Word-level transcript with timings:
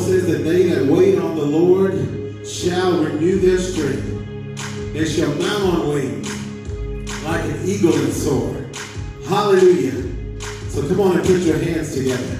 says 0.00 0.26
that 0.26 0.38
they 0.38 0.64
that 0.64 0.86
wait 0.86 1.18
on 1.18 1.36
the 1.36 1.44
Lord 1.44 2.46
shall 2.46 3.02
renew 3.02 3.38
their 3.38 3.58
strength. 3.58 4.06
They 4.92 5.04
shall 5.04 5.32
mount 5.34 5.62
on 5.62 5.88
wings 5.88 7.24
like 7.24 7.44
an 7.44 7.68
eagle 7.68 7.94
and 7.94 8.12
soar. 8.12 8.66
Hallelujah. 9.28 10.02
So 10.68 10.88
come 10.88 11.00
on 11.00 11.18
and 11.18 11.26
put 11.26 11.40
your 11.40 11.58
hands 11.58 11.94
together. 11.94 12.39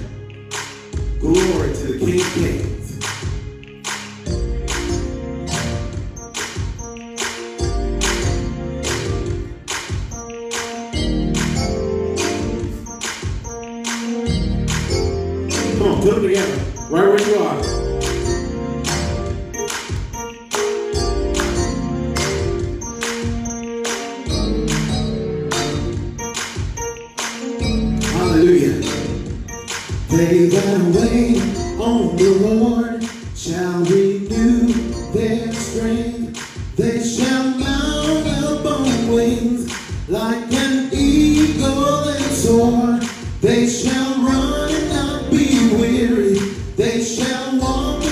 shall 47.03 47.57
walk. 47.57 48.10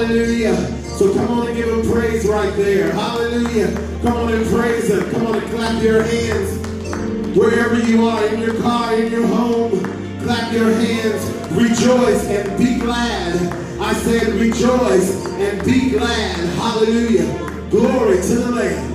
Hallelujah. 0.00 0.56
So 0.96 1.12
come 1.12 1.30
on 1.30 1.48
and 1.48 1.54
give 1.54 1.68
him 1.68 1.92
praise 1.92 2.26
right 2.26 2.56
there. 2.56 2.90
Hallelujah. 2.90 3.70
Come 4.02 4.16
on 4.16 4.32
and 4.32 4.46
praise 4.46 4.88
him. 4.88 5.10
Come 5.10 5.26
on 5.26 5.34
and 5.34 5.50
clap 5.50 5.82
your 5.82 6.02
hands. 6.02 7.36
Wherever 7.36 7.78
you 7.78 8.08
are, 8.08 8.24
in 8.28 8.40
your 8.40 8.58
car, 8.62 8.94
in 8.94 9.12
your 9.12 9.26
home, 9.26 9.78
clap 10.22 10.54
your 10.54 10.72
hands. 10.72 11.30
Rejoice 11.52 12.24
and 12.28 12.56
be 12.56 12.78
glad. 12.78 13.52
I 13.78 13.92
said 13.92 14.28
rejoice 14.36 15.26
and 15.26 15.62
be 15.66 15.90
glad. 15.90 16.48
Hallelujah. 16.56 17.68
Glory 17.68 18.22
to 18.22 18.34
the 18.36 18.50
Lamb. 18.52 18.89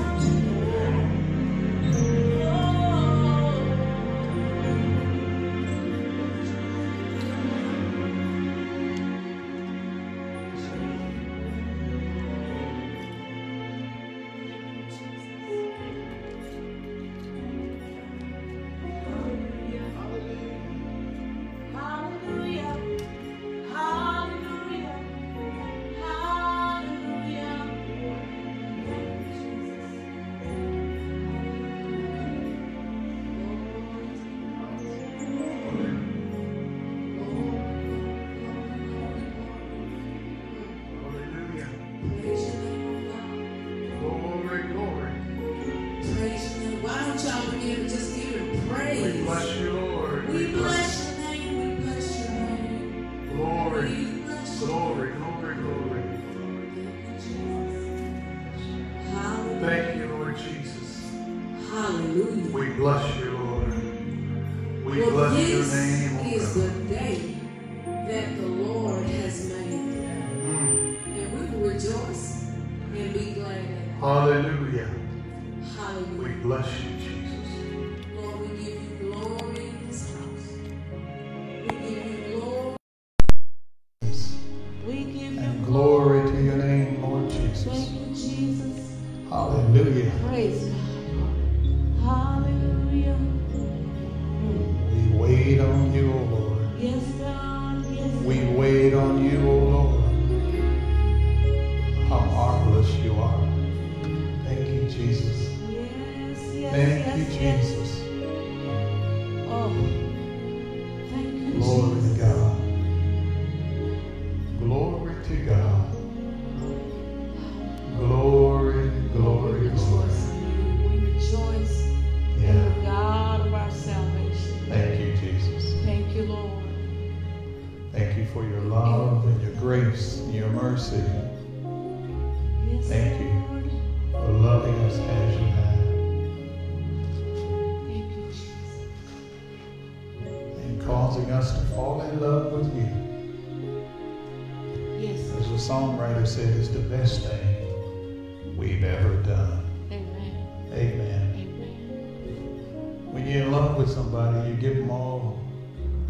Said 146.25 146.57
is 146.57 146.71
the 146.73 146.79
best 146.79 147.21
thing 147.21 148.57
we've 148.57 148.83
ever 148.83 149.13
done. 149.21 149.63
Amen. 149.91 150.71
Amen. 150.73 151.33
Amen. 151.35 153.11
When 153.11 153.27
you're 153.27 153.43
in 153.43 153.51
love 153.51 153.77
with 153.77 153.91
somebody, 153.91 154.49
you 154.49 154.55
give 154.55 154.75
them 154.75 154.89
all, 154.89 155.39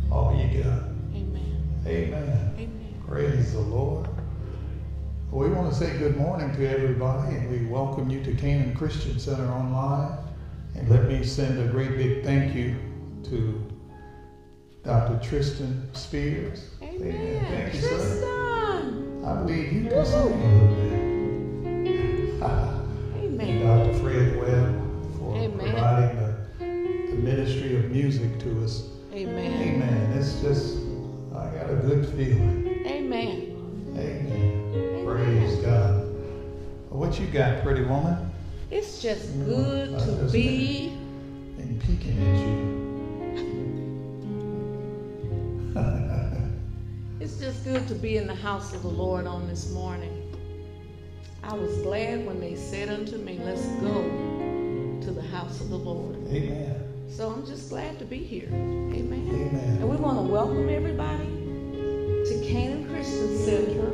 all 0.09 0.33
you 0.33 0.63
got. 0.63 0.83
Amen. 1.13 1.83
Amen. 1.85 2.53
Amen. 2.55 3.03
Praise 3.05 3.51
the 3.51 3.59
Lord. 3.59 4.07
We 5.31 5.49
want 5.49 5.73
to 5.73 5.77
say 5.77 5.97
good 5.97 6.15
morning 6.15 6.55
to 6.55 6.65
everybody, 6.65 7.35
and 7.35 7.51
we 7.51 7.65
welcome 7.69 8.09
you 8.09 8.23
to 8.23 8.33
Canaan 8.35 8.73
Christian 8.73 9.19
Center 9.19 9.51
Online. 9.51 10.17
And 10.75 10.89
let 10.89 11.09
me 11.09 11.25
send 11.25 11.59
a 11.59 11.69
great 11.69 11.97
big 11.97 12.23
thank 12.23 12.55
you 12.55 12.77
to 13.25 13.61
Dr. 14.81 15.19
Tristan 15.21 15.93
Spears. 15.93 16.69
Amen. 16.81 17.01
Amen. 17.01 17.45
Thank 17.51 17.73
you, 17.73 17.81
Tristan. 17.81 17.99
sir. 17.99 18.44
I 19.25 19.33
believe 19.37 19.73
you 19.73 19.89
can 19.89 20.05
sing 20.05 20.19
a 20.19 20.25
little 20.25 20.67
bit. 20.75 21.05
Amen. 23.15 23.65
Dr. 23.65 23.93
Fred 23.99 24.39
Webb 24.39 25.17
for 25.17 25.35
Amen. 25.35 25.57
providing 25.57 26.17
the, 26.17 26.35
the, 27.09 27.15
ministry 27.23 27.75
of 27.75 27.89
music 27.89 28.37
to 28.41 28.63
us. 28.63 28.87
Amen. 29.11 29.61
Amen. 29.63 30.11
It's 30.13 30.41
just, 30.41 30.77
I 31.33 31.47
got 31.55 31.71
a 31.71 31.75
good 31.75 32.07
feeling. 32.09 32.67
Amen. 32.85 33.51
Amen. 33.97 33.97
Amen. 33.97 35.05
Praise 35.07 35.55
God. 35.55 36.05
What 36.89 37.19
you 37.19 37.25
got, 37.25 37.63
pretty 37.63 37.81
woman? 37.81 38.31
It's 38.69 39.01
just 39.01 39.33
mm, 39.39 39.45
good 39.45 39.89
mm, 39.89 40.27
to 40.27 40.31
be. 40.31 40.89
And 41.57 41.81
peeking 41.81 42.19
at 42.19 42.37
you. 42.45 43.84
It's 47.25 47.39
just 47.39 47.63
good 47.63 47.87
to 47.87 47.95
be 47.95 48.17
in 48.17 48.27
the 48.27 48.35
house 48.35 48.71
of 48.75 48.83
the 48.83 48.87
Lord 48.87 49.25
on 49.25 49.47
this 49.47 49.71
morning. 49.71 50.31
I 51.41 51.55
was 51.55 51.75
glad 51.79 52.23
when 52.23 52.39
they 52.39 52.53
said 52.53 52.87
unto 52.87 53.17
me, 53.17 53.39
Let's 53.43 53.65
go 53.81 54.03
to 55.01 55.11
the 55.11 55.23
house 55.23 55.59
of 55.59 55.69
the 55.69 55.75
Lord. 55.75 56.17
Amen. 56.27 56.75
So 57.09 57.31
I'm 57.31 57.43
just 57.43 57.69
glad 57.69 57.97
to 57.97 58.05
be 58.05 58.19
here. 58.19 58.47
Amen. 58.49 59.27
Amen. 59.27 59.77
And 59.79 59.89
we 59.89 59.95
want 59.95 60.19
to 60.19 60.31
welcome 60.31 60.69
everybody 60.69 61.25
to 61.25 62.45
Canaan 62.47 62.87
Christian 62.89 63.35
Center 63.39 63.91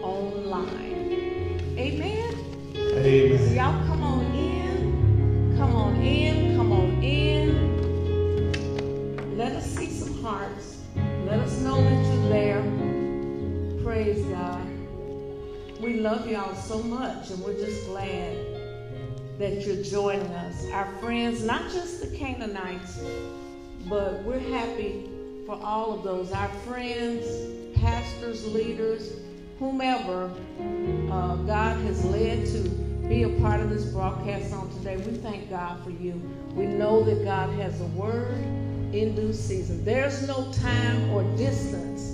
online. 0.00 1.74
Amen. 1.76 2.30
So 2.74 2.96
Amen. 2.96 3.54
y'all 3.56 3.86
come 3.88 4.04
on 4.04 4.24
in. 4.36 5.56
Come 5.58 5.74
on 5.74 5.96
in. 5.96 6.31
Love 16.02 16.28
y'all 16.28 16.52
so 16.56 16.82
much, 16.82 17.30
and 17.30 17.38
we're 17.44 17.54
just 17.54 17.86
glad 17.86 18.36
that 19.38 19.64
you're 19.64 19.84
joining 19.84 20.26
us. 20.32 20.68
Our 20.72 20.86
friends, 20.98 21.44
not 21.44 21.70
just 21.70 22.00
the 22.00 22.16
Canaanites, 22.16 23.00
but 23.88 24.20
we're 24.24 24.40
happy 24.40 25.08
for 25.46 25.60
all 25.62 25.92
of 25.92 26.02
those. 26.02 26.32
Our 26.32 26.48
friends, 26.66 27.24
pastors, 27.76 28.44
leaders, 28.52 29.12
whomever 29.60 30.28
uh, 31.08 31.36
God 31.36 31.78
has 31.82 32.04
led 32.06 32.46
to 32.46 32.68
be 33.08 33.22
a 33.22 33.40
part 33.40 33.60
of 33.60 33.70
this 33.70 33.84
broadcast 33.84 34.52
on 34.52 34.70
today. 34.78 34.96
We 34.96 35.16
thank 35.18 35.50
God 35.50 35.84
for 35.84 35.90
you. 35.90 36.20
We 36.56 36.66
know 36.66 37.04
that 37.04 37.22
God 37.22 37.50
has 37.60 37.80
a 37.80 37.86
word 37.86 38.38
in 38.92 39.14
due 39.14 39.32
season. 39.32 39.84
There's 39.84 40.26
no 40.26 40.50
time 40.50 41.10
or 41.10 41.22
distance 41.36 42.12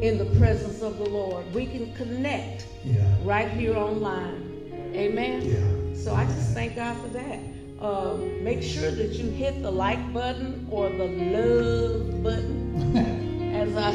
in 0.00 0.18
the 0.18 0.24
presence 0.38 0.82
of 0.82 0.98
the 0.98 1.08
Lord. 1.08 1.52
We 1.54 1.66
can 1.66 1.92
connect 1.94 2.66
Yeah. 2.84 3.02
right 3.24 3.48
here 3.48 3.76
online. 3.76 4.62
Amen. 4.94 5.42
Yeah. 5.44 5.94
So 5.94 6.14
I 6.14 6.24
just 6.24 6.54
thank 6.54 6.76
God 6.76 6.96
for 6.98 7.08
that. 7.08 7.38
Uh, 7.80 8.16
make 8.42 8.62
sure 8.62 8.90
that 8.90 9.12
you 9.12 9.30
hit 9.30 9.62
the 9.62 9.70
like 9.70 10.12
button 10.12 10.66
or 10.70 10.88
the 10.90 11.06
love 11.06 12.22
button, 12.22 12.96
as 13.54 13.76
I 13.76 13.90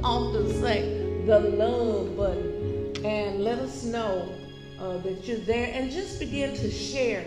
often 0.04 0.48
say, 0.60 1.22
the 1.26 1.40
love 1.40 2.16
button, 2.16 2.92
and 3.04 3.42
let 3.42 3.58
us 3.58 3.84
know 3.84 4.28
uh, 4.78 4.98
that 4.98 5.26
you're 5.26 5.38
there. 5.38 5.70
And 5.72 5.90
just 5.90 6.20
begin 6.20 6.54
to 6.56 6.70
share, 6.70 7.24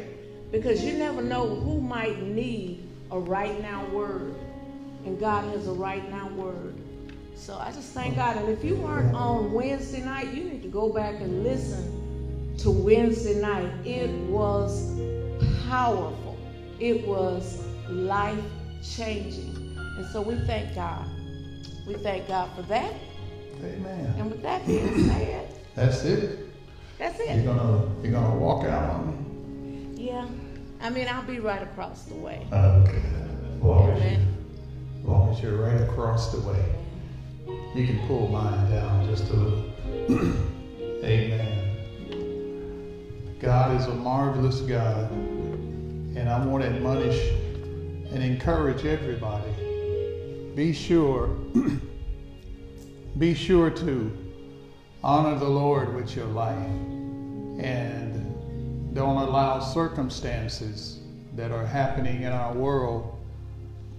because 0.51 0.83
you 0.85 0.93
never 0.97 1.21
know 1.21 1.47
who 1.47 1.81
might 1.81 2.21
need 2.21 2.87
a 3.11 3.19
right 3.19 3.59
now 3.61 3.85
word, 3.87 4.35
and 5.05 5.19
God 5.19 5.43
has 5.53 5.67
a 5.67 5.73
right 5.73 6.09
now 6.09 6.29
word. 6.29 6.75
So 7.39 7.57
I 7.57 7.71
just 7.71 7.93
thank 7.93 8.15
God. 8.17 8.35
And 8.37 8.49
if 8.49 8.63
you 8.63 8.75
weren't 8.75 9.15
on 9.15 9.53
Wednesday 9.53 10.03
night, 10.03 10.33
you 10.33 10.43
need 10.43 10.61
to 10.61 10.67
go 10.67 10.91
back 10.91 11.15
and 11.21 11.43
listen 11.43 12.53
to 12.59 12.69
Wednesday 12.69 13.41
night. 13.41 13.71
It 13.85 14.09
was 14.29 14.99
powerful. 15.67 16.37
It 16.79 17.07
was 17.07 17.63
life 17.89 18.43
changing. 18.83 19.55
And 19.97 20.05
so 20.07 20.21
we 20.21 20.35
thank 20.45 20.75
God. 20.75 21.07
We 21.87 21.93
thank 21.95 22.27
God 22.27 22.49
for 22.55 22.61
that. 22.63 22.93
Amen. 23.63 24.13
And 24.17 24.29
with 24.31 24.41
that 24.43 24.65
being 24.67 25.07
said, 25.07 25.49
That's 25.75 26.03
it. 26.05 26.39
that's 26.97 27.19
You're 27.19 27.27
it. 27.29 27.45
gonna 27.45 27.89
you're 28.03 28.11
gonna 28.11 28.35
walk 28.35 28.65
out 28.65 28.89
on 28.91 29.07
me. 29.95 30.03
Yeah. 30.05 30.27
I 30.81 30.89
mean, 30.89 31.07
I'll 31.09 31.23
be 31.23 31.39
right 31.39 31.61
across 31.61 32.03
the 32.03 32.15
way. 32.15 32.45
Okay. 32.51 33.01
Long 33.61 33.89
as, 33.91 33.99
you, 34.01 34.07
Amen. 34.07 34.35
as 34.99 35.05
long 35.05 35.29
as 35.33 35.41
you're 35.41 35.57
right 35.57 35.81
across 35.81 36.31
the 36.31 36.39
way. 36.47 36.63
You 37.75 37.85
can 37.85 37.99
pull 38.07 38.27
mine 38.29 38.71
down 38.71 39.07
just 39.07 39.29
a 39.29 39.33
little. 39.33 39.63
Amen. 41.03 41.77
God 43.39 43.79
is 43.79 43.85
a 43.85 43.93
marvelous 43.93 44.61
God. 44.61 45.11
And 45.11 46.27
I 46.27 46.43
want 46.43 46.63
to 46.63 46.69
admonish 46.69 47.31
and 48.11 48.23
encourage 48.23 48.85
everybody. 48.85 49.51
Be 50.55 50.73
sure, 50.73 51.27
be 53.19 53.35
sure 53.35 53.69
to 53.69 54.17
honor 55.03 55.37
the 55.37 55.47
Lord 55.47 55.93
with 55.93 56.15
your 56.15 56.25
life. 56.25 56.57
And 57.59 58.93
don't 58.95 59.17
allow 59.17 59.59
circumstances 59.59 61.01
that 61.35 61.51
are 61.51 61.65
happening 61.65 62.23
in 62.23 62.31
our 62.31 62.53
world 62.53 63.15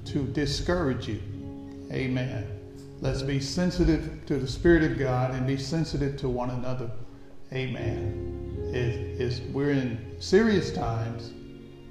to 0.07 0.25
discourage 0.25 1.07
you. 1.07 1.23
Amen. 1.93 2.60
Let's 3.03 3.23
be 3.23 3.41
sensitive 3.41 4.27
to 4.27 4.37
the 4.37 4.47
Spirit 4.47 4.83
of 4.83 4.99
God 4.99 5.35
and 5.35 5.47
be 5.47 5.57
sensitive 5.57 6.19
to 6.19 6.29
one 6.29 6.51
another. 6.51 6.91
Amen. 7.51 8.71
It 8.75 8.95
is 9.19 9.41
we're 9.53 9.71
in 9.71 10.17
serious 10.19 10.71
times, 10.71 11.33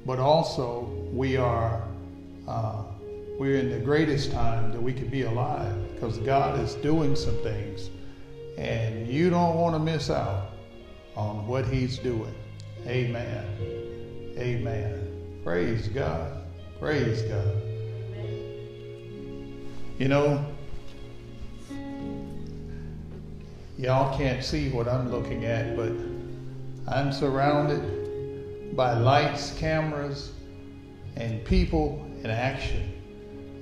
but 0.06 0.20
also 0.20 0.82
we 1.12 1.36
are 1.36 1.82
uh, 2.48 2.84
we're 3.39 3.58
in 3.58 3.72
the 3.72 3.80
greatest 3.80 4.32
time 4.32 4.72
that 4.72 4.82
we 4.82 4.94
could 4.94 5.10
be 5.10 5.24
alive 5.24 5.75
because 5.96 6.20
God 6.20 6.60
is 6.60 6.75
doing 6.75 7.16
some 7.16 7.38
things, 7.38 7.89
and 8.60 9.08
you 9.08 9.32
don't 9.32 9.56
want 9.56 9.74
to 9.74 9.80
miss 9.80 10.12
out 10.12 10.51
on 11.16 11.48
what 11.48 11.66
He's 11.66 11.98
doing. 11.98 12.36
Amen. 12.86 13.46
Amen. 14.38 15.42
Praise 15.44 15.88
God. 15.88 16.44
Praise 16.80 17.24
God. 17.24 17.56
You 19.98 20.08
know, 20.08 20.46
y'all 23.79 24.15
can't 24.17 24.43
see 24.43 24.69
what 24.69 24.89
I'm 24.89 25.09
looking 25.09 25.45
at, 25.45 25.77
but 25.77 25.93
I'm 26.93 27.13
surrounded 27.13 28.75
by 28.75 28.98
lights, 28.98 29.57
cameras, 29.57 30.33
and 31.15 31.45
people 31.45 32.05
in 32.21 32.29
action. 32.29 32.91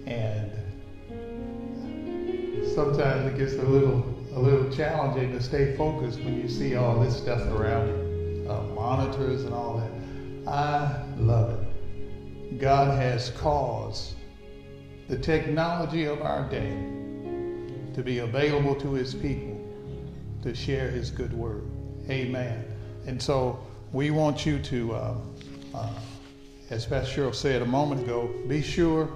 And 0.07 0.51
sometimes 2.73 3.31
it 3.31 3.37
gets 3.37 3.53
a 3.53 3.61
little 3.61 4.15
a 4.33 4.39
little 4.39 4.69
challenging 4.71 5.31
to 5.33 5.41
stay 5.41 5.75
focused 5.75 6.19
when 6.19 6.41
you 6.41 6.49
see 6.49 6.75
all 6.75 6.99
this 6.99 7.15
stuff 7.17 7.41
around 7.51 7.87
you, 7.87 8.49
uh, 8.49 8.61
monitors 8.73 9.43
and 9.43 9.53
all 9.53 9.77
that. 9.77 10.51
I 10.51 11.03
love 11.17 11.59
it. 11.59 12.59
God 12.59 12.99
has 12.99 13.29
caused 13.31 14.15
the 15.09 15.17
technology 15.17 16.05
of 16.05 16.21
our 16.21 16.49
day 16.49 16.69
to 17.93 18.01
be 18.03 18.19
available 18.19 18.75
to 18.75 18.93
His 18.93 19.13
people 19.13 19.56
to 20.43 20.53
share 20.53 20.89
His 20.89 21.11
good 21.11 21.33
word. 21.33 21.63
Amen. 22.09 22.65
And 23.05 23.21
so 23.21 23.59
we 23.91 24.11
want 24.11 24.45
you 24.45 24.59
to, 24.59 24.93
uh, 24.93 25.15
uh, 25.73 25.89
as 26.69 26.85
Pastor 26.85 27.21
Cheryl 27.21 27.35
said 27.35 27.61
a 27.61 27.65
moment 27.65 28.03
ago, 28.03 28.29
be 28.47 28.61
sure 28.61 29.09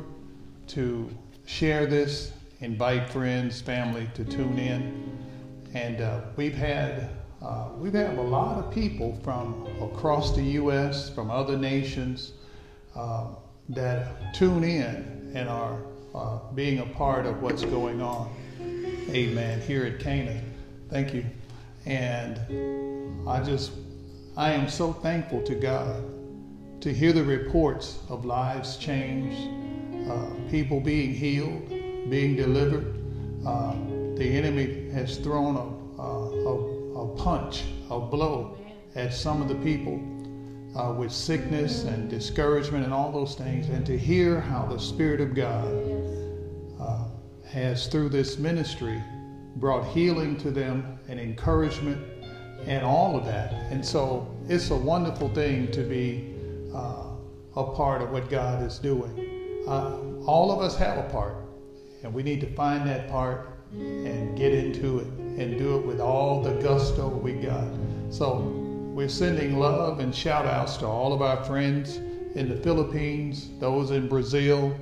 to 0.67 1.09
share 1.45 1.85
this, 1.85 2.31
invite 2.59 3.09
friends, 3.09 3.61
family 3.61 4.09
to 4.13 4.23
tune 4.23 4.57
in. 4.57 5.17
And 5.73 6.01
uh, 6.01 6.21
we've 6.35 6.53
had 6.53 7.09
uh, 7.41 7.69
we've 7.77 7.93
had 7.93 8.17
a 8.17 8.21
lot 8.21 8.63
of 8.63 8.71
people 8.71 9.19
from 9.23 9.67
across 9.81 10.35
the 10.35 10.43
U.S., 10.43 11.09
from 11.09 11.31
other 11.31 11.57
nations, 11.57 12.33
uh, 12.95 13.29
that 13.69 14.33
tune 14.35 14.63
in 14.63 15.31
and 15.33 15.49
are 15.49 15.79
uh, 16.13 16.37
being 16.53 16.79
a 16.79 16.85
part 16.85 17.25
of 17.25 17.41
what's 17.41 17.63
going 17.63 17.99
on. 17.99 18.31
Amen. 19.09 19.59
Here 19.61 19.85
at 19.85 19.99
Canaan. 19.99 20.50
Thank 20.91 21.13
you. 21.13 21.25
And 21.85 22.37
I 23.27 23.41
just, 23.41 23.71
I 24.35 24.51
am 24.51 24.69
so 24.69 24.91
thankful 24.91 25.41
to 25.43 25.55
God 25.55 26.03
to 26.81 26.93
hear 26.93 27.13
the 27.13 27.23
reports 27.23 27.99
of 28.09 28.25
lives 28.25 28.75
changed, 28.75 29.49
uh, 30.11 30.25
people 30.49 30.81
being 30.81 31.13
healed, 31.13 31.69
being 32.09 32.35
delivered. 32.35 32.93
Uh, 33.45 33.73
the 34.15 34.25
enemy 34.37 34.89
has 34.89 35.15
thrown 35.17 35.55
a, 35.55 36.01
a, 36.01 37.03
a 37.03 37.15
punch, 37.15 37.63
a 37.89 37.97
blow 37.97 38.57
at 38.95 39.13
some 39.13 39.41
of 39.41 39.47
the 39.47 39.55
people 39.55 39.95
uh, 40.75 40.91
with 40.91 41.11
sickness 41.11 41.85
and 41.85 42.09
discouragement 42.09 42.83
and 42.83 42.93
all 42.93 43.13
those 43.13 43.35
things, 43.35 43.69
and 43.69 43.85
to 43.85 43.97
hear 43.97 44.41
how 44.41 44.65
the 44.65 44.77
Spirit 44.77 45.21
of 45.21 45.33
God 45.33 45.65
uh, 46.81 47.05
has, 47.47 47.87
through 47.87 48.09
this 48.09 48.37
ministry, 48.37 49.01
brought 49.57 49.85
healing 49.87 50.37
to 50.37 50.51
them 50.51 50.99
and 51.07 51.19
encouragement 51.19 52.01
and 52.65 52.85
all 52.85 53.17
of 53.17 53.25
that. 53.25 53.53
And 53.71 53.85
so 53.85 54.33
it's 54.47 54.69
a 54.71 54.75
wonderful 54.75 55.29
thing 55.29 55.71
to 55.71 55.81
be 55.81 56.33
uh, 56.73 57.07
a 57.55 57.63
part 57.73 58.01
of 58.01 58.11
what 58.11 58.29
God 58.29 58.63
is 58.63 58.79
doing. 58.79 59.63
uh, 59.67 59.97
all 60.25 60.51
of 60.51 60.59
us 60.59 60.77
have 60.77 60.97
a 60.97 61.09
part, 61.09 61.35
and 62.03 62.13
we 62.13 62.23
need 62.23 62.41
to 62.41 62.47
find 62.53 62.87
that 62.87 63.09
part 63.09 63.49
and 63.73 64.37
get 64.37 64.53
into 64.53 64.99
it 64.99 65.07
and 65.07 65.57
do 65.57 65.77
it 65.77 65.85
with 65.85 65.99
all 65.99 66.41
the 66.41 66.53
gusto 66.61 67.07
we 67.07 67.33
got. 67.33 67.67
So 68.09 68.39
we're 68.93 69.09
sending 69.09 69.57
love 69.57 69.99
and 69.99 70.13
shout 70.13 70.45
outs 70.45 70.77
to 70.77 70.85
all 70.85 71.13
of 71.13 71.21
our 71.21 71.43
friends 71.45 71.97
in 72.35 72.49
the 72.49 72.57
Philippines, 72.57 73.49
those 73.59 73.91
in 73.91 74.07
Brazil, 74.07 74.75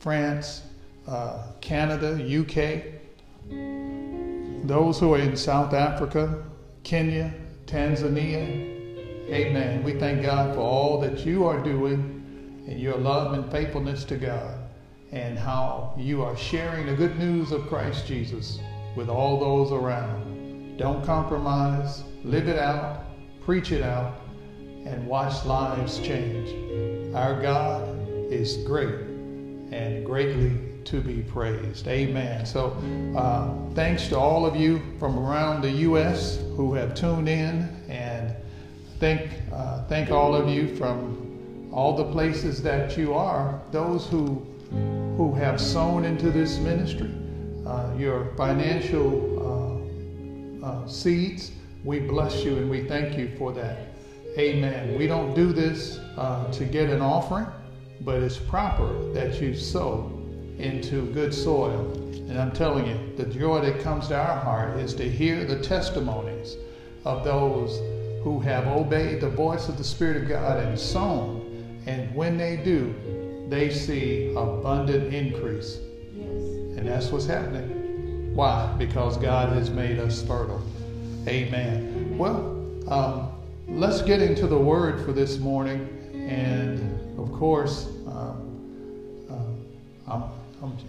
France, 0.00 0.62
uh, 1.06 1.46
Canada, 1.60 2.14
UK, 2.40 2.82
those 4.64 4.98
who 5.00 5.14
are 5.14 5.18
in 5.18 5.36
South 5.36 5.72
Africa, 5.72 6.44
Kenya, 6.84 7.34
Tanzania. 7.66 8.70
Amen. 9.28 9.82
We 9.82 9.94
thank 9.98 10.22
God 10.22 10.54
for 10.54 10.60
all 10.60 11.00
that 11.00 11.26
you 11.26 11.46
are 11.46 11.62
doing 11.62 12.64
and 12.68 12.78
your 12.78 12.96
love 12.96 13.34
and 13.34 13.50
faithfulness 13.50 14.04
to 14.04 14.16
God 14.16 14.58
and 15.10 15.38
how 15.38 15.94
you 15.98 16.22
are 16.22 16.36
sharing 16.36 16.86
the 16.86 16.94
good 16.94 17.18
news 17.18 17.52
of 17.52 17.66
Christ 17.68 18.06
Jesus 18.06 18.60
with 18.96 19.08
all 19.08 19.38
those 19.38 19.72
around. 19.72 20.76
Don't 20.78 21.04
compromise, 21.04 22.04
live 22.24 22.48
it 22.48 22.58
out, 22.58 23.04
preach 23.44 23.72
it 23.72 23.82
out, 23.82 24.20
and 24.86 25.06
watch 25.06 25.44
lives 25.44 25.98
change. 25.98 27.14
Our 27.14 27.40
God 27.40 27.88
is 28.30 28.58
great 28.58 28.94
and 29.70 30.04
greatly 30.04 30.71
to 30.86 31.00
be 31.00 31.22
praised. 31.22 31.86
Amen. 31.88 32.44
So, 32.46 32.76
uh, 33.16 33.50
thanks 33.74 34.08
to 34.08 34.18
all 34.18 34.46
of 34.46 34.56
you 34.56 34.82
from 34.98 35.18
around 35.18 35.62
the 35.62 35.70
U.S. 35.70 36.38
who 36.56 36.74
have 36.74 36.94
tuned 36.94 37.28
in, 37.28 37.68
and 37.88 38.34
thank 38.98 39.30
uh, 39.52 39.84
thank 39.84 40.10
all 40.10 40.34
of 40.34 40.48
you 40.48 40.74
from 40.76 41.70
all 41.72 41.96
the 41.96 42.10
places 42.12 42.62
that 42.62 42.96
you 42.96 43.14
are. 43.14 43.60
Those 43.70 44.06
who 44.06 44.46
who 45.16 45.34
have 45.34 45.60
sown 45.60 46.04
into 46.04 46.30
this 46.30 46.58
ministry, 46.58 47.10
uh, 47.66 47.92
your 47.98 48.32
financial 48.36 49.38
uh, 50.62 50.66
uh, 50.66 50.86
seeds. 50.86 51.52
We 51.84 51.98
bless 51.98 52.44
you 52.44 52.56
and 52.56 52.70
we 52.70 52.84
thank 52.84 53.18
you 53.18 53.30
for 53.36 53.52
that. 53.52 53.88
Amen. 54.38 54.96
We 54.96 55.06
don't 55.06 55.34
do 55.34 55.52
this 55.52 55.98
uh, 56.16 56.50
to 56.52 56.64
get 56.64 56.88
an 56.88 57.02
offering, 57.02 57.46
but 58.00 58.22
it's 58.22 58.38
proper 58.38 59.12
that 59.12 59.40
you 59.40 59.54
sow 59.54 60.21
into 60.58 61.06
good 61.12 61.32
soil. 61.32 61.92
And 62.28 62.38
I'm 62.38 62.52
telling 62.52 62.86
you, 62.86 62.98
the 63.16 63.26
joy 63.26 63.60
that 63.60 63.80
comes 63.80 64.08
to 64.08 64.16
our 64.16 64.40
heart 64.40 64.78
is 64.78 64.94
to 64.94 65.08
hear 65.08 65.44
the 65.44 65.60
testimonies 65.60 66.56
of 67.04 67.24
those 67.24 67.78
who 68.22 68.38
have 68.40 68.66
obeyed 68.66 69.20
the 69.20 69.28
voice 69.28 69.68
of 69.68 69.76
the 69.76 69.84
Spirit 69.84 70.22
of 70.22 70.28
God 70.28 70.58
and 70.60 70.78
sown. 70.78 71.82
And 71.86 72.14
when 72.14 72.36
they 72.36 72.56
do, 72.56 72.94
they 73.48 73.70
see 73.70 74.30
abundant 74.30 75.12
increase. 75.12 75.78
Yes. 76.14 76.26
And 76.78 76.86
that's 76.86 77.10
what's 77.10 77.26
happening. 77.26 78.34
Why? 78.34 78.74
Because 78.78 79.16
God 79.16 79.52
has 79.52 79.68
made 79.70 79.98
us 79.98 80.22
fertile. 80.22 80.62
Amen. 81.26 82.16
Well, 82.16 82.64
um, 82.88 83.32
let's 83.68 84.00
get 84.00 84.22
into 84.22 84.46
the 84.46 84.58
word 84.58 85.04
for 85.04 85.12
this 85.12 85.38
morning. 85.38 85.88
And 86.14 87.18
of 87.18 87.30
course, 87.32 87.86
um, 88.06 89.26
uh, 89.30 90.12
I'm, 90.12 90.22
I'm, 90.22 90.30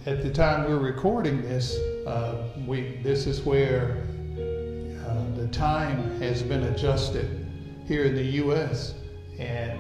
at 0.05 0.21
the 0.21 0.29
time 0.29 0.69
we're 0.69 0.77
recording 0.77 1.41
this, 1.41 1.77
uh, 2.05 2.47
we 2.67 2.99
this 3.01 3.25
is 3.25 3.41
where 3.41 4.03
uh, 4.35 5.35
the 5.35 5.49
time 5.51 6.19
has 6.19 6.43
been 6.43 6.63
adjusted 6.65 7.47
here 7.87 8.03
in 8.03 8.13
the 8.13 8.23
U.S. 8.23 8.93
and 9.39 9.79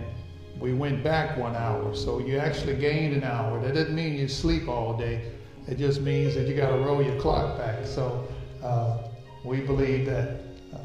we 0.59 0.73
went 0.73 1.03
back 1.03 1.37
one 1.37 1.55
hour. 1.55 1.93
So 1.93 2.19
you 2.19 2.39
actually 2.39 2.75
gained 2.75 3.15
an 3.15 3.23
hour. 3.23 3.61
That 3.61 3.75
doesn't 3.75 3.93
mean 3.93 4.15
you 4.15 4.27
sleep 4.27 4.67
all 4.67 4.97
day. 4.97 5.31
It 5.67 5.77
just 5.77 6.01
means 6.01 6.33
that 6.35 6.47
you 6.47 6.55
got 6.55 6.71
to 6.71 6.77
roll 6.77 7.03
your 7.03 7.19
clock 7.19 7.57
back. 7.57 7.85
So 7.85 8.27
uh, 8.63 8.97
we 9.45 9.61
believe 9.61 10.07
that 10.07 10.39
uh, 10.73 10.77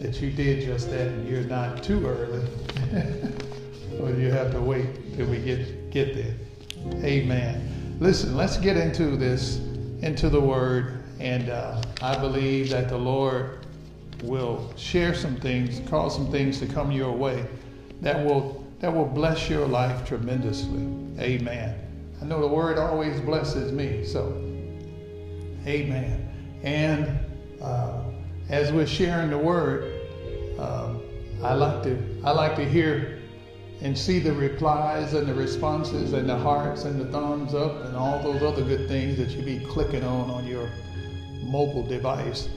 that 0.00 0.20
you 0.20 0.30
did 0.30 0.66
just 0.66 0.90
that, 0.90 1.08
and 1.08 1.26
you're 1.26 1.44
not 1.44 1.82
too 1.82 2.06
early. 2.06 2.46
or 4.00 4.10
you 4.10 4.30
have 4.30 4.52
to 4.52 4.60
wait 4.60 5.16
till 5.16 5.26
we 5.28 5.38
get 5.38 5.90
get 5.90 6.14
there. 6.14 6.34
Amen. 7.02 7.67
Listen, 8.00 8.36
let's 8.36 8.56
get 8.56 8.76
into 8.76 9.16
this, 9.16 9.58
into 10.02 10.28
the 10.28 10.40
Word, 10.40 11.02
and 11.20 11.50
uh, 11.50 11.82
I 12.00 12.16
believe 12.18 12.70
that 12.70 12.88
the 12.88 12.98
Lord 12.98 13.66
will 14.22 14.72
share 14.76 15.14
some 15.14 15.36
things, 15.36 15.80
cause 15.88 16.14
some 16.14 16.30
things 16.30 16.58
to 16.60 16.66
come 16.66 16.92
your 16.92 17.12
way 17.12 17.44
that 18.00 18.24
will 18.24 18.64
that 18.80 18.94
will 18.94 19.06
bless 19.06 19.48
your 19.48 19.66
life 19.66 20.06
tremendously. 20.06 20.82
Amen. 21.18 21.74
I 22.20 22.24
know 22.24 22.40
the 22.40 22.46
word 22.46 22.78
always 22.78 23.20
blesses 23.20 23.72
me, 23.72 24.04
so 24.04 24.32
amen. 25.66 26.28
And 26.62 27.18
uh, 27.60 28.02
as 28.48 28.72
we're 28.72 28.86
sharing 28.86 29.30
the 29.30 29.38
word, 29.38 30.00
um, 30.58 31.02
I 31.42 31.54
like 31.54 31.82
to 31.84 31.98
I 32.24 32.30
like 32.30 32.54
to 32.56 32.64
hear 32.64 33.17
and 33.80 33.96
see 33.96 34.18
the 34.18 34.32
replies 34.32 35.14
and 35.14 35.26
the 35.28 35.34
responses 35.34 36.12
and 36.12 36.28
the 36.28 36.36
hearts 36.36 36.84
and 36.84 37.00
the 37.00 37.04
thumbs 37.06 37.54
up 37.54 37.84
and 37.84 37.96
all 37.96 38.20
those 38.20 38.42
other 38.42 38.64
good 38.64 38.88
things 38.88 39.16
that 39.16 39.30
you 39.30 39.42
be 39.42 39.64
clicking 39.66 40.02
on 40.02 40.30
on 40.30 40.46
your 40.46 40.68
mobile 41.42 41.86
device. 41.86 42.48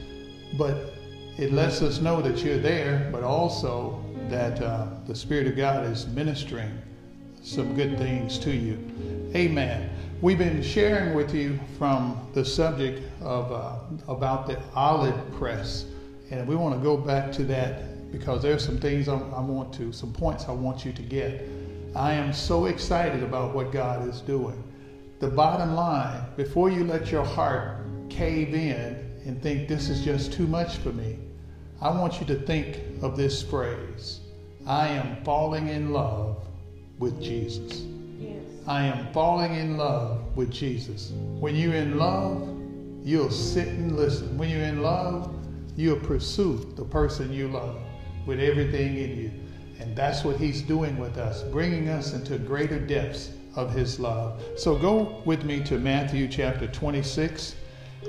But 0.58 0.94
it 1.38 1.54
lets 1.54 1.82
us 1.82 2.02
know 2.02 2.22
that 2.22 2.44
you're 2.44 2.58
there, 2.58 3.10
but 3.12 3.24
also 3.24 4.04
that 4.30 4.62
uh, 4.62 4.88
the 5.08 5.16
Spirit 5.16 5.48
of 5.48 5.56
God 5.56 5.86
is 5.86 6.08
ministering 6.08 6.72
some 7.44 7.76
good 7.76 7.98
things 7.98 8.38
to 8.40 8.52
you. 8.52 8.78
Amen. 9.36 9.90
We've 10.22 10.38
been 10.38 10.62
sharing 10.62 11.16
with 11.16 11.34
you 11.34 11.60
from 11.78 12.30
the 12.34 12.46
subject 12.46 13.02
of 13.22 13.52
uh, 13.52 13.78
about 14.08 14.48
the 14.48 14.62
olive 14.76 15.20
press, 15.34 15.86
and 16.30 16.48
we 16.48 16.56
want 16.56 16.76
to 16.76 16.82
go 16.82 16.96
back 16.96 17.32
to 17.34 17.44
that 17.46 17.91
because 18.12 18.42
there's 18.42 18.64
some 18.64 18.78
things 18.78 19.08
I, 19.08 19.18
I 19.18 19.42
want 19.42 19.74
to, 19.76 19.92
some 19.92 20.12
points 20.12 20.46
I 20.46 20.52
want 20.52 20.86
you 20.86 20.92
to 20.92 21.02
get. 21.02 21.48
I 21.96 22.14
am 22.14 22.34
so 22.34 22.66
excited 22.66 23.24
about 23.24 23.56
what 23.56 23.72
God 23.72 24.08
is 24.08 24.22
doing. 24.22 24.62
The 25.20 25.28
bottom 25.28 25.76
line, 25.76 26.24
before 26.36 26.70
you 26.70 26.84
let 26.84 27.12
your 27.12 27.24
heart 27.24 27.78
cave 28.10 28.54
in 28.54 29.22
and 29.26 29.42
think 29.42 29.68
this 29.68 29.90
is 29.90 30.04
just 30.04 30.34
too 30.34 30.48
much 30.48 30.78
for 30.78 30.90
me, 30.90 31.20
I 31.82 31.90
want 31.90 32.20
you 32.20 32.26
to 32.28 32.36
think 32.36 32.80
of 33.02 33.18
this 33.18 33.42
phrase 33.42 34.20
I 34.68 34.88
am 34.90 35.24
falling 35.24 35.70
in 35.70 35.92
love 35.92 36.46
with 37.00 37.22
Jesus. 37.22 37.84
Yes. 38.20 38.36
I 38.68 38.84
am 38.84 39.12
falling 39.12 39.56
in 39.56 39.78
love 39.78 40.36
with 40.36 40.52
Jesus. 40.52 41.12
When 41.40 41.56
you're 41.56 41.74
in 41.74 41.98
love, 41.98 42.48
you'll 43.04 43.32
sit 43.32 43.68
and 43.68 43.98
listen. 43.98 44.38
When 44.38 44.50
you're 44.50 44.62
in 44.62 44.84
love, 44.84 45.34
you'll 45.76 46.00
pursue 46.00 46.72
the 46.76 46.86
person 46.86 47.34
you 47.34 47.48
love 47.48 47.78
with 48.26 48.40
everything 48.40 48.98
in 48.98 49.18
you. 49.18 49.32
And 49.80 49.96
that's 49.96 50.24
what 50.24 50.38
He's 50.38 50.62
doing 50.62 50.98
with 50.98 51.18
us, 51.18 51.44
bringing 51.44 51.90
us 51.90 52.14
into 52.14 52.38
greater 52.38 52.80
depths 52.80 53.32
of 53.56 53.74
His 53.74 54.00
love. 54.00 54.42
So 54.56 54.76
go 54.76 55.22
with 55.26 55.44
me 55.44 55.62
to 55.64 55.78
Matthew 55.78 56.28
chapter 56.28 56.68
26. 56.68 57.56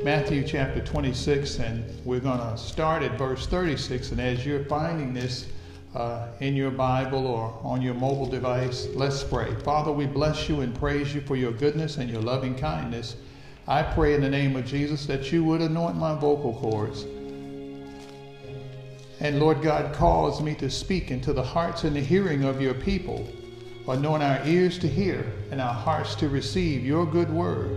Matthew 0.03 0.43
chapter 0.43 0.81
26, 0.81 1.59
and 1.59 1.85
we're 2.05 2.19
going 2.19 2.39
to 2.39 2.57
start 2.57 3.03
at 3.03 3.19
verse 3.19 3.47
36. 3.47 4.13
And 4.13 4.21
as 4.21 4.45
you're 4.45 4.65
finding 4.65 5.13
this 5.13 5.47
uh, 5.95 6.29
in 6.41 6.57
your 6.57 6.71
Bible 6.71 7.27
or 7.27 7.59
on 7.63 7.83
your 7.83 7.95
mobile 7.95 8.27
device, 8.27 8.89
let's 8.95 9.23
pray. 9.23 9.55
Father, 9.57 9.93
we 9.93 10.07
bless 10.07 10.49
you 10.49 10.63
and 10.63 10.75
praise 10.75 11.15
you 11.15 11.21
for 11.21 11.37
your 11.37 11.53
goodness 11.53 11.99
and 11.99 12.11
your 12.11 12.23
loving 12.23 12.55
kindness. 12.55 13.17
I 13.69 13.83
pray 13.83 14.15
in 14.15 14.23
the 14.23 14.31
name 14.31 14.57
of 14.57 14.65
Jesus 14.67 15.07
that 15.07 15.31
you 15.31 15.45
would 15.45 15.61
anoint 15.61 15.97
my 15.97 16.15
vocal 16.15 16.55
cords. 16.55 17.05
And 19.23 19.39
Lord 19.39 19.63
God, 19.63 19.95
cause 19.95 20.43
me 20.43 20.57
to 20.57 20.69
speak 20.69 21.13
into 21.13 21.33
the 21.33 21.45
hearts 21.45 21.85
and 21.85 21.95
the 21.95 22.01
hearing 22.01 22.43
of 22.43 22.61
your 22.61 22.75
people. 22.75 23.25
Anoint 23.87 24.21
our 24.21 24.45
ears 24.45 24.81
to 24.81 24.89
hear 24.89 25.33
and 25.53 25.61
our 25.61 25.73
hearts 25.73 26.17
to 26.17 26.29
receive 26.29 26.85
your 26.85 27.07
good 27.07 27.31
word. 27.31 27.71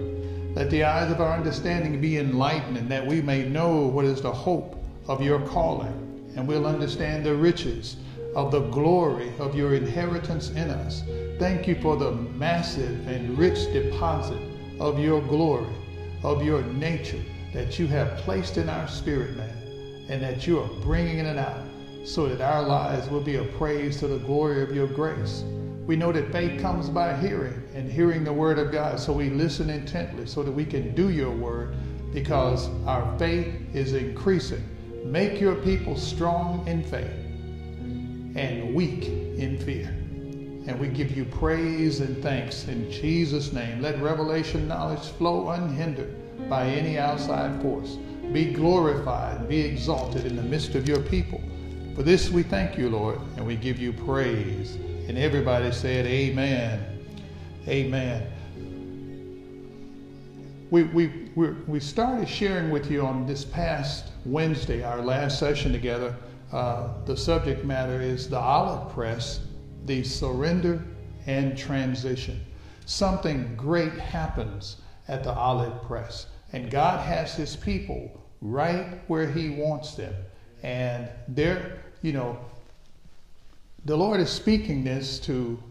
Let 0.55 0.71
the 0.71 0.83
eyes 0.83 1.11
of 1.11 1.21
our 1.21 1.37
understanding 1.37 2.01
be 2.01 2.17
enlightened 2.17 2.77
and 2.77 2.89
that 2.89 3.05
we 3.05 3.21
may 3.21 3.47
know 3.47 3.85
what 3.85 4.05
is 4.05 4.23
the 4.23 4.31
hope 4.31 4.83
of 5.07 5.21
your 5.21 5.39
calling. 5.39 6.33
And 6.35 6.47
we'll 6.47 6.65
understand 6.65 7.23
the 7.23 7.35
riches 7.35 7.97
of 8.35 8.51
the 8.51 8.61
glory 8.71 9.31
of 9.37 9.55
your 9.55 9.75
inheritance 9.75 10.49
in 10.49 10.71
us. 10.71 11.03
Thank 11.37 11.67
you 11.67 11.75
for 11.75 11.95
the 11.95 12.11
massive 12.11 13.07
and 13.07 13.37
rich 13.37 13.71
deposit 13.71 14.41
of 14.79 14.97
your 14.97 15.21
glory, 15.21 15.75
of 16.23 16.43
your 16.43 16.63
nature 16.63 17.21
that 17.53 17.77
you 17.77 17.85
have 17.85 18.17
placed 18.17 18.57
in 18.57 18.67
our 18.67 18.87
spirit, 18.87 19.37
man, 19.37 19.54
and 20.09 20.21
that 20.21 20.45
you 20.45 20.59
are 20.59 20.67
bringing 20.81 21.25
it 21.25 21.37
out 21.37 21.63
so 22.05 22.27
that 22.27 22.41
our 22.41 22.61
lives 22.61 23.09
will 23.09 23.21
be 23.21 23.37
a 23.37 23.43
praise 23.43 23.97
to 23.99 24.07
the 24.07 24.19
glory 24.19 24.61
of 24.61 24.75
your 24.75 24.87
grace. 24.87 25.43
We 25.87 25.95
know 25.95 26.11
that 26.11 26.31
faith 26.31 26.61
comes 26.61 26.89
by 26.89 27.15
hearing 27.17 27.61
and 27.73 27.91
hearing 27.91 28.23
the 28.23 28.33
word 28.33 28.59
of 28.59 28.71
God. 28.71 28.99
So 28.99 29.13
we 29.13 29.29
listen 29.29 29.69
intently 29.69 30.25
so 30.25 30.43
that 30.43 30.51
we 30.51 30.65
can 30.65 30.95
do 30.95 31.09
your 31.09 31.31
word 31.31 31.75
because 32.13 32.69
our 32.85 33.17
faith 33.17 33.53
is 33.73 33.93
increasing. 33.93 34.63
Make 35.03 35.39
your 35.39 35.55
people 35.55 35.95
strong 35.95 36.67
in 36.67 36.83
faith 36.83 37.11
and 38.35 38.73
weak 38.73 39.05
in 39.07 39.59
fear. 39.59 39.87
And 40.67 40.79
we 40.79 40.87
give 40.87 41.15
you 41.15 41.25
praise 41.25 41.99
and 41.99 42.21
thanks 42.23 42.67
in 42.67 42.89
Jesus' 42.91 43.53
name. 43.53 43.81
Let 43.81 44.01
revelation 44.01 44.67
knowledge 44.67 45.07
flow 45.09 45.49
unhindered 45.49 46.49
by 46.49 46.65
any 46.67 46.97
outside 46.97 47.61
force. 47.61 47.97
Be 48.31 48.53
glorified, 48.53 49.47
be 49.47 49.61
exalted 49.61 50.25
in 50.25 50.35
the 50.35 50.43
midst 50.43 50.75
of 50.75 50.87
your 50.87 50.99
people. 50.99 51.41
For 51.95 52.03
this 52.03 52.29
we 52.29 52.43
thank 52.43 52.77
you, 52.77 52.89
Lord, 52.89 53.19
and 53.37 53.45
we 53.45 53.55
give 53.55 53.79
you 53.79 53.93
praise. 53.93 54.75
And 55.07 55.17
everybody 55.17 55.71
said, 55.71 56.05
Amen. 56.05 56.83
Amen. 57.67 58.31
We, 60.71 60.83
we, 60.83 61.29
we, 61.35 61.49
we 61.67 61.79
started 61.79 62.27
sharing 62.27 62.69
with 62.69 62.91
you 62.91 63.05
on 63.05 63.25
this 63.25 63.45
past 63.45 64.11
Wednesday, 64.25 64.83
our 64.83 65.01
last 65.01 65.39
session 65.39 65.71
together. 65.71 66.15
Uh, 66.51 66.89
the 67.05 67.15
subject 67.15 67.63
matter 67.63 68.01
is 68.01 68.29
the 68.29 68.39
olive 68.39 68.91
press, 68.93 69.41
the 69.85 70.03
surrender 70.03 70.83
and 71.27 71.57
transition. 71.57 72.43
Something 72.85 73.55
great 73.55 73.93
happens 73.93 74.77
at 75.07 75.23
the 75.23 75.33
olive 75.33 75.81
press, 75.83 76.27
and 76.55 76.71
God 76.71 77.05
has 77.05 77.35
his 77.35 77.57
people 77.57 78.09
right 78.39 79.01
where 79.07 79.29
he 79.29 79.49
wants 79.49 79.95
them. 79.95 80.13
And 80.63 81.09
they're, 81.27 81.79
you 82.01 82.13
know, 82.13 82.39
the 83.83 83.97
Lord 83.97 84.21
is 84.21 84.29
speaking 84.29 84.85
this 84.85 85.19
to 85.19 85.61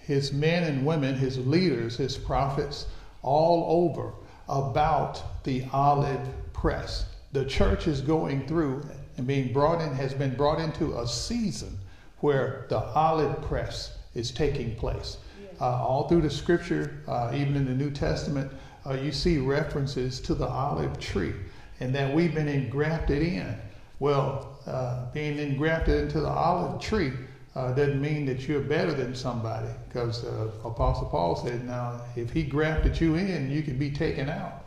his 0.00 0.32
men 0.32 0.64
and 0.64 0.86
women, 0.86 1.14
his 1.14 1.36
leaders, 1.46 1.98
his 1.98 2.16
prophets, 2.16 2.86
all 3.20 3.84
over 3.84 4.14
about 4.48 5.44
the 5.44 5.62
olive 5.74 6.26
press. 6.54 7.04
The 7.32 7.44
church 7.44 7.86
is 7.86 8.00
going 8.00 8.46
through 8.46 8.82
and 9.18 9.26
being 9.26 9.52
brought 9.52 9.82
in, 9.82 9.92
has 9.92 10.14
been 10.14 10.34
brought 10.34 10.58
into 10.58 10.98
a 11.00 11.06
season 11.06 11.76
where 12.20 12.64
the 12.70 12.78
olive 12.78 13.42
press 13.42 13.98
is 14.14 14.30
taking 14.30 14.74
place. 14.76 15.18
Uh, 15.60 15.66
all 15.66 16.08
through 16.08 16.22
the 16.22 16.30
scripture, 16.30 17.02
uh, 17.06 17.30
even 17.34 17.54
in 17.56 17.66
the 17.66 17.74
New 17.74 17.90
Testament, 17.90 18.50
uh, 18.86 18.94
you 18.94 19.12
see 19.12 19.38
references 19.38 20.20
to 20.20 20.34
the 20.34 20.46
olive 20.46 20.98
tree 20.98 21.34
and 21.80 21.94
that 21.94 22.14
we've 22.14 22.34
been 22.34 22.48
engrafted 22.48 23.22
in. 23.22 23.54
Well, 23.98 24.58
uh, 24.66 25.10
being 25.12 25.38
engrafted 25.38 26.04
into 26.04 26.20
the 26.20 26.28
olive 26.28 26.80
tree 26.80 27.12
uh, 27.54 27.72
doesn't 27.72 28.00
mean 28.00 28.26
that 28.26 28.46
you're 28.46 28.60
better 28.60 28.92
than 28.92 29.14
somebody 29.14 29.68
because 29.88 30.24
uh, 30.24 30.50
Apostle 30.64 31.06
Paul 31.06 31.36
said, 31.36 31.66
now, 31.66 32.00
if 32.16 32.30
he 32.30 32.42
grafted 32.42 33.00
you 33.00 33.16
in, 33.16 33.50
you 33.50 33.62
can 33.62 33.78
be 33.78 33.90
taken 33.90 34.28
out. 34.28 34.64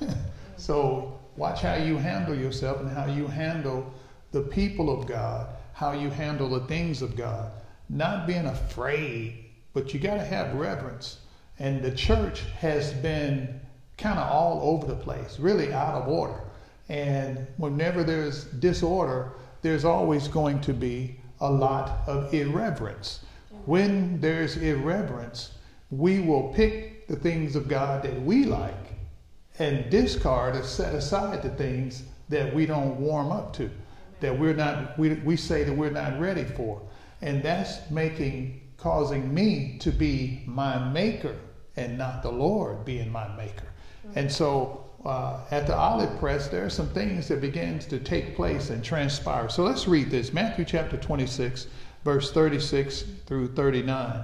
so 0.56 1.18
watch 1.36 1.62
how 1.62 1.76
you 1.76 1.96
handle 1.96 2.34
yourself 2.34 2.80
and 2.80 2.90
how 2.90 3.06
you 3.06 3.26
handle 3.26 3.92
the 4.32 4.40
people 4.40 4.90
of 4.90 5.06
God, 5.06 5.48
how 5.72 5.92
you 5.92 6.10
handle 6.10 6.48
the 6.48 6.66
things 6.66 7.02
of 7.02 7.16
God. 7.16 7.52
Not 7.88 8.26
being 8.26 8.46
afraid, 8.46 9.44
but 9.72 9.94
you 9.94 10.00
got 10.00 10.14
to 10.14 10.24
have 10.24 10.54
reverence. 10.54 11.18
And 11.58 11.82
the 11.82 11.92
church 11.92 12.40
has 12.58 12.92
been 12.94 13.60
kind 13.96 14.18
of 14.18 14.30
all 14.30 14.60
over 14.62 14.86
the 14.86 14.96
place, 14.96 15.38
really 15.38 15.72
out 15.72 15.94
of 15.94 16.08
order. 16.08 16.40
And 16.88 17.46
whenever 17.56 18.02
there's 18.02 18.44
disorder, 18.44 19.32
there's 19.62 19.84
always 19.84 20.28
going 20.28 20.60
to 20.62 20.74
be 20.74 21.16
a 21.40 21.50
lot 21.50 22.00
of 22.06 22.32
irreverence. 22.34 23.20
When 23.66 24.20
there's 24.20 24.56
irreverence, 24.56 25.52
we 25.90 26.20
will 26.20 26.52
pick 26.52 27.06
the 27.06 27.16
things 27.16 27.56
of 27.56 27.68
God 27.68 28.02
that 28.02 28.20
we 28.22 28.44
like 28.44 28.74
and 29.58 29.88
discard 29.90 30.56
or 30.56 30.62
set 30.62 30.94
aside 30.94 31.42
the 31.42 31.50
things 31.50 32.02
that 32.28 32.52
we 32.54 32.66
don't 32.66 32.98
warm 32.98 33.30
up 33.30 33.52
to, 33.54 33.70
that 34.20 34.38
we're 34.38 34.54
not, 34.54 34.98
we, 34.98 35.14
we 35.14 35.36
say 35.36 35.64
that 35.64 35.72
we're 35.72 35.90
not 35.90 36.18
ready 36.18 36.44
for. 36.44 36.82
And 37.22 37.42
that's 37.42 37.90
making, 37.90 38.60
causing 38.84 39.32
me 39.32 39.78
to 39.78 39.90
be 39.90 40.42
my 40.44 40.78
maker 40.90 41.34
and 41.74 41.96
not 41.96 42.22
the 42.22 42.30
Lord 42.30 42.84
being 42.84 43.10
my 43.10 43.34
maker. 43.34 43.68
And 44.14 44.30
so 44.30 44.84
uh, 45.06 45.40
at 45.50 45.66
the 45.66 45.74
olive 45.74 46.18
press, 46.20 46.48
there 46.48 46.66
are 46.66 46.70
some 46.70 46.90
things 46.90 47.26
that 47.28 47.40
begins 47.40 47.86
to 47.86 47.98
take 47.98 48.36
place 48.36 48.68
and 48.68 48.84
transpire. 48.84 49.48
So 49.48 49.64
let's 49.64 49.88
read 49.88 50.10
this 50.10 50.34
Matthew 50.34 50.66
chapter 50.66 50.98
26, 50.98 51.66
verse 52.04 52.30
36 52.30 53.04
through 53.24 53.54
39. 53.54 54.22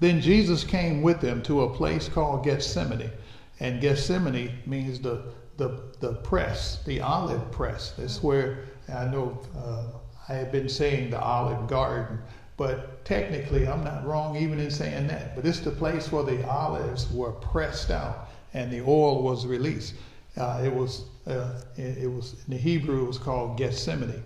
Then 0.00 0.20
Jesus 0.20 0.64
came 0.64 1.00
with 1.00 1.20
them 1.20 1.40
to 1.44 1.62
a 1.62 1.72
place 1.72 2.08
called 2.08 2.42
Gethsemane. 2.42 3.12
And 3.60 3.80
Gethsemane 3.80 4.58
means 4.66 4.98
the, 4.98 5.22
the, 5.58 5.80
the 6.00 6.14
press, 6.14 6.82
the 6.82 7.00
olive 7.02 7.52
press. 7.52 7.92
That's 7.96 8.20
where 8.20 8.64
I 8.92 9.04
know 9.04 9.38
uh, 9.56 9.84
I 10.28 10.34
have 10.34 10.50
been 10.50 10.68
saying 10.68 11.10
the 11.10 11.20
olive 11.20 11.68
garden, 11.68 12.18
but 12.58 13.04
technically 13.04 13.66
I'm 13.66 13.84
not 13.84 14.04
wrong 14.04 14.36
even 14.36 14.58
in 14.58 14.70
saying 14.70 15.06
that. 15.06 15.34
But 15.34 15.46
it's 15.46 15.60
the 15.60 15.70
place 15.70 16.12
where 16.12 16.24
the 16.24 16.46
olives 16.46 17.10
were 17.10 17.32
pressed 17.32 17.90
out 17.90 18.28
and 18.52 18.70
the 18.70 18.82
oil 18.82 19.22
was 19.22 19.46
released. 19.46 19.94
Uh, 20.36 20.60
it 20.62 20.74
was 20.74 21.04
uh, 21.26 21.62
it, 21.76 22.10
was 22.10 22.34
in 22.46 22.54
the 22.54 22.58
Hebrew 22.58 23.04
it 23.04 23.06
was 23.06 23.18
called 23.18 23.56
Gethsemane, 23.56 24.22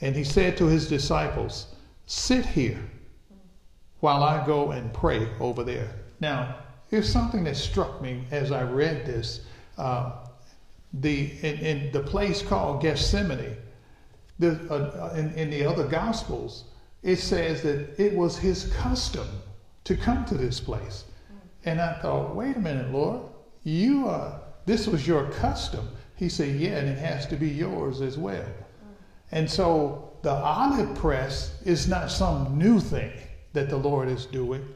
and 0.00 0.14
he 0.14 0.24
said 0.24 0.56
to 0.56 0.66
his 0.66 0.88
disciples, 0.88 1.66
"Sit 2.06 2.44
here 2.44 2.80
while 4.00 4.22
I 4.22 4.44
go 4.44 4.72
and 4.72 4.92
pray 4.92 5.28
over 5.40 5.62
there." 5.62 5.94
Now, 6.20 6.56
here's 6.90 7.10
something 7.10 7.44
that 7.44 7.56
struck 7.56 8.02
me 8.02 8.24
as 8.30 8.50
I 8.50 8.62
read 8.62 9.06
this. 9.06 9.46
Uh, 9.78 10.12
the 10.94 11.30
in, 11.42 11.58
in, 11.58 11.92
the 11.92 12.00
place 12.00 12.42
called 12.42 12.82
Gethsemane, 12.82 13.56
the, 14.38 14.50
uh, 14.70 15.14
in, 15.14 15.32
in 15.34 15.50
the 15.50 15.64
other 15.64 15.86
Gospels, 15.86 16.64
it 17.02 17.16
says 17.16 17.62
that 17.62 18.00
it 18.00 18.14
was 18.14 18.38
his 18.38 18.72
custom 18.74 19.26
to 19.84 19.96
come 19.96 20.24
to 20.26 20.34
this 20.34 20.60
place. 20.60 21.04
And 21.64 21.80
I 21.80 22.00
thought, 22.00 22.34
wait 22.34 22.56
a 22.56 22.60
minute, 22.60 22.92
Lord, 22.92 23.22
you 23.64 24.08
uh, 24.08 24.38
this 24.66 24.86
was 24.86 25.06
your 25.06 25.30
custom. 25.30 25.88
He 26.16 26.28
said, 26.28 26.56
yeah, 26.56 26.78
and 26.78 26.88
it 26.88 26.98
has 26.98 27.26
to 27.26 27.36
be 27.36 27.48
yours 27.48 28.00
as 28.00 28.16
well. 28.16 28.46
And 29.32 29.50
so 29.50 30.12
the 30.22 30.32
olive 30.32 30.94
press 30.96 31.60
is 31.64 31.88
not 31.88 32.10
some 32.10 32.56
new 32.56 32.78
thing 32.78 33.12
that 33.54 33.68
the 33.68 33.76
Lord 33.76 34.08
is 34.08 34.26
doing. 34.26 34.66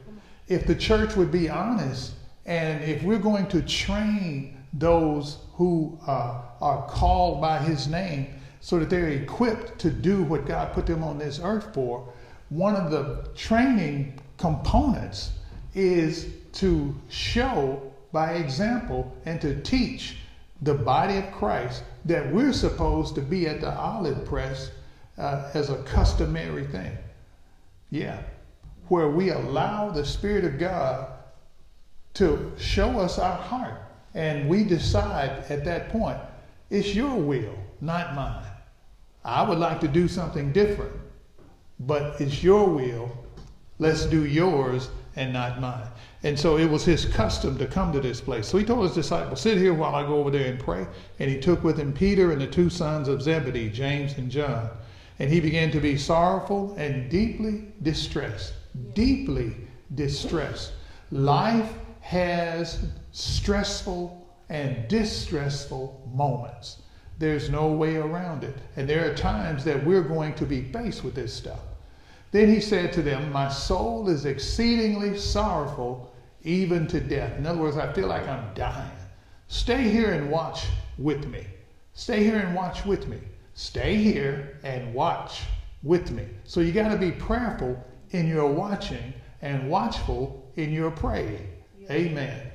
If 0.47 0.67
the 0.67 0.75
church 0.75 1.15
would 1.15 1.31
be 1.31 1.49
honest, 1.49 2.13
and 2.45 2.83
if 2.83 3.03
we're 3.03 3.19
going 3.19 3.47
to 3.47 3.61
train 3.61 4.57
those 4.73 5.37
who 5.53 5.97
uh, 6.07 6.41
are 6.61 6.87
called 6.87 7.41
by 7.41 7.59
His 7.59 7.87
name 7.87 8.27
so 8.59 8.79
that 8.79 8.89
they're 8.89 9.09
equipped 9.09 9.79
to 9.79 9.89
do 9.89 10.23
what 10.23 10.45
God 10.45 10.73
put 10.73 10.85
them 10.85 11.03
on 11.03 11.17
this 11.17 11.39
earth 11.41 11.73
for, 11.73 12.11
one 12.49 12.75
of 12.75 12.91
the 12.91 13.27
training 13.35 14.19
components 14.37 15.31
is 15.73 16.27
to 16.53 16.95
show 17.09 17.91
by 18.11 18.33
example 18.33 19.15
and 19.25 19.39
to 19.41 19.61
teach 19.61 20.17
the 20.61 20.73
body 20.73 21.17
of 21.17 21.31
Christ 21.31 21.83
that 22.05 22.33
we're 22.33 22.53
supposed 22.53 23.15
to 23.15 23.21
be 23.21 23.47
at 23.47 23.61
the 23.61 23.71
olive 23.71 24.25
press 24.25 24.71
uh, 25.17 25.49
as 25.53 25.69
a 25.69 25.83
customary 25.83 26.65
thing. 26.65 26.97
Yeah. 27.91 28.21
Where 28.87 29.09
we 29.09 29.29
allow 29.29 29.89
the 29.89 30.05
Spirit 30.05 30.45
of 30.45 30.57
God 30.57 31.07
to 32.15 32.51
show 32.57 32.99
us 32.99 33.19
our 33.19 33.37
heart. 33.37 33.81
And 34.13 34.49
we 34.49 34.63
decide 34.63 35.43
at 35.49 35.63
that 35.65 35.89
point, 35.89 36.17
it's 36.69 36.95
your 36.95 37.15
will, 37.15 37.55
not 37.81 38.15
mine. 38.15 38.43
I 39.23 39.47
would 39.47 39.59
like 39.59 39.79
to 39.81 39.87
do 39.87 40.07
something 40.07 40.51
different, 40.51 40.93
but 41.79 42.19
it's 42.19 42.43
your 42.43 42.67
will. 42.67 43.11
Let's 43.79 44.05
do 44.05 44.25
yours 44.25 44.89
and 45.15 45.33
not 45.33 45.59
mine. 45.61 45.87
And 46.23 46.37
so 46.39 46.57
it 46.57 46.69
was 46.69 46.83
his 46.83 47.05
custom 47.05 47.57
to 47.57 47.67
come 47.67 47.91
to 47.93 47.99
this 47.99 48.21
place. 48.21 48.47
So 48.47 48.57
he 48.57 48.65
told 48.65 48.83
his 48.83 48.95
disciples, 48.95 49.41
Sit 49.41 49.57
here 49.57 49.73
while 49.73 49.93
I 49.93 50.03
go 50.03 50.17
over 50.17 50.31
there 50.31 50.49
and 50.49 50.59
pray. 50.59 50.87
And 51.19 51.29
he 51.29 51.39
took 51.39 51.63
with 51.63 51.77
him 51.77 51.93
Peter 51.93 52.31
and 52.31 52.41
the 52.41 52.47
two 52.47 52.69
sons 52.69 53.07
of 53.07 53.21
Zebedee, 53.21 53.69
James 53.69 54.17
and 54.17 54.31
John. 54.31 54.69
And 55.19 55.31
he 55.31 55.39
began 55.39 55.71
to 55.71 55.79
be 55.79 55.97
sorrowful 55.97 56.75
and 56.77 57.09
deeply 57.09 57.65
distressed. 57.81 58.53
Deeply 58.93 59.55
distressed. 59.95 60.73
Life 61.11 61.71
has 62.01 62.85
stressful 63.11 64.27
and 64.49 64.87
distressful 64.87 66.09
moments. 66.13 66.81
There's 67.19 67.49
no 67.49 67.71
way 67.71 67.95
around 67.95 68.43
it. 68.43 68.55
And 68.75 68.87
there 68.87 69.09
are 69.09 69.15
times 69.15 69.63
that 69.65 69.83
we're 69.83 70.03
going 70.03 70.35
to 70.35 70.45
be 70.45 70.61
faced 70.61 71.03
with 71.03 71.15
this 71.15 71.33
stuff. 71.33 71.59
Then 72.31 72.49
he 72.49 72.59
said 72.59 72.91
to 72.93 73.01
them, 73.01 73.31
My 73.31 73.49
soul 73.49 74.09
is 74.09 74.25
exceedingly 74.25 75.17
sorrowful, 75.17 76.13
even 76.43 76.87
to 76.87 76.99
death. 76.99 77.37
In 77.37 77.45
other 77.45 77.61
words, 77.61 77.77
I 77.77 77.91
feel 77.93 78.07
like 78.07 78.27
I'm 78.27 78.53
dying. 78.53 78.91
Stay 79.47 79.89
here 79.89 80.11
and 80.11 80.29
watch 80.29 80.67
with 80.97 81.25
me. 81.27 81.45
Stay 81.93 82.23
here 82.23 82.37
and 82.37 82.53
watch 82.53 82.85
with 82.85 83.07
me. 83.07 83.17
Stay 83.53 83.95
here 83.95 84.59
and 84.63 84.93
watch 84.93 85.43
with 85.83 86.11
me. 86.11 86.25
So 86.43 86.59
you 86.59 86.71
got 86.71 86.89
to 86.89 86.97
be 86.97 87.11
prayerful 87.11 87.81
in 88.11 88.27
your 88.27 88.51
watching 88.51 89.13
and 89.41 89.69
watchful 89.69 90.51
in 90.57 90.71
your 90.71 90.91
praying. 90.91 91.47
Amen. 91.89 92.51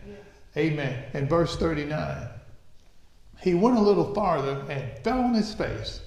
Amen. 0.57 1.05
And 1.15 1.29
verse 1.29 1.57
39. 1.57 2.29
He 3.41 3.55
went 3.55 3.79
a 3.79 3.81
little 3.81 4.15
farther 4.15 4.65
and 4.69 5.03
fell 5.03 5.21
on 5.21 5.35
his 5.35 5.55
face 5.55 6.02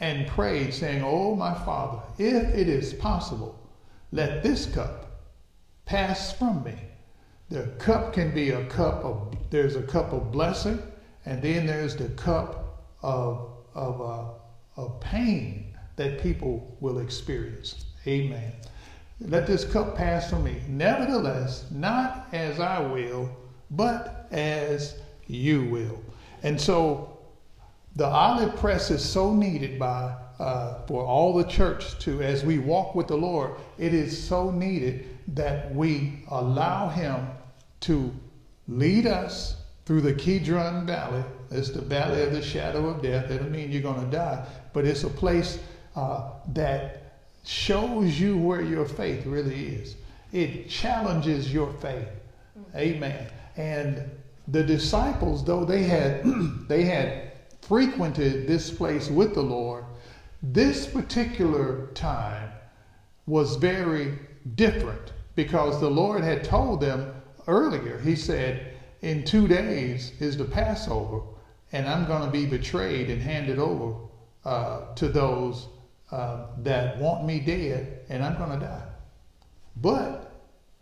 and 0.00 0.26
prayed, 0.26 0.72
saying, 0.74 1.02
Oh, 1.04 1.36
my 1.36 1.54
Father, 1.54 2.02
if 2.18 2.54
it 2.54 2.68
is 2.68 2.94
possible, 2.94 3.58
let 4.12 4.42
this 4.42 4.66
cup 4.66 5.22
pass 5.84 6.32
from 6.32 6.64
me. 6.64 6.74
The 7.50 7.64
cup 7.78 8.12
can 8.12 8.32
be 8.32 8.50
a 8.50 8.64
cup 8.66 9.04
of, 9.04 9.36
there's 9.50 9.76
a 9.76 9.82
cup 9.82 10.12
of 10.12 10.32
blessing, 10.32 10.80
and 11.26 11.42
then 11.42 11.66
there's 11.66 11.96
the 11.96 12.08
cup 12.10 12.86
of, 13.02 13.50
of, 13.74 14.00
uh, 14.00 14.80
of 14.80 15.00
pain 15.00 15.76
that 15.96 16.22
people 16.22 16.76
will 16.80 16.98
experience. 16.98 17.84
Amen. 18.06 18.52
Let 19.20 19.46
this 19.46 19.64
cup 19.64 19.96
pass 19.96 20.30
from 20.30 20.44
me. 20.44 20.62
Nevertheless, 20.66 21.66
not 21.70 22.28
as 22.32 22.58
I 22.58 22.80
will, 22.80 23.28
but 23.70 24.26
as 24.30 24.98
you 25.26 25.64
will. 25.66 26.02
And 26.42 26.58
so 26.58 27.19
the 28.00 28.06
olive 28.06 28.56
press 28.56 28.90
is 28.90 29.06
so 29.06 29.34
needed 29.34 29.78
by 29.78 30.14
uh, 30.38 30.82
for 30.86 31.04
all 31.04 31.34
the 31.34 31.44
church 31.44 31.98
to 31.98 32.22
as 32.22 32.42
we 32.42 32.56
walk 32.56 32.94
with 32.94 33.06
the 33.06 33.14
Lord. 33.14 33.50
It 33.76 33.92
is 33.92 34.26
so 34.26 34.50
needed 34.50 35.18
that 35.34 35.74
we 35.74 36.24
allow 36.30 36.88
Him 36.88 37.26
to 37.80 38.10
lead 38.68 39.06
us 39.06 39.56
through 39.84 40.00
the 40.00 40.14
Kidron 40.14 40.86
Valley. 40.86 41.22
It's 41.50 41.68
the 41.68 41.82
valley 41.82 42.22
of 42.22 42.32
the 42.32 42.40
shadow 42.40 42.88
of 42.88 43.02
death. 43.02 43.28
That 43.28 43.36
doesn't 43.36 43.52
mean 43.52 43.70
you're 43.70 43.82
going 43.82 44.02
to 44.02 44.10
die, 44.10 44.46
but 44.72 44.86
it's 44.86 45.04
a 45.04 45.10
place 45.10 45.58
uh, 45.94 46.30
that 46.54 47.18
shows 47.44 48.18
you 48.18 48.38
where 48.38 48.62
your 48.62 48.86
faith 48.86 49.26
really 49.26 49.66
is. 49.66 49.96
It 50.32 50.70
challenges 50.70 51.52
your 51.52 51.70
faith. 51.74 52.08
Amen. 52.74 53.26
And 53.58 54.10
the 54.48 54.62
disciples, 54.62 55.44
though 55.44 55.66
they 55.66 55.82
had 55.82 56.24
they 56.66 56.84
had 56.84 57.29
frequented 57.70 58.48
this 58.48 58.68
place 58.68 59.08
with 59.08 59.32
the 59.32 59.40
Lord, 59.40 59.84
this 60.42 60.88
particular 60.88 61.86
time 61.94 62.50
was 63.28 63.54
very 63.54 64.18
different 64.56 65.12
because 65.36 65.78
the 65.78 65.88
Lord 65.88 66.24
had 66.24 66.42
told 66.42 66.80
them 66.80 67.14
earlier. 67.46 68.00
He 68.00 68.16
said, 68.16 68.74
"In 69.02 69.22
two 69.22 69.46
days 69.46 70.14
is 70.18 70.36
the 70.36 70.46
Passover, 70.46 71.20
and 71.70 71.86
I'm 71.86 72.06
going 72.06 72.24
to 72.24 72.30
be 72.32 72.44
betrayed 72.44 73.08
and 73.08 73.22
handed 73.22 73.60
over 73.60 73.94
uh, 74.44 74.92
to 74.96 75.06
those 75.06 75.68
uh, 76.10 76.46
that 76.64 76.98
want 76.98 77.24
me 77.24 77.38
dead, 77.38 78.00
and 78.08 78.24
I'm 78.24 78.36
going 78.36 78.58
to 78.58 78.66
die. 78.66 78.88
But 79.76 80.32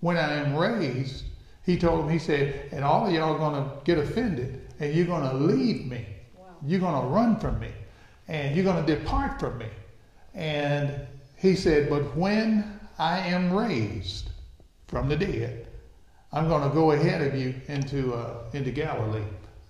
when 0.00 0.16
I 0.16 0.36
am 0.36 0.56
raised, 0.56 1.24
he 1.66 1.76
told 1.76 2.06
him, 2.06 2.08
he 2.08 2.18
said, 2.18 2.70
and 2.72 2.82
all 2.82 3.06
of 3.06 3.12
y'all 3.12 3.34
are 3.34 3.38
going 3.38 3.62
to 3.62 3.76
get 3.84 3.98
offended, 3.98 4.62
and 4.80 4.94
you're 4.94 5.04
going 5.04 5.28
to 5.28 5.36
leave 5.36 5.84
me. 5.84 6.14
You're 6.66 6.80
going 6.80 7.00
to 7.00 7.08
run 7.08 7.38
from 7.38 7.58
me, 7.60 7.70
and 8.26 8.54
you're 8.54 8.64
going 8.64 8.84
to 8.84 8.96
depart 8.96 9.40
from 9.40 9.58
me. 9.58 9.68
And 10.34 11.06
he 11.36 11.54
said, 11.54 11.88
but 11.88 12.16
when 12.16 12.80
I 12.98 13.18
am 13.18 13.52
raised 13.52 14.30
from 14.86 15.08
the 15.08 15.16
dead, 15.16 15.68
I'm 16.32 16.48
going 16.48 16.68
to 16.68 16.74
go 16.74 16.92
ahead 16.92 17.22
of 17.22 17.38
you 17.38 17.54
into, 17.68 18.14
uh, 18.14 18.44
into 18.52 18.70
Galilee. 18.70 19.22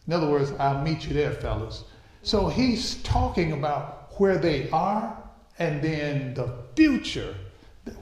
In 0.07 0.13
other 0.13 0.29
words, 0.29 0.53
I'll 0.59 0.83
meet 0.83 1.07
you 1.07 1.15
there, 1.15 1.33
fellas. 1.33 1.85
So 2.23 2.49
he's 2.49 2.97
talking 3.03 3.53
about 3.53 4.13
where 4.19 4.39
they 4.39 4.69
are 4.71 5.17
and 5.59 5.83
then 5.83 6.35
the 6.35 6.53
future, 6.75 7.35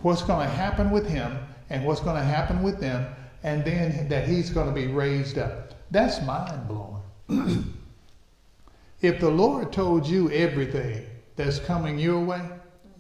what's 0.03 0.23
going 0.23 0.47
to 0.47 0.53
happen 0.53 0.91
with 0.91 1.09
him 1.09 1.39
and 1.71 1.85
what's 1.85 2.01
going 2.01 2.17
to 2.17 2.23
happen 2.23 2.63
with 2.63 2.81
them, 2.81 3.07
and 3.43 3.65
then 3.65 4.09
that 4.09 4.29
he's 4.29 4.51
going 4.51 4.69
to 4.69 4.73
be 4.73 4.87
raised 4.87 5.39
up. 5.39 5.75
That's 5.91 6.23
mind 6.23 6.69
blowing. 6.69 7.75
if 9.07 9.21
the 9.21 9.31
Lord 9.31 9.73
told 9.73 10.07
you 10.07 10.31
everything 10.31 11.07
that's 11.37 11.59
coming 11.59 11.99
your 11.99 12.21
way, 12.21 12.43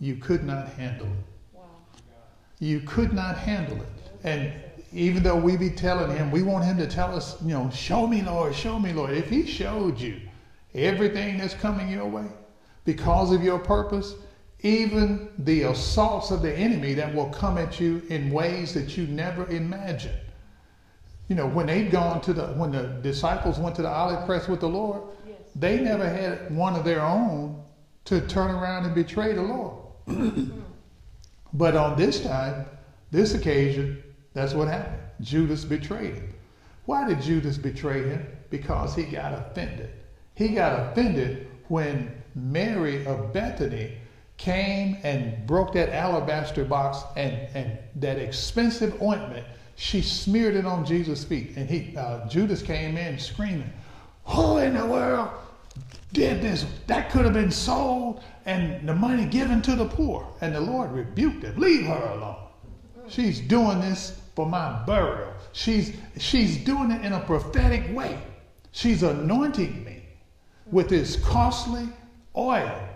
you 0.00 0.16
could 0.16 0.44
not 0.44 0.68
handle 0.70 1.06
it. 1.06 1.56
Wow. 1.56 1.64
You 2.60 2.80
could 2.80 3.12
not 3.12 3.36
handle 3.36 3.80
it. 3.80 3.88
And 4.24 4.52
even 4.92 5.22
though 5.22 5.36
we 5.36 5.56
be 5.56 5.70
telling 5.70 6.16
him, 6.16 6.30
we 6.30 6.42
want 6.42 6.64
him 6.64 6.78
to 6.78 6.86
tell 6.86 7.14
us, 7.14 7.40
you 7.42 7.48
know, 7.48 7.70
show 7.70 8.06
me, 8.06 8.22
Lord, 8.22 8.54
show 8.54 8.78
me, 8.78 8.92
Lord. 8.92 9.10
If 9.10 9.28
he 9.28 9.46
showed 9.46 9.98
you 9.98 10.20
everything 10.74 11.38
that's 11.38 11.54
coming 11.54 11.88
your 11.88 12.06
way 12.06 12.26
because 12.84 13.32
of 13.32 13.42
your 13.42 13.58
purpose, 13.58 14.14
even 14.60 15.28
the 15.38 15.62
assaults 15.62 16.30
of 16.30 16.42
the 16.42 16.52
enemy 16.56 16.94
that 16.94 17.14
will 17.14 17.30
come 17.30 17.58
at 17.58 17.80
you 17.80 18.02
in 18.08 18.30
ways 18.30 18.74
that 18.74 18.96
you 18.96 19.06
never 19.06 19.46
imagined. 19.48 20.18
You 21.28 21.36
know, 21.36 21.46
when 21.46 21.66
they'd 21.66 21.90
gone 21.90 22.20
to 22.22 22.32
the, 22.32 22.46
when 22.48 22.70
the 22.70 22.84
disciples 23.02 23.58
went 23.58 23.74
to 23.76 23.82
the 23.82 23.90
olive 23.90 24.24
press 24.26 24.46
with 24.46 24.60
the 24.60 24.68
Lord. 24.68 25.02
They 25.58 25.80
never 25.80 26.08
had 26.08 26.54
one 26.54 26.74
of 26.74 26.84
their 26.84 27.02
own 27.02 27.62
to 28.04 28.20
turn 28.26 28.50
around 28.50 28.84
and 28.84 28.94
betray 28.94 29.32
the 29.32 29.42
Lord. 29.42 29.82
but 31.54 31.76
on 31.76 31.96
this 31.96 32.22
time, 32.22 32.66
this 33.10 33.34
occasion, 33.34 34.02
that's 34.34 34.52
what 34.52 34.68
happened. 34.68 35.02
Judas 35.22 35.64
betrayed 35.64 36.14
him. 36.14 36.34
Why 36.84 37.08
did 37.08 37.22
Judas 37.22 37.56
betray 37.56 38.02
him? 38.08 38.26
Because 38.50 38.94
he 38.94 39.04
got 39.04 39.32
offended. 39.32 39.90
He 40.34 40.48
got 40.48 40.92
offended 40.92 41.48
when 41.68 42.12
Mary 42.34 43.04
of 43.06 43.32
Bethany 43.32 43.96
came 44.36 44.98
and 45.02 45.46
broke 45.46 45.72
that 45.72 45.88
alabaster 45.88 46.64
box 46.64 46.98
and, 47.16 47.34
and 47.54 47.78
that 47.96 48.18
expensive 48.18 49.00
ointment. 49.00 49.46
She 49.76 50.02
smeared 50.02 50.54
it 50.54 50.66
on 50.66 50.84
Jesus' 50.84 51.24
feet. 51.24 51.54
And 51.56 51.68
he, 51.68 51.96
uh, 51.96 52.28
Judas 52.28 52.60
came 52.62 52.98
in 52.98 53.18
screaming, 53.18 53.72
Who 54.26 54.58
in 54.58 54.74
the 54.74 54.84
world 54.84 55.30
did 56.12 56.42
this? 56.42 56.66
That 56.86 57.10
could 57.10 57.24
have 57.24 57.34
been 57.34 57.50
sold 57.50 58.22
and 58.44 58.88
the 58.88 58.94
money 58.94 59.26
given 59.26 59.60
to 59.62 59.74
the 59.74 59.86
poor. 59.86 60.26
And 60.40 60.54
the 60.54 60.60
Lord 60.60 60.92
rebuked 60.92 61.42
him. 61.44 61.58
Leave 61.58 61.86
her 61.86 62.12
alone. 62.14 62.36
She's 63.08 63.40
doing 63.40 63.80
this 63.80 64.20
for 64.34 64.46
my 64.46 64.84
burial. 64.84 65.32
She's, 65.52 65.96
she's 66.18 66.58
doing 66.64 66.90
it 66.90 67.04
in 67.04 67.12
a 67.12 67.20
prophetic 67.20 67.94
way. 67.94 68.20
She's 68.72 69.02
anointing 69.02 69.84
me 69.84 70.02
with 70.70 70.88
this 70.88 71.16
costly 71.16 71.88
oil 72.36 72.88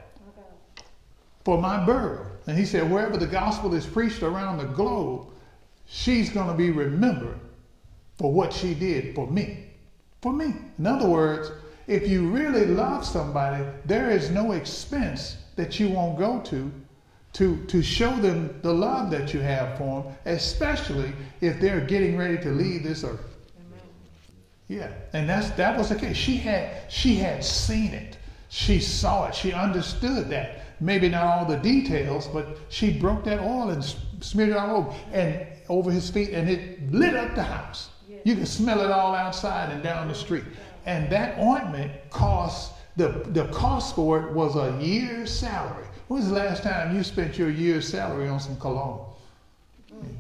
for 1.45 1.61
my 1.61 1.85
burial. 1.85 2.27
And 2.47 2.59
he 2.59 2.65
said, 2.65 2.91
wherever 2.91 3.17
the 3.17 3.27
gospel 3.27 3.75
is 3.75 3.87
preached 3.87 4.23
around 4.23 4.59
the 4.59 4.65
globe, 4.65 5.29
she's 5.87 6.31
going 6.31 6.49
to 6.49 6.55
be 6.55 6.71
remembered 6.71 7.39
for 8.19 8.33
what 8.33 8.53
she 8.53 8.75
did 8.75 9.15
for 9.15 9.27
me. 9.27 9.67
For 10.21 10.33
me. 10.33 10.55
In 10.79 10.87
other 10.87 11.09
words, 11.09 11.51
if 11.91 12.09
you 12.09 12.29
really 12.29 12.67
love 12.67 13.05
somebody, 13.05 13.65
there 13.85 14.11
is 14.11 14.31
no 14.31 14.53
expense 14.53 15.39
that 15.57 15.81
you 15.81 15.89
won't 15.89 16.17
go 16.17 16.41
to 16.43 16.71
to, 17.33 17.65
to 17.67 17.83
show 17.83 18.15
them 18.17 18.59
the 18.63 18.73
love 18.73 19.11
that 19.11 19.35
you 19.35 19.41
have 19.41 19.77
for 19.77 20.03
them, 20.03 20.15
especially 20.25 21.13
if 21.41 21.61
they're 21.61 21.81
getting 21.81 22.17
ready 22.17 22.39
to 22.39 22.51
leave 22.51 22.85
this 22.85 23.03
earth. 23.03 23.37
Amen. 23.59 23.81
Yeah, 24.69 24.93
and 25.13 25.29
that's 25.29 25.51
that 25.51 25.77
was 25.77 25.89
the 25.89 25.97
case. 25.97 26.17
She 26.17 26.37
had 26.37 26.91
she 26.91 27.17
had 27.17 27.45
seen 27.45 27.93
it. 27.93 28.19
She 28.51 28.79
saw 28.79 29.27
it. 29.27 29.35
She 29.35 29.53
understood 29.53 30.29
that 30.31 30.61
maybe 30.81 31.09
not 31.09 31.25
all 31.25 31.45
the 31.45 31.57
details, 31.57 32.29
but 32.29 32.57
she 32.69 32.97
broke 32.99 33.25
that 33.25 33.41
oil 33.41 33.71
and 33.71 33.85
smeared 34.21 34.51
it 34.51 34.57
all 34.57 34.77
over 34.77 34.95
and 35.13 35.45
over 35.69 35.91
his 35.91 36.09
feet, 36.09 36.31
and 36.31 36.49
it 36.49 36.93
lit 36.93 37.15
up 37.15 37.35
the 37.35 37.43
house. 37.43 37.91
You 38.25 38.37
could 38.37 38.49
smell 38.49 38.81
it 38.81 38.91
all 38.91 39.15
outside 39.15 39.73
and 39.73 39.83
down 39.83 40.09
the 40.09 40.15
street. 40.15 40.45
And 40.87 41.11
that 41.11 41.39
ointment 41.39 41.93
cost 42.11 42.73
the 42.97 43.09
the 43.09 43.47
cost 43.49 43.95
for 43.95 44.27
it 44.27 44.33
was 44.33 44.57
a 44.57 44.77
year's 44.83 45.33
salary. 45.33 45.87
When 46.09 46.21
was 46.21 46.29
the 46.29 46.35
last 46.35 46.63
time 46.63 46.95
you 46.95 47.03
spent 47.05 47.39
your 47.39 47.51
year's 47.51 47.89
salary 47.89 48.29
on 48.29 48.41
some 48.41 48.57
cologne? 48.57 49.07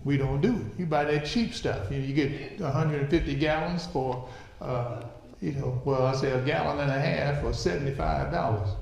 We 0.05 0.17
don't 0.17 0.41
do 0.41 0.55
it. 0.55 0.79
You 0.79 0.87
buy 0.87 1.05
that 1.05 1.25
cheap 1.25 1.55
stuff. 1.55 1.91
You, 1.91 1.99
know, 1.99 2.07
you 2.07 2.15
get 2.15 2.61
150 2.61 3.35
gallons 3.37 3.87
for, 3.87 4.29
uh, 4.61 5.03
you 5.41 5.53
know, 5.53 5.81
well, 5.85 6.07
I 6.07 6.15
say 6.15 6.31
a 6.33 6.41
gallon 6.43 6.81
and 6.81 6.91
a 6.91 7.01
half 7.01 7.41
for 7.41 7.51
$75 7.51 8.77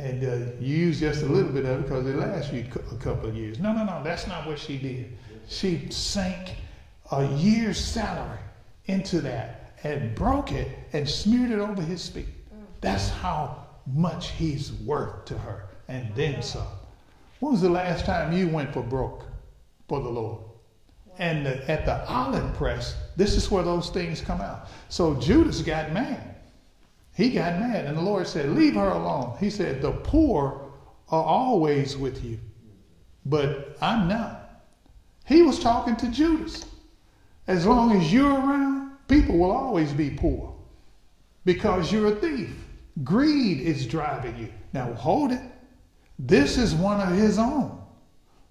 and 0.00 0.24
uh, 0.24 0.52
you 0.60 0.76
use 0.76 1.00
just 1.00 1.22
a 1.22 1.26
little 1.26 1.52
bit 1.52 1.66
of 1.66 1.80
it 1.80 1.82
because 1.82 2.06
it 2.06 2.16
lasts 2.16 2.52
you 2.52 2.64
a 2.90 2.96
couple 2.96 3.28
of 3.28 3.36
years. 3.36 3.58
No, 3.58 3.72
no, 3.72 3.84
no, 3.84 4.02
that's 4.02 4.26
not 4.26 4.46
what 4.46 4.58
she 4.58 4.78
did. 4.78 5.12
She 5.48 5.90
sank 5.90 6.56
a 7.12 7.26
year's 7.36 7.78
salary 7.78 8.38
into 8.86 9.20
that 9.20 9.59
and 9.82 10.14
broke 10.14 10.52
it 10.52 10.68
and 10.92 11.08
smeared 11.08 11.50
it 11.50 11.58
over 11.58 11.82
his 11.82 12.08
feet. 12.08 12.28
Mm. 12.54 12.64
That's 12.80 13.08
how 13.08 13.66
much 13.86 14.30
he's 14.30 14.72
worth 14.72 15.24
to 15.26 15.38
her, 15.38 15.68
and 15.88 16.14
then 16.14 16.34
mm. 16.34 16.44
some. 16.44 16.66
When 17.40 17.52
was 17.52 17.62
the 17.62 17.70
last 17.70 18.04
time 18.04 18.32
you 18.32 18.48
went 18.48 18.72
for 18.72 18.82
broke 18.82 19.24
for 19.88 20.00
the 20.00 20.08
Lord? 20.08 20.42
And 21.18 21.44
the, 21.44 21.70
at 21.70 21.84
the 21.84 22.06
olive 22.08 22.54
press, 22.54 22.96
this 23.16 23.34
is 23.34 23.50
where 23.50 23.62
those 23.62 23.90
things 23.90 24.20
come 24.20 24.40
out. 24.40 24.68
So 24.88 25.14
Judas 25.16 25.60
got 25.60 25.92
mad. 25.92 26.36
He 27.14 27.30
got 27.30 27.58
mad, 27.58 27.86
and 27.86 27.96
the 27.96 28.02
Lord 28.02 28.26
said, 28.26 28.50
Leave 28.50 28.74
her 28.74 28.88
alone. 28.88 29.36
He 29.40 29.50
said, 29.50 29.82
The 29.82 29.92
poor 29.92 30.70
are 31.10 31.22
always 31.22 31.96
with 31.96 32.24
you, 32.24 32.38
but 33.26 33.76
I'm 33.82 34.08
not. 34.08 34.62
He 35.26 35.42
was 35.42 35.58
talking 35.58 35.96
to 35.96 36.08
Judas. 36.10 36.64
As 37.46 37.66
long 37.66 37.92
as 37.92 38.12
you're 38.12 38.32
around, 38.32 38.79
people 39.10 39.36
will 39.36 39.50
always 39.50 39.92
be 39.92 40.08
poor 40.08 40.54
because 41.44 41.92
you're 41.92 42.06
a 42.06 42.16
thief. 42.16 42.54
Greed 43.02 43.60
is 43.60 43.86
driving 43.86 44.36
you. 44.38 44.52
Now 44.72 44.94
hold 44.94 45.32
it. 45.32 45.40
This 46.18 46.56
is 46.56 46.74
one 46.74 47.00
of 47.00 47.14
his 47.16 47.38
own 47.38 47.76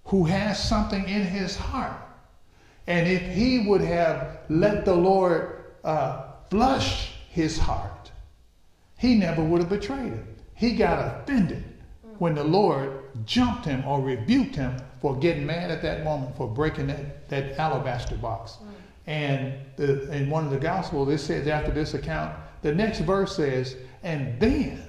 who 0.06 0.26
has 0.26 0.62
something 0.62 1.08
in 1.08 1.22
his 1.22 1.56
heart. 1.56 2.02
And 2.88 3.08
if 3.08 3.22
he 3.22 3.68
would 3.68 3.82
have 3.82 4.40
let 4.50 4.84
the 4.84 4.96
Lord 4.96 5.64
uh, 5.84 6.24
flush 6.50 7.12
his 7.30 7.58
heart, 7.58 8.12
he 8.98 9.16
never 9.16 9.44
would 9.44 9.62
have 9.62 9.70
betrayed 9.70 10.14
him. 10.14 10.28
He 10.56 10.76
got 10.76 11.22
offended 11.22 11.64
when 12.18 12.36
the 12.36 12.44
Lord 12.44 13.04
jumped 13.26 13.66
him 13.66 13.86
or 13.86 14.02
rebuked 14.02 14.56
him 14.56 14.76
for 15.00 15.16
getting 15.16 15.46
mad 15.46 15.72
at 15.72 15.82
that 15.84 16.04
moment 16.04 16.36
for 16.36 16.48
breaking 16.48 16.88
that, 16.88 17.30
that 17.30 17.58
alabaster 17.58 18.16
box. 18.16 18.58
And 19.08 19.54
the, 19.76 20.12
in 20.12 20.30
one 20.30 20.46
of 20.46 20.52
the 20.52 20.60
Gospels, 20.60 21.10
it 21.10 21.20
says 21.20 21.48
after 21.48 21.72
this 21.72 21.94
account, 21.94 22.36
the 22.62 22.74
next 22.74 23.00
verse 23.00 23.36
says, 23.36 23.76
and 24.04 24.40
then, 24.40 24.84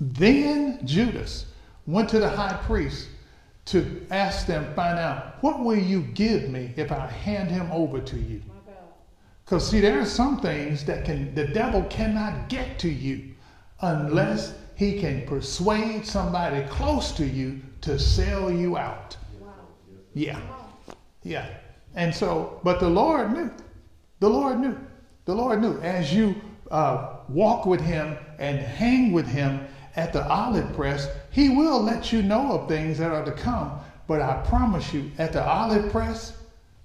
then 0.00 0.84
Judas 0.84 1.46
went 1.86 2.08
to 2.10 2.18
the 2.18 2.28
high 2.28 2.58
priest 2.64 3.08
to 3.66 4.04
ask 4.10 4.46
them, 4.46 4.74
find 4.74 4.98
out, 4.98 5.42
what 5.42 5.60
will 5.60 5.78
you 5.78 6.02
give 6.02 6.48
me 6.48 6.72
if 6.76 6.90
I 6.90 7.06
hand 7.06 7.50
him 7.50 7.70
over 7.70 8.00
to 8.00 8.16
you? 8.16 8.42
Because 9.44 9.68
see, 9.68 9.80
there 9.80 10.00
are 10.00 10.06
some 10.06 10.40
things 10.40 10.84
that 10.86 11.04
can 11.04 11.34
the 11.34 11.46
devil 11.46 11.82
cannot 11.90 12.48
get 12.48 12.78
to 12.78 12.88
you 12.88 13.34
unless 13.80 14.54
he 14.76 14.98
can 14.98 15.26
persuade 15.26 16.06
somebody 16.06 16.64
close 16.68 17.12
to 17.12 17.26
you 17.26 17.60
to 17.82 17.98
sell 17.98 18.50
you 18.50 18.76
out. 18.76 19.16
Wow. 19.40 19.52
Yeah. 20.14 20.40
Yeah. 21.22 21.48
And 21.94 22.14
so, 22.14 22.60
but 22.64 22.80
the 22.80 22.88
Lord 22.88 23.32
knew. 23.32 23.50
The 24.20 24.28
Lord 24.28 24.60
knew. 24.60 24.78
The 25.24 25.34
Lord 25.34 25.60
knew. 25.60 25.78
As 25.80 26.12
you 26.12 26.34
uh, 26.70 27.16
walk 27.28 27.66
with 27.66 27.80
him 27.80 28.16
and 28.38 28.58
hang 28.58 29.12
with 29.12 29.26
him 29.26 29.66
at 29.96 30.12
the 30.12 30.26
olive 30.26 30.72
press, 30.74 31.08
he 31.30 31.50
will 31.50 31.82
let 31.82 32.12
you 32.12 32.22
know 32.22 32.52
of 32.52 32.68
things 32.68 32.98
that 32.98 33.10
are 33.10 33.24
to 33.24 33.32
come. 33.32 33.78
But 34.06 34.20
I 34.20 34.42
promise 34.46 34.92
you, 34.92 35.10
at 35.18 35.32
the 35.32 35.44
olive 35.44 35.92
press, 35.92 36.36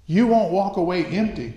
you 0.06 0.26
won't 0.26 0.52
walk 0.52 0.76
away 0.76 1.04
empty. 1.06 1.54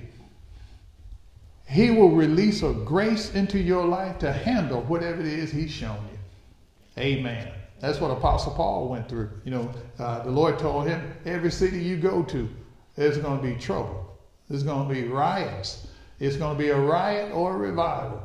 He 1.68 1.90
will 1.90 2.10
release 2.10 2.64
a 2.64 2.74
grace 2.74 3.34
into 3.34 3.58
your 3.58 3.86
life 3.86 4.20
to 4.20 4.32
handle 4.32 4.82
whatever 4.82 5.22
it 5.22 5.28
is 5.28 5.52
he's 5.52 5.72
shown 5.72 5.98
you. 6.12 7.02
Amen. 7.02 7.50
That's 7.80 8.00
what 8.02 8.12
Apostle 8.12 8.54
Paul 8.54 8.90
went 8.90 9.08
through. 9.08 9.30
You 9.46 9.52
know, 9.52 9.72
uh, 9.98 10.24
the 10.24 10.32
Lord 10.32 10.60
told 10.60 10.88
him, 10.88 11.14
every 11.26 11.50
city 11.50 11.82
you 11.82 11.98
go 11.98 12.24
to, 12.24 12.50
there's 12.96 13.18
going 13.18 13.42
to 13.42 13.48
be 13.48 13.56
trouble. 13.56 14.18
There's 14.50 14.64
going 14.64 14.88
to 14.88 14.94
be 14.94 15.08
riots. 15.08 15.88
It's 16.20 16.36
going 16.36 16.58
to 16.58 16.62
be 16.62 16.70
a 16.70 16.80
riot 16.80 17.32
or 17.34 17.56
a 17.56 17.58
revival. 17.58 18.22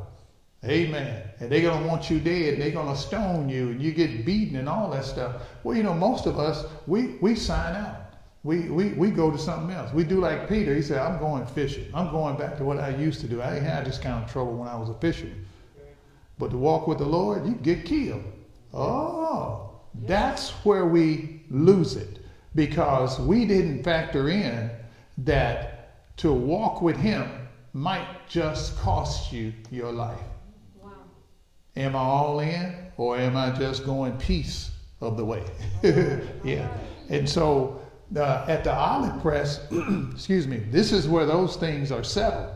Amen. 0.64 1.22
And 1.38 1.50
they're 1.50 1.62
going 1.62 1.82
to 1.82 1.88
want 1.88 2.10
you 2.10 2.18
dead. 2.18 2.60
They're 2.60 2.72
going 2.72 2.92
to 2.92 3.00
stone 3.00 3.48
you 3.48 3.68
and 3.68 3.80
you 3.80 3.92
get 3.92 4.26
beaten 4.26 4.56
and 4.56 4.68
all 4.68 4.90
that 4.90 5.04
stuff. 5.04 5.42
Well, 5.62 5.76
you 5.76 5.82
know, 5.82 5.94
most 5.94 6.26
of 6.26 6.38
us, 6.38 6.66
we, 6.86 7.16
we 7.20 7.36
sign 7.36 7.76
out. 7.76 8.14
We, 8.42 8.68
we, 8.68 8.88
we 8.90 9.10
go 9.10 9.30
to 9.30 9.38
something 9.38 9.74
else. 9.74 9.92
We 9.92 10.04
do 10.04 10.20
like 10.20 10.48
Peter. 10.48 10.74
He 10.74 10.82
said, 10.82 10.98
I'm 10.98 11.18
going 11.18 11.46
fishing. 11.46 11.88
I'm 11.94 12.10
going 12.10 12.36
back 12.36 12.56
to 12.58 12.64
what 12.64 12.78
I 12.78 12.90
used 12.90 13.20
to 13.20 13.28
do. 13.28 13.42
I 13.42 13.58
have 13.58 13.84
this 13.84 13.98
kind 13.98 14.22
of 14.22 14.30
trouble 14.30 14.56
when 14.56 14.68
I 14.68 14.76
was 14.76 14.88
a 14.88 14.94
fisherman. 14.94 15.46
But 16.38 16.50
to 16.50 16.58
walk 16.58 16.86
with 16.86 16.98
the 16.98 17.06
Lord, 17.06 17.46
you 17.46 17.54
get 17.54 17.84
killed. 17.84 18.24
Oh, 18.74 19.70
that's 20.06 20.50
where 20.64 20.86
we 20.86 21.42
lose 21.50 21.96
it 21.96 22.18
because 22.56 23.20
we 23.20 23.44
didn't 23.44 23.84
factor 23.84 24.30
in 24.30 24.70
that 25.18 26.16
to 26.16 26.32
walk 26.32 26.82
with 26.82 26.96
Him 26.96 27.30
might 27.72 28.08
just 28.26 28.76
cost 28.78 29.32
you 29.32 29.52
your 29.70 29.92
life. 29.92 30.18
Wow. 30.82 30.92
Am 31.76 31.94
I 31.94 31.98
all 31.98 32.40
in 32.40 32.74
or 32.96 33.18
am 33.18 33.36
I 33.36 33.50
just 33.50 33.84
going 33.84 34.16
piece 34.16 34.70
of 35.02 35.18
the 35.18 35.24
way? 35.24 35.44
yeah. 36.42 36.68
And 37.10 37.28
so 37.28 37.82
uh, 38.16 38.46
at 38.48 38.64
the 38.64 38.72
olive 38.72 39.20
press, 39.20 39.60
excuse 40.10 40.46
me, 40.46 40.56
this 40.56 40.90
is 40.90 41.06
where 41.06 41.26
those 41.26 41.56
things 41.56 41.92
are 41.92 42.02
settled. 42.02 42.54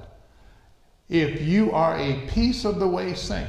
If 1.10 1.42
you 1.42 1.72
are 1.72 1.98
a 1.98 2.26
piece 2.28 2.64
of 2.64 2.78
the 2.78 2.88
way 2.88 3.14
saint 3.14 3.48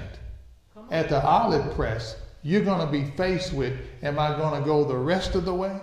at 0.89 1.07
the 1.07 1.23
olive 1.23 1.73
press, 1.75 2.17
you're 2.43 2.65
going 2.65 2.85
to 2.85 2.91
be 2.91 3.05
faced 3.11 3.53
with 3.53 3.79
am 4.03 4.19
I 4.19 4.35
going 4.35 4.59
to 4.59 4.65
go 4.67 4.83
the 4.83 4.97
rest 4.97 5.35
of 5.35 5.45
the 5.45 5.53
way 5.53 5.79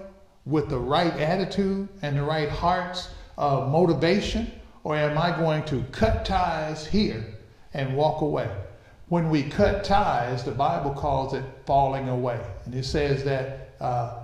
with 0.49 0.71
the 0.71 0.79
right 0.79 1.13
attitude 1.15 1.89
and 2.01 2.17
the 2.17 2.23
right 2.23 2.49
heart's 2.49 3.11
uh, 3.37 3.67
motivation, 3.71 4.51
or 4.83 4.97
am 4.97 5.19
I 5.19 5.37
going 5.37 5.63
to 5.65 5.83
cut 5.93 6.25
ties 6.25 6.87
here 6.87 7.25
and 7.75 7.95
walk 7.95 8.23
away? 8.23 8.51
When 9.09 9.29
we 9.29 9.43
cut 9.43 9.85
ties, 9.85 10.45
the 10.45 10.51
Bible 10.51 10.93
calls 10.93 11.35
it 11.35 11.45
falling 11.67 12.09
away. 12.09 12.41
And 12.65 12.75
it 12.75 12.85
says 12.85 13.25
that 13.25 13.75
uh, 13.81 14.21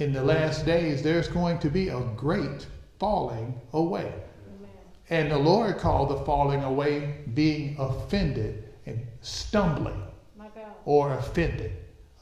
in 0.00 0.12
the 0.12 0.22
last 0.22 0.66
days 0.66 1.02
there's 1.02 1.28
going 1.28 1.58
to 1.60 1.70
be 1.70 1.88
a 1.88 2.00
great 2.16 2.66
falling 2.98 3.60
away. 3.72 4.12
Amen. 4.52 4.70
And 5.10 5.30
the 5.30 5.38
Lord 5.38 5.78
called 5.78 6.10
the 6.10 6.24
falling 6.24 6.64
away 6.64 7.18
being 7.34 7.76
offended 7.78 8.64
and 8.86 9.06
stumbling 9.20 10.02
or 10.84 11.14
offended. 11.14 11.72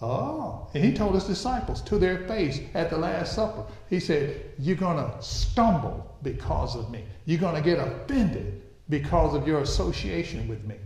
Oh, 0.03 0.69
and 0.75 0.85
he 0.85 0.93
told 0.93 1.15
his 1.15 1.25
disciples 1.25 1.81
to 1.83 1.99
their 1.99 2.19
face 2.29 2.61
at 2.75 2.91
the 2.91 2.99
Last 2.99 3.35
Supper, 3.35 3.65
he 3.89 3.99
said, 3.99 4.53
You're 4.59 4.77
going 4.77 4.99
to 4.99 5.23
stumble 5.23 6.19
because 6.23 6.77
of 6.77 6.91
me. 6.91 7.05
You're 7.25 7.41
going 7.41 7.55
to 7.55 7.63
get 7.63 7.79
offended 7.79 8.63
because 8.91 9.35
of 9.35 9.47
your 9.47 9.61
association 9.61 10.49
with 10.49 10.65
me. 10.65 10.77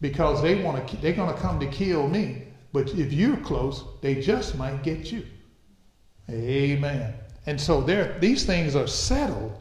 Because 0.00 0.42
they 0.42 0.62
want 0.62 0.88
to, 0.88 0.96
they're 0.96 1.12
going 1.12 1.32
to 1.32 1.40
come 1.40 1.60
to 1.60 1.66
kill 1.66 2.08
me. 2.08 2.44
But 2.72 2.92
if 2.94 3.12
you're 3.12 3.36
close, 3.38 3.84
they 4.00 4.16
just 4.16 4.56
might 4.56 4.82
get 4.82 5.12
you. 5.12 5.24
Amen. 6.28 7.14
And 7.46 7.60
so 7.60 7.80
there, 7.80 8.18
these 8.20 8.44
things 8.44 8.76
are 8.76 8.86
settled 8.86 9.56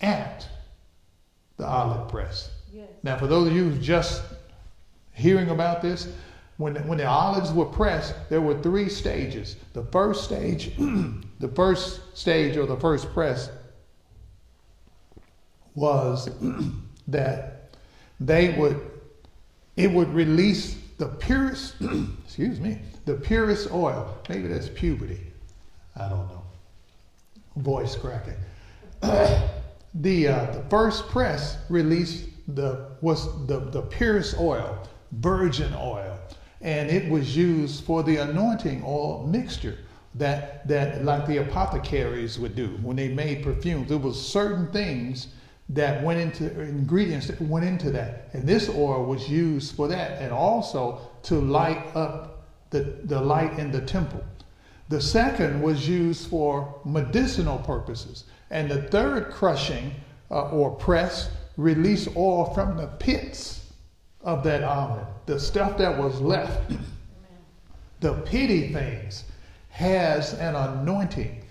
at 0.00 0.46
the 1.56 1.66
olive 1.66 2.10
press. 2.10 2.50
Yes. 2.72 2.88
Now, 3.02 3.16
for 3.16 3.26
those 3.26 3.48
of 3.48 3.54
you 3.54 3.70
who 3.70 3.78
just 3.78 4.22
hearing 5.12 5.50
about 5.50 5.82
this, 5.82 6.08
when 6.58 6.74
the, 6.74 6.80
when 6.80 6.98
the 6.98 7.06
olives 7.06 7.52
were 7.52 7.64
pressed, 7.64 8.14
there 8.28 8.40
were 8.40 8.60
three 8.60 8.88
stages. 8.88 9.56
The 9.72 9.84
first 9.84 10.24
stage, 10.24 10.76
the 10.76 11.48
first 11.54 12.16
stage 12.16 12.56
or 12.56 12.66
the 12.66 12.76
first 12.76 13.12
press 13.14 13.50
was 15.74 16.28
that 17.08 17.70
they 18.20 18.58
would 18.58 18.80
it 19.76 19.92
would 19.92 20.12
release 20.12 20.76
the 20.98 21.06
purest 21.06 21.76
excuse 22.24 22.58
me 22.58 22.78
the 23.04 23.14
purest 23.14 23.70
oil. 23.72 24.18
Maybe 24.28 24.48
that's 24.48 24.68
puberty. 24.68 25.20
I 25.96 26.08
don't 26.08 26.28
know. 26.28 26.42
Voice 27.56 27.94
cracking. 27.94 28.34
the 29.94 30.28
uh, 30.28 30.50
the 30.50 30.64
first 30.68 31.08
press 31.08 31.56
released 31.68 32.26
the 32.48 32.90
was 33.00 33.46
the, 33.46 33.60
the 33.60 33.82
purest 33.82 34.36
oil, 34.38 34.86
virgin 35.12 35.72
oil, 35.74 36.17
and 36.60 36.90
it 36.90 37.08
was 37.08 37.36
used 37.36 37.84
for 37.84 38.02
the 38.02 38.16
anointing 38.16 38.82
oil 38.84 39.26
mixture 39.26 39.78
that 40.14 40.66
that 40.66 41.04
like 41.04 41.26
the 41.26 41.38
apothecaries 41.38 42.38
would 42.38 42.56
do 42.56 42.68
when 42.82 42.96
they 42.96 43.08
made 43.08 43.42
perfumes. 43.42 43.88
There 43.88 43.98
was 43.98 44.20
certain 44.20 44.66
things 44.72 45.28
that 45.68 46.02
went 46.02 46.18
into 46.18 46.60
ingredients 46.60 47.26
that 47.26 47.40
went 47.42 47.66
into 47.66 47.90
that, 47.90 48.30
and 48.32 48.46
this 48.46 48.68
oil 48.70 49.04
was 49.04 49.28
used 49.28 49.76
for 49.76 49.86
that, 49.88 50.20
and 50.20 50.32
also 50.32 51.00
to 51.24 51.40
light 51.40 51.94
up 51.94 52.46
the, 52.70 52.80
the 53.04 53.20
light 53.20 53.58
in 53.58 53.70
the 53.70 53.80
temple. 53.82 54.24
The 54.88 55.00
second 55.00 55.60
was 55.60 55.86
used 55.86 56.28
for 56.28 56.80
medicinal 56.84 57.58
purposes. 57.58 58.24
And 58.50 58.70
the 58.70 58.82
third 58.82 59.30
crushing 59.30 59.94
uh, 60.30 60.48
or 60.48 60.70
press 60.70 61.30
released 61.56 62.08
oil 62.16 62.46
from 62.54 62.76
the 62.76 62.86
pits 62.86 63.57
of 64.28 64.44
that 64.44 64.62
olive, 64.62 65.06
the 65.24 65.40
stuff 65.40 65.78
that 65.78 65.96
was 65.96 66.20
left. 66.20 66.70
the 68.00 68.12
pity 68.26 68.70
things 68.74 69.24
has 69.70 70.34
an 70.34 70.54
anointing 70.54 71.42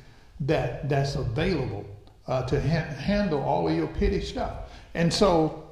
that, 0.42 0.88
that's 0.88 1.16
available 1.16 1.84
uh, 2.28 2.44
to 2.44 2.62
ha- 2.62 2.94
handle 2.94 3.42
all 3.42 3.68
of 3.68 3.76
your 3.76 3.88
pity 3.88 4.22
stuff. 4.22 4.70
And 4.94 5.12
so 5.12 5.72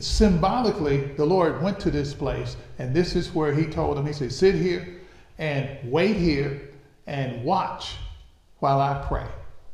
symbolically, 0.00 1.12
the 1.14 1.24
Lord 1.24 1.62
went 1.62 1.78
to 1.80 1.90
this 1.92 2.12
place, 2.12 2.56
and 2.80 2.92
this 2.92 3.14
is 3.14 3.32
where 3.32 3.54
He 3.54 3.64
told 3.64 3.96
him, 3.96 4.06
He 4.06 4.12
said, 4.12 4.32
Sit 4.32 4.56
here 4.56 5.02
and 5.38 5.68
wait 5.84 6.16
here 6.16 6.70
and 7.06 7.44
watch 7.44 7.94
while 8.58 8.80
I 8.80 9.04
pray. 9.06 9.26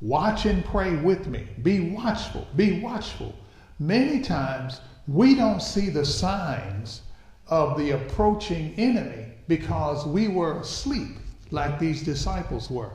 Watch 0.03 0.45
and 0.45 0.62
pray 0.62 0.97
with 0.97 1.26
me. 1.26 1.47
Be 1.62 1.81
watchful. 1.81 2.47
Be 2.55 2.81
watchful. 2.81 3.35
Many 3.78 4.20
times 4.20 4.83
we 5.11 5.35
don't 5.35 5.61
see 5.61 5.91
the 5.91 6.05
signs 6.05 7.03
of 7.49 7.77
the 7.77 7.91
approaching 7.91 8.73
enemy 8.77 9.27
because 9.49 10.07
we 10.07 10.29
were 10.29 10.61
asleep 10.61 11.17
like 11.51 11.81
these 11.81 12.05
disciples 12.05 12.71
were. 12.71 12.93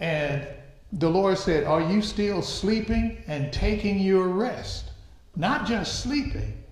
And 0.00 0.44
the 0.92 1.08
Lord 1.08 1.38
said, 1.38 1.62
Are 1.62 1.80
you 1.80 2.02
still 2.02 2.42
sleeping 2.42 3.22
and 3.28 3.52
taking 3.52 4.00
your 4.00 4.26
rest? 4.26 4.90
Not 5.36 5.66
just 5.66 6.00
sleeping, 6.00 6.64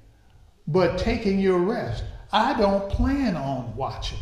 but 0.67 0.99
taking 0.99 1.39
your 1.39 1.59
rest. 1.59 2.03
I 2.33 2.59
don't 2.59 2.91
plan 2.91 3.37
on 3.37 3.77
watching. 3.77 4.19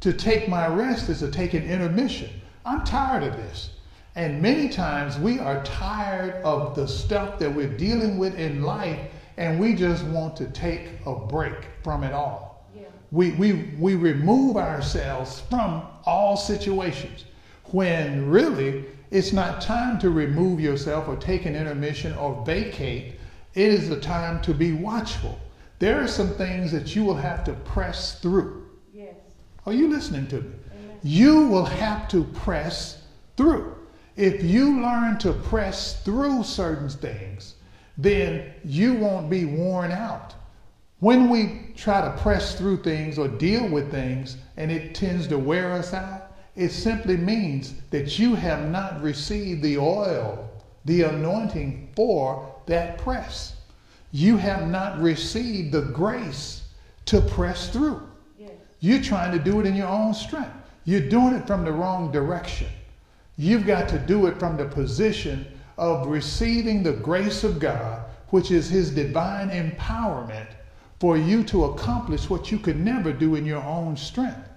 To 0.00 0.14
take 0.14 0.48
my 0.48 0.66
rest 0.66 1.10
is 1.10 1.18
to 1.18 1.30
take 1.30 1.52
an 1.52 1.64
intermission. 1.64 2.30
I'm 2.64 2.84
tired 2.84 3.22
of 3.22 3.36
this. 3.36 3.72
And 4.14 4.40
many 4.40 4.70
times 4.70 5.18
we 5.18 5.38
are 5.38 5.62
tired 5.62 6.42
of 6.42 6.74
the 6.74 6.88
stuff 6.88 7.38
that 7.38 7.54
we're 7.54 7.76
dealing 7.76 8.16
with 8.16 8.34
in 8.38 8.62
life 8.62 8.98
and 9.38 9.58
we 9.60 9.72
just 9.72 10.04
want 10.06 10.36
to 10.36 10.46
take 10.46 10.88
a 11.06 11.14
break 11.14 11.54
from 11.84 12.02
it 12.02 12.12
all. 12.12 12.66
Yeah. 12.74 12.82
We, 13.12 13.30
we, 13.32 13.52
we 13.78 13.94
remove 13.94 14.56
ourselves 14.56 15.40
from 15.48 15.82
all 16.04 16.36
situations 16.36 17.24
when 17.66 18.28
really 18.28 18.84
it's 19.12 19.32
not 19.32 19.60
time 19.60 20.00
to 20.00 20.10
remove 20.10 20.58
yourself 20.58 21.06
or 21.06 21.14
take 21.16 21.46
an 21.46 21.54
intermission 21.54 22.14
or 22.16 22.44
vacate. 22.44 23.14
It 23.54 23.72
is 23.72 23.88
the 23.88 24.00
time 24.00 24.42
to 24.42 24.52
be 24.52 24.72
watchful. 24.72 25.38
There 25.78 26.02
are 26.02 26.08
some 26.08 26.30
things 26.30 26.72
that 26.72 26.96
you 26.96 27.04
will 27.04 27.14
have 27.14 27.44
to 27.44 27.52
press 27.52 28.18
through. 28.18 28.66
Yes. 28.92 29.14
Are 29.66 29.72
you 29.72 29.88
listening 29.88 30.26
to 30.28 30.40
me? 30.40 30.50
Amen. 30.72 30.98
You 31.04 31.46
will 31.46 31.64
have 31.64 32.08
to 32.08 32.24
press 32.24 33.04
through. 33.36 33.76
If 34.16 34.42
you 34.42 34.82
learn 34.82 35.16
to 35.18 35.32
press 35.32 36.02
through 36.02 36.42
certain 36.42 36.88
things, 36.88 37.54
then 37.98 38.54
you 38.64 38.94
won't 38.94 39.28
be 39.28 39.44
worn 39.44 39.90
out. 39.90 40.34
When 41.00 41.28
we 41.28 41.72
try 41.76 42.00
to 42.00 42.22
press 42.22 42.56
through 42.56 42.82
things 42.82 43.18
or 43.18 43.28
deal 43.28 43.68
with 43.68 43.90
things 43.90 44.36
and 44.56 44.70
it 44.70 44.94
tends 44.94 45.26
to 45.28 45.38
wear 45.38 45.72
us 45.72 45.92
out, 45.92 46.32
it 46.56 46.70
simply 46.70 47.16
means 47.16 47.74
that 47.90 48.18
you 48.18 48.34
have 48.34 48.68
not 48.68 49.02
received 49.02 49.62
the 49.62 49.78
oil, 49.78 50.48
the 50.84 51.02
anointing 51.02 51.92
for 51.94 52.52
that 52.66 52.98
press. 52.98 53.56
You 54.10 54.36
have 54.38 54.68
not 54.68 55.00
received 55.00 55.72
the 55.72 55.82
grace 55.82 56.62
to 57.06 57.20
press 57.20 57.68
through. 57.68 58.02
Yes. 58.38 58.50
You're 58.80 59.02
trying 59.02 59.36
to 59.36 59.42
do 59.42 59.60
it 59.60 59.66
in 59.66 59.76
your 59.76 59.88
own 59.88 60.14
strength. 60.14 60.50
You're 60.84 61.08
doing 61.08 61.34
it 61.34 61.46
from 61.46 61.64
the 61.64 61.72
wrong 61.72 62.10
direction. 62.10 62.68
You've 63.36 63.66
got 63.66 63.88
to 63.90 63.98
do 63.98 64.26
it 64.26 64.38
from 64.38 64.56
the 64.56 64.64
position 64.64 65.46
of 65.78 66.08
receiving 66.08 66.82
the 66.82 66.92
grace 66.92 67.44
of 67.44 67.58
God, 67.58 68.02
which 68.28 68.50
is 68.50 68.68
His 68.68 68.90
divine 68.90 69.50
empowerment 69.50 70.48
for 71.00 71.16
you 71.16 71.44
to 71.44 71.64
accomplish 71.64 72.28
what 72.28 72.50
you 72.50 72.58
could 72.58 72.78
never 72.78 73.12
do 73.12 73.36
in 73.36 73.46
your 73.46 73.62
own 73.62 73.96
strength. 73.96 74.48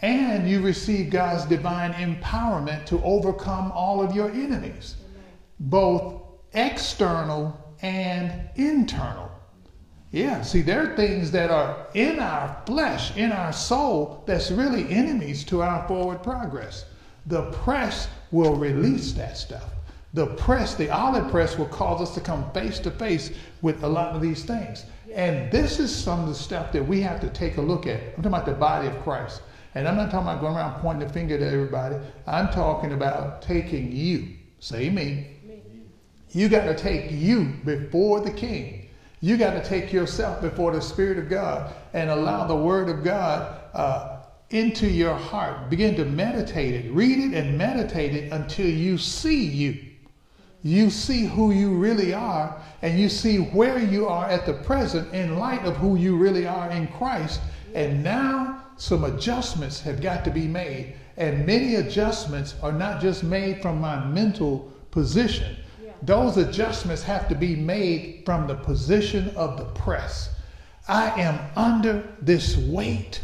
And 0.00 0.48
you 0.48 0.60
receive 0.60 1.10
God's 1.10 1.44
divine 1.44 1.92
empowerment 1.94 2.86
to 2.86 3.02
overcome 3.02 3.70
all 3.72 4.02
of 4.02 4.14
your 4.14 4.30
enemies, 4.30 4.96
both 5.60 6.22
external 6.54 7.56
and 7.82 8.48
internal. 8.56 9.30
Yeah, 10.12 10.42
see, 10.42 10.60
there 10.60 10.92
are 10.92 10.96
things 10.96 11.30
that 11.30 11.50
are 11.50 11.86
in 11.94 12.18
our 12.18 12.62
flesh, 12.66 13.16
in 13.16 13.32
our 13.32 13.52
soul, 13.52 14.22
that's 14.26 14.50
really 14.50 14.88
enemies 14.90 15.42
to 15.44 15.62
our 15.62 15.88
forward 15.88 16.22
progress. 16.22 16.84
The 17.26 17.50
press 17.52 18.08
will 18.30 18.54
release 18.54 19.12
that 19.12 19.38
stuff. 19.38 19.64
The 20.14 20.26
press, 20.26 20.74
the 20.74 20.90
olive 20.90 21.30
press, 21.30 21.56
will 21.56 21.66
cause 21.66 22.02
us 22.02 22.14
to 22.14 22.20
come 22.20 22.50
face 22.52 22.78
to 22.80 22.90
face 22.90 23.32
with 23.62 23.82
a 23.82 23.88
lot 23.88 24.14
of 24.14 24.20
these 24.20 24.44
things. 24.44 24.84
And 25.14 25.50
this 25.50 25.78
is 25.78 25.94
some 25.94 26.20
of 26.20 26.28
the 26.28 26.34
stuff 26.34 26.72
that 26.72 26.86
we 26.86 27.00
have 27.00 27.20
to 27.20 27.30
take 27.30 27.56
a 27.56 27.62
look 27.62 27.86
at. 27.86 28.00
I'm 28.00 28.22
talking 28.22 28.26
about 28.26 28.46
the 28.46 28.52
body 28.52 28.88
of 28.88 29.02
Christ. 29.02 29.42
And 29.74 29.88
I'm 29.88 29.96
not 29.96 30.10
talking 30.10 30.28
about 30.28 30.40
going 30.40 30.54
around 30.54 30.80
pointing 30.80 31.06
the 31.06 31.12
finger 31.12 31.36
at 31.36 31.42
everybody. 31.42 31.96
I'm 32.26 32.48
talking 32.48 32.92
about 32.92 33.40
taking 33.40 33.90
you, 33.90 34.28
say 34.60 34.90
me. 34.90 35.28
You 36.30 36.48
got 36.48 36.64
to 36.64 36.74
take 36.74 37.10
you 37.10 37.54
before 37.64 38.20
the 38.20 38.30
king. 38.30 38.88
You 39.20 39.36
got 39.36 39.52
to 39.52 39.64
take 39.64 39.92
yourself 39.92 40.40
before 40.40 40.72
the 40.72 40.80
Spirit 40.80 41.18
of 41.18 41.28
God 41.28 41.74
and 41.92 42.10
allow 42.10 42.46
the 42.46 42.56
Word 42.56 42.88
of 42.88 43.04
God 43.04 43.60
uh, 43.74 44.22
into 44.50 44.88
your 44.88 45.14
heart. 45.14 45.70
Begin 45.70 45.94
to 45.96 46.04
meditate 46.04 46.74
it, 46.74 46.92
read 46.92 47.18
it, 47.18 47.36
and 47.36 47.56
meditate 47.56 48.14
it 48.14 48.32
until 48.32 48.68
you 48.68 48.98
see 48.98 49.44
you. 49.44 49.91
You 50.62 50.90
see 50.90 51.24
who 51.24 51.50
you 51.50 51.74
really 51.74 52.14
are, 52.14 52.60
and 52.82 52.98
you 52.98 53.08
see 53.08 53.38
where 53.38 53.78
you 53.78 54.06
are 54.06 54.26
at 54.26 54.46
the 54.46 54.52
present 54.52 55.12
in 55.12 55.36
light 55.38 55.64
of 55.64 55.76
who 55.76 55.96
you 55.96 56.16
really 56.16 56.46
are 56.46 56.70
in 56.70 56.86
Christ. 56.88 57.40
And 57.74 58.04
now 58.04 58.62
some 58.76 59.04
adjustments 59.04 59.80
have 59.80 60.00
got 60.00 60.24
to 60.24 60.30
be 60.30 60.46
made. 60.46 60.94
And 61.16 61.46
many 61.46 61.76
adjustments 61.76 62.54
are 62.62 62.72
not 62.72 63.00
just 63.00 63.24
made 63.24 63.60
from 63.60 63.80
my 63.80 64.04
mental 64.04 64.72
position, 64.90 65.56
those 66.02 66.36
adjustments 66.36 67.02
have 67.04 67.28
to 67.28 67.34
be 67.34 67.54
made 67.54 68.22
from 68.26 68.46
the 68.46 68.56
position 68.56 69.30
of 69.36 69.56
the 69.56 69.64
press. 69.66 70.34
I 70.88 71.20
am 71.20 71.38
under 71.54 72.02
this 72.20 72.56
weight. 72.56 73.20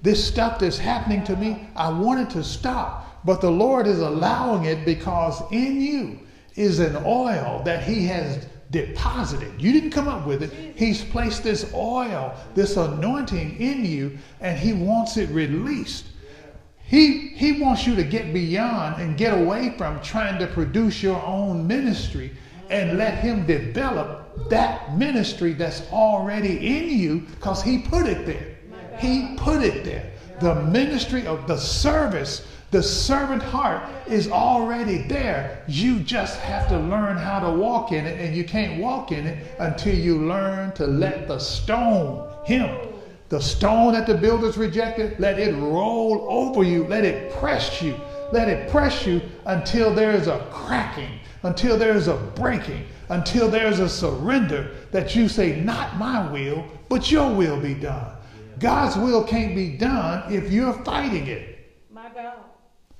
This 0.00 0.26
stuff 0.26 0.58
that's 0.58 0.78
happening 0.78 1.22
to 1.24 1.36
me, 1.36 1.68
I 1.76 1.90
wanted 1.90 2.30
to 2.30 2.42
stop, 2.42 3.22
but 3.24 3.40
the 3.40 3.50
Lord 3.50 3.86
is 3.86 4.00
allowing 4.00 4.64
it 4.64 4.84
because 4.84 5.42
in 5.52 5.80
you 5.80 6.18
is 6.56 6.78
an 6.78 6.96
oil 7.04 7.62
that 7.64 7.84
He 7.84 8.06
has 8.06 8.46
deposited. 8.70 9.60
You 9.60 9.72
didn't 9.72 9.90
come 9.90 10.08
up 10.08 10.26
with 10.26 10.42
it. 10.42 10.76
He's 10.76 11.04
placed 11.04 11.44
this 11.44 11.70
oil, 11.74 12.34
this 12.54 12.76
anointing 12.76 13.60
in 13.60 13.84
you, 13.84 14.18
and 14.40 14.58
He 14.58 14.72
wants 14.72 15.16
it 15.16 15.28
released. 15.30 16.06
He, 16.92 17.28
he 17.28 17.60
wants 17.60 17.86
you 17.86 17.96
to 17.96 18.04
get 18.04 18.34
beyond 18.34 19.00
and 19.00 19.16
get 19.16 19.32
away 19.32 19.74
from 19.78 20.00
trying 20.02 20.38
to 20.40 20.46
produce 20.46 21.02
your 21.02 21.22
own 21.24 21.66
ministry 21.66 22.36
and 22.68 22.98
let 22.98 23.14
him 23.14 23.46
develop 23.46 24.48
that 24.48 24.96
ministry 24.98 25.52
that's 25.52 25.82
already 25.90 26.76
in 26.76 26.90
you 26.90 27.20
because 27.20 27.62
he 27.62 27.78
put 27.78 28.06
it 28.06 28.26
there. 28.26 28.56
He 28.98 29.34
put 29.36 29.62
it 29.62 29.84
there. 29.84 30.10
The 30.40 30.54
ministry 30.54 31.26
of 31.26 31.46
the 31.46 31.56
service, 31.56 32.46
the 32.72 32.82
servant 32.82 33.42
heart 33.42 33.82
is 34.06 34.30
already 34.30 35.02
there. 35.02 35.62
You 35.68 36.00
just 36.00 36.40
have 36.40 36.68
to 36.68 36.78
learn 36.78 37.18
how 37.18 37.38
to 37.38 37.50
walk 37.50 37.92
in 37.92 38.06
it, 38.06 38.18
and 38.18 38.34
you 38.34 38.44
can't 38.44 38.80
walk 38.80 39.12
in 39.12 39.26
it 39.26 39.46
until 39.58 39.94
you 39.94 40.26
learn 40.26 40.72
to 40.72 40.86
let 40.86 41.28
the 41.28 41.38
stone, 41.38 42.26
him, 42.46 42.74
the 43.28 43.40
stone 43.40 43.92
that 43.92 44.06
the 44.06 44.14
builders 44.14 44.56
rejected, 44.56 45.20
let 45.20 45.38
it 45.38 45.54
roll 45.54 46.26
over 46.30 46.64
you. 46.64 46.84
Let 46.84 47.04
it 47.04 47.30
press 47.34 47.82
you. 47.82 47.94
Let 48.32 48.48
it 48.48 48.70
press 48.70 49.06
you 49.06 49.20
until 49.44 49.94
there 49.94 50.12
is 50.12 50.26
a 50.26 50.38
cracking, 50.50 51.20
until 51.42 51.76
there 51.76 51.94
is 51.94 52.08
a 52.08 52.16
breaking, 52.34 52.86
until 53.10 53.50
there 53.50 53.66
is 53.66 53.80
a 53.80 53.88
surrender 53.88 54.70
that 54.92 55.14
you 55.14 55.28
say, 55.28 55.60
Not 55.60 55.98
my 55.98 56.30
will, 56.32 56.64
but 56.88 57.10
your 57.10 57.34
will 57.34 57.60
be 57.60 57.74
done. 57.74 58.12
God's 58.58 58.96
will 58.96 59.24
can't 59.24 59.54
be 59.54 59.76
done 59.76 60.32
if 60.32 60.50
you're 60.50 60.72
fighting 60.84 61.26
it. 61.26 61.70
My 61.90 62.08
God. 62.08 62.51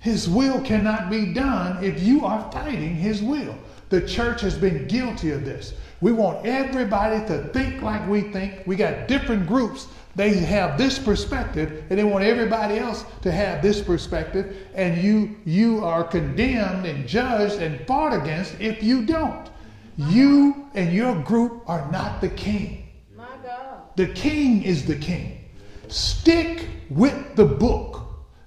His 0.03 0.29
will 0.29 0.61
cannot 0.63 1.11
be 1.11 1.33
done 1.33 1.83
if 1.83 2.03
you 2.03 2.27
are 2.27 2.51
fighting 2.51 2.97
His 2.97 3.23
will. 3.23 3.55
The 3.89 4.01
church 4.01 4.41
has 4.41 4.59
been 4.59 4.89
guilty 4.89 5.31
of 5.31 5.45
this. 5.45 5.75
We 6.01 6.11
want 6.11 6.45
everybody 6.45 7.25
to 7.29 7.45
think 7.53 7.83
like 7.83 8.09
we 8.09 8.23
think. 8.23 8.67
We 8.67 8.75
got 8.75 9.07
different 9.07 9.47
groups. 9.47 9.87
They 10.17 10.35
have 10.35 10.77
this 10.77 10.99
perspective, 10.99 11.85
and 11.89 11.97
they 11.99 12.03
want 12.03 12.25
everybody 12.25 12.79
else 12.79 13.05
to 13.23 13.31
have 13.31 13.63
this 13.63 13.81
perspective, 13.81 14.57
and 14.75 15.01
you 15.01 15.37
you 15.45 15.85
are 15.85 16.03
condemned 16.03 16.85
and 16.85 17.07
judged 17.07 17.63
and 17.63 17.87
fought 17.87 18.13
against 18.13 18.61
if 18.61 18.83
you 18.83 19.07
don't. 19.07 19.51
You 19.97 20.69
and 20.75 20.93
your 20.93 21.15
group 21.23 21.63
are 21.69 21.89
not 21.93 22.21
the 22.21 22.29
king. 22.31 22.89
My 23.17 23.37
God. 23.45 23.83
The 23.95 24.09
king 24.09 24.65
is 24.65 24.85
the 24.85 24.97
king. 24.97 25.39
Stick 25.87 26.67
with 26.91 27.37
the 27.37 27.45
book, 27.45 28.02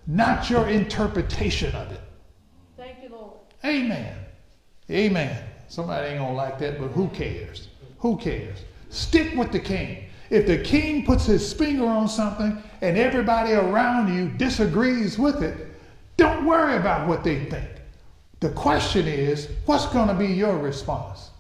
not 0.08 0.50
your 0.50 0.68
interpretation 0.68 1.76
of 1.76 1.92
it. 1.92 2.02
Thank 2.78 3.02
you, 3.02 3.10
Lord. 3.10 3.38
Amen. 3.64 4.16
Amen. 4.90 5.44
Somebody 5.68 6.10
ain't 6.10 6.20
gonna 6.20 6.34
like 6.34 6.60
that, 6.60 6.80
but 6.80 6.90
who 6.90 7.08
cares? 7.10 7.70
Who 8.00 8.18
cares? 8.18 8.60
Stick 8.90 9.36
with 9.36 9.52
the 9.52 9.60
king. 9.60 10.06
If 10.30 10.48
the 10.48 10.58
king 10.58 11.06
puts 11.06 11.26
his 11.26 11.52
finger 11.54 11.86
on 11.86 12.08
something 12.08 12.62
and 12.82 12.98
everybody 12.98 13.54
around 13.54 14.14
you 14.14 14.30
disagrees 14.30 15.18
with 15.18 15.42
it, 15.44 15.68
don't 16.18 16.46
worry 16.46 16.78
about 16.78 17.08
what 17.08 17.24
they 17.24 17.46
think. 17.46 17.70
The 18.40 18.50
question 18.50 19.08
is, 19.08 19.50
what's 19.66 19.86
going 19.88 20.08
to 20.08 20.14
be 20.14 20.28
your 20.28 20.58
response? 20.58 21.32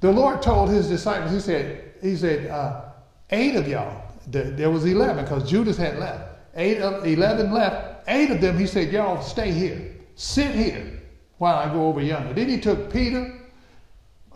The 0.00 0.10
Lord 0.10 0.42
told 0.42 0.68
his 0.68 0.88
disciples, 0.88 1.32
he 1.32 1.40
said, 1.40 1.94
he 2.02 2.16
said, 2.16 2.50
uh, 2.50 2.82
eight 3.30 3.56
of 3.56 3.66
y'all, 3.66 4.02
there, 4.26 4.50
there 4.50 4.70
was 4.70 4.84
11 4.84 5.24
because 5.24 5.48
Judas 5.48 5.76
had 5.76 5.98
left. 5.98 6.33
Eight 6.56 6.80
of 6.80 7.06
11 7.06 7.52
left. 7.52 8.04
Eight 8.08 8.30
of 8.30 8.40
them, 8.40 8.58
he 8.58 8.66
said, 8.66 8.92
y'all 8.92 9.22
stay 9.22 9.50
here. 9.50 9.94
Sit 10.14 10.54
here 10.54 11.00
while 11.38 11.56
I 11.56 11.72
go 11.72 11.86
over 11.86 12.00
yonder. 12.00 12.32
Then 12.32 12.48
he 12.48 12.60
took 12.60 12.92
Peter 12.92 13.40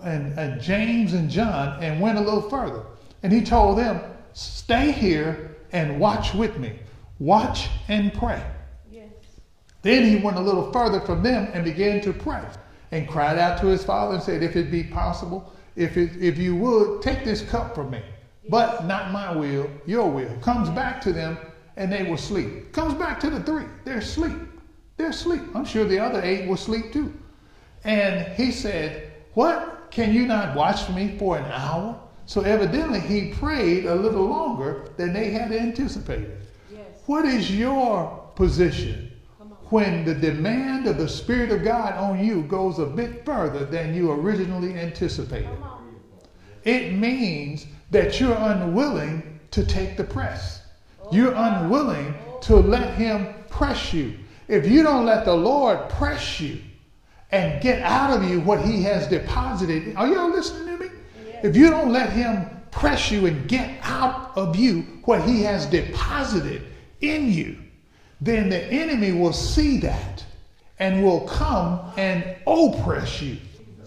and, 0.03 0.39
and 0.39 0.61
James 0.61 1.13
and 1.13 1.31
John 1.31 1.83
and 1.83 2.01
went 2.01 2.19
a 2.19 2.21
little 2.21 2.49
further. 2.49 2.85
And 3.23 3.33
he 3.33 3.43
told 3.43 3.79
them, 3.79 4.01
stay 4.33 4.91
here 4.91 5.57
and 5.73 6.01
watch 6.01 6.35
with 6.35 6.59
me. 6.59 6.79
Watch 7.19 7.69
and 7.89 8.13
pray. 8.13 8.43
Yes. 8.91 9.11
Then 9.83 10.05
he 10.05 10.23
went 10.23 10.37
a 10.37 10.41
little 10.41 10.73
further 10.73 11.01
from 11.01 11.23
them 11.23 11.49
and 11.53 11.65
began 11.65 12.01
to 12.03 12.13
pray 12.13 12.43
and 12.91 13.09
cried 13.09 13.39
out 13.39 13.61
to 13.61 13.67
his 13.67 13.85
father 13.85 14.15
and 14.15 14.23
said, 14.23 14.43
If 14.43 14.57
it 14.57 14.71
be 14.71 14.85
possible, 14.85 15.53
if, 15.77 15.97
it, 15.97 16.11
if 16.21 16.39
you 16.39 16.57
would, 16.57 17.03
take 17.03 17.25
this 17.25 17.43
cup 17.43 17.75
from 17.75 17.91
me, 17.91 18.03
but 18.49 18.87
not 18.87 19.11
my 19.11 19.35
will, 19.35 19.69
your 19.85 20.11
will. 20.11 20.35
Comes 20.41 20.71
back 20.71 21.01
to 21.03 21.13
them 21.13 21.37
and 21.79 21.91
they 21.93 22.03
were 22.03 22.17
asleep. 22.17 22.73
Comes 22.73 22.93
back 22.95 23.19
to 23.21 23.31
the 23.31 23.41
three, 23.41 23.65
they're 23.85 23.99
asleep. 23.99 24.37
They're 24.99 25.11
asleep. 25.11 25.43
I'm 25.55 25.65
sure 25.65 25.85
the 25.85 26.01
other 26.01 26.21
eight 26.23 26.49
were 26.49 26.57
asleep 26.57 26.93
too. 26.93 27.15
And 27.85 28.27
he 28.35 28.51
said, 28.51 29.13
What? 29.33 29.91
Can 29.91 30.13
you 30.13 30.27
not 30.27 30.55
watch 30.55 30.83
for 30.83 30.93
me 30.93 31.17
for 31.19 31.39
an 31.39 31.51
hour? 31.51 31.99
So 32.27 32.43
evidently 32.43 33.01
he 33.01 33.33
prayed 33.33 33.87
a 33.87 33.95
little 33.95 34.27
longer 34.27 34.91
than 34.99 35.15
they 35.15 35.31
had 35.31 35.51
anticipated. 35.51 36.37
Yes. 36.71 36.83
What 37.07 37.25
is 37.25 37.57
your 37.57 38.29
position 38.35 39.11
when 39.71 40.05
the 40.05 40.15
demand 40.15 40.87
of 40.87 40.99
the 40.99 41.09
Spirit 41.09 41.53
of 41.53 41.63
God 41.63 41.95
on 41.95 42.23
you 42.23 42.43
goes 42.43 42.81
a 42.81 42.87
bit 42.87 43.25
further 43.25 43.65
than 43.65 43.95
you 43.95 44.11
originally 44.11 44.75
anticipated? 44.75 45.57
It 46.65 46.93
means 46.93 47.67
that 47.93 48.21
you're 48.21 48.37
unwilling 48.37 49.41
to 49.53 49.65
take 49.65 49.97
the 49.97 50.05
press. 50.05 50.58
You're 51.11 51.35
unwilling 51.35 52.15
to 52.43 52.57
let 52.57 52.95
Him 52.95 53.35
press 53.49 53.93
you. 53.93 54.15
If 54.47 54.67
you 54.67 54.83
don't 54.83 55.05
let 55.05 55.25
the 55.25 55.35
Lord 55.35 55.89
press 55.91 56.41
you 56.41 56.61
and 57.31 57.61
get 57.63 57.83
out 57.83 58.17
of 58.17 58.29
you 58.29 58.41
what 58.41 58.63
He 58.63 58.83
has 58.83 59.07
deposited, 59.07 59.95
are 59.97 60.09
y'all 60.09 60.31
listening 60.31 60.79
to 60.79 60.85
me? 60.85 60.91
If 61.43 61.57
you 61.57 61.71
don't 61.71 61.93
let 61.93 62.11
Him 62.11 62.49
press 62.71 63.11
you 63.11 63.27
and 63.27 63.49
get 63.49 63.79
out 63.83 64.37
of 64.37 64.57
you 64.57 64.83
what 65.05 65.23
He 65.23 65.43
has 65.43 65.67
deposited 65.67 66.63
in 67.01 67.33
you, 67.33 67.59
then 68.21 68.49
the 68.49 68.63
enemy 68.65 69.13
will 69.13 69.33
see 69.33 69.79
that 69.79 70.25
and 70.79 71.03
will 71.05 71.21
come 71.23 71.81
and 71.97 72.25
oppress 72.47 73.21
you. 73.21 73.37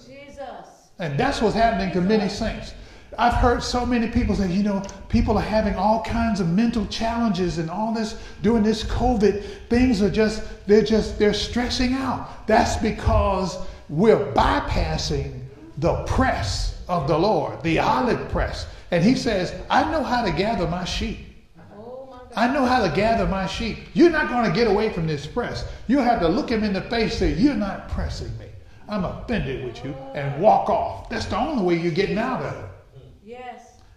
Jesus. 0.05 0.89
And 0.99 1.19
that's 1.19 1.41
what's 1.41 1.55
happening 1.55 1.91
to 1.93 2.01
many 2.01 2.30
saints. 2.30 2.74
I've 3.18 3.34
heard 3.34 3.62
so 3.62 3.86
many 3.86 4.07
people 4.07 4.36
say, 4.36 4.49
you 4.51 4.64
know, 4.64 4.82
people 5.09 5.38
are 5.38 5.43
having 5.43 5.76
all 5.76 6.01
kinds 6.03 6.39
of 6.39 6.47
mental 6.47 6.86
challenges 6.86 7.57
and 7.57 7.70
all 7.70 7.93
this 7.93 8.22
during 8.41 8.64
this 8.64 8.84
COVID. 8.84 9.43
Things 9.70 10.01
are 10.01 10.09
just, 10.09 10.43
they're 10.66 10.84
just, 10.84 11.20
they're 11.20 11.34
stressing 11.34 11.93
out. 11.93 12.47
That's 12.47 12.78
because 12.78 13.57
we're 13.89 14.32
bypassing 14.34 15.41
the 15.78 16.03
press 16.03 16.82
of 16.88 17.07
the 17.07 17.18
Lord, 17.18 17.62
the 17.64 17.80
olive 17.80 18.30
press. 18.30 18.68
And 18.91 19.03
he 19.03 19.16
says, 19.16 19.53
I 19.70 19.89
know 19.91 20.03
how 20.03 20.24
to 20.24 20.32
gather 20.32 20.68
my 20.68 20.86
sheep. 20.86 21.20
I 22.34 22.47
know 22.47 22.66
how 22.66 22.82
to 22.88 22.95
gather 22.95 23.28
my 23.28 23.45
sheep. 23.45 23.78
You're 23.93 24.09
not 24.09 24.30
going 24.30 24.45
to 24.45 24.55
get 24.55 24.68
away 24.68 24.89
from 24.89 25.05
this 25.05 25.28
press. 25.28 25.66
You 25.88 25.99
have 25.99 26.22
to 26.22 26.30
look 26.30 26.49
him 26.49 26.64
in 26.64 26.72
the 26.72 26.82
face 26.84 27.20
and 27.22 27.36
say, 27.36 27.41
You're 27.41 27.55
not 27.55 27.89
pressing 27.89 28.38
me. 28.38 28.45
I'm 28.88 29.03
offended 29.03 29.66
with 29.66 29.84
you 29.84 29.93
and 30.14 30.41
walk 30.41 30.70
off. 30.70 31.09
That's 31.09 31.26
the 31.26 31.38
only 31.38 31.64
way 31.64 31.82
you're 31.82 31.91
getting 31.91 32.18
out 32.18 32.41
of 32.41 32.64
it. 32.64 32.70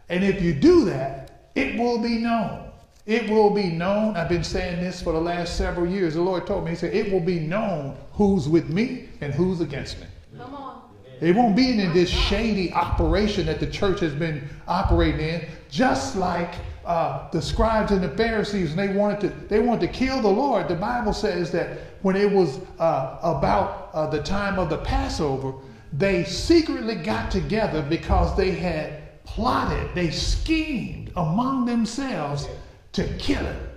And 0.09 0.25
if 0.25 0.43
you 0.43 0.53
do 0.53 0.85
that, 0.87 1.51
it 1.55 1.79
will 1.79 1.99
be 1.99 2.19
known. 2.19 2.71
It 3.07 3.29
will 3.29 3.51
be 3.51 3.69
known. 3.69 4.17
I've 4.17 4.29
been 4.29 4.45
saying 4.45 4.83
this 4.83 5.03
for 5.03 5.13
the 5.13 5.21
last 5.21 5.57
several 5.57 5.87
years. 5.87 6.15
The 6.15 6.23
Lord 6.23 6.47
told 6.47 6.65
me, 6.65 6.71
He 6.71 6.77
said, 6.77 6.95
It 6.95 7.13
will 7.13 7.21
be 7.21 7.39
known 7.39 7.97
who's 8.13 8.49
with 8.49 8.71
me 8.71 9.09
and 9.21 9.33
who's 9.33 9.61
against 9.61 10.01
me. 10.01 10.07
Come 10.39 10.55
on. 10.55 10.81
It 11.21 11.35
won't 11.35 11.55
be 11.55 11.71
in 11.71 11.93
this 11.93 12.11
shady 12.11 12.73
operation 12.73 13.47
that 13.47 13.61
the 13.61 13.67
church 13.67 14.01
has 14.01 14.15
been 14.15 14.49
operating 14.67 15.21
in, 15.21 15.47
just 15.71 16.17
like 16.17 16.55
uh, 16.85 17.31
the 17.31 17.41
scribes 17.41 17.93
and 17.93 18.03
the 18.03 18.11
Pharisees, 18.11 18.71
and 18.71 18.79
they 18.79 18.89
wanted 18.89 19.21
to 19.21 19.29
they 19.49 19.61
wanted 19.61 19.81
to 19.83 19.89
kill 19.89 20.21
the 20.21 20.29
Lord. 20.29 20.69
The 20.69 20.75
Bible 20.75 21.13
says 21.13 21.51
that 21.53 21.79
when 22.03 22.17
it 22.17 22.31
was 22.31 22.59
uh, 22.79 23.19
about 23.23 23.91
uh, 23.93 24.07
the 24.09 24.23
time 24.23 24.59
of 24.59 24.69
the 24.69 24.79
Passover, 24.79 25.55
they 25.93 26.25
secretly 26.25 26.97
got 26.97 27.31
together 27.31 27.83
because 27.83 28.37
they 28.37 28.51
had 28.51 29.04
plotted, 29.25 29.95
they 29.95 30.11
schemed 30.11 31.11
among 31.17 31.67
themselves 31.67 32.49
to 32.93 33.05
kill 33.19 33.45
him. 33.45 33.71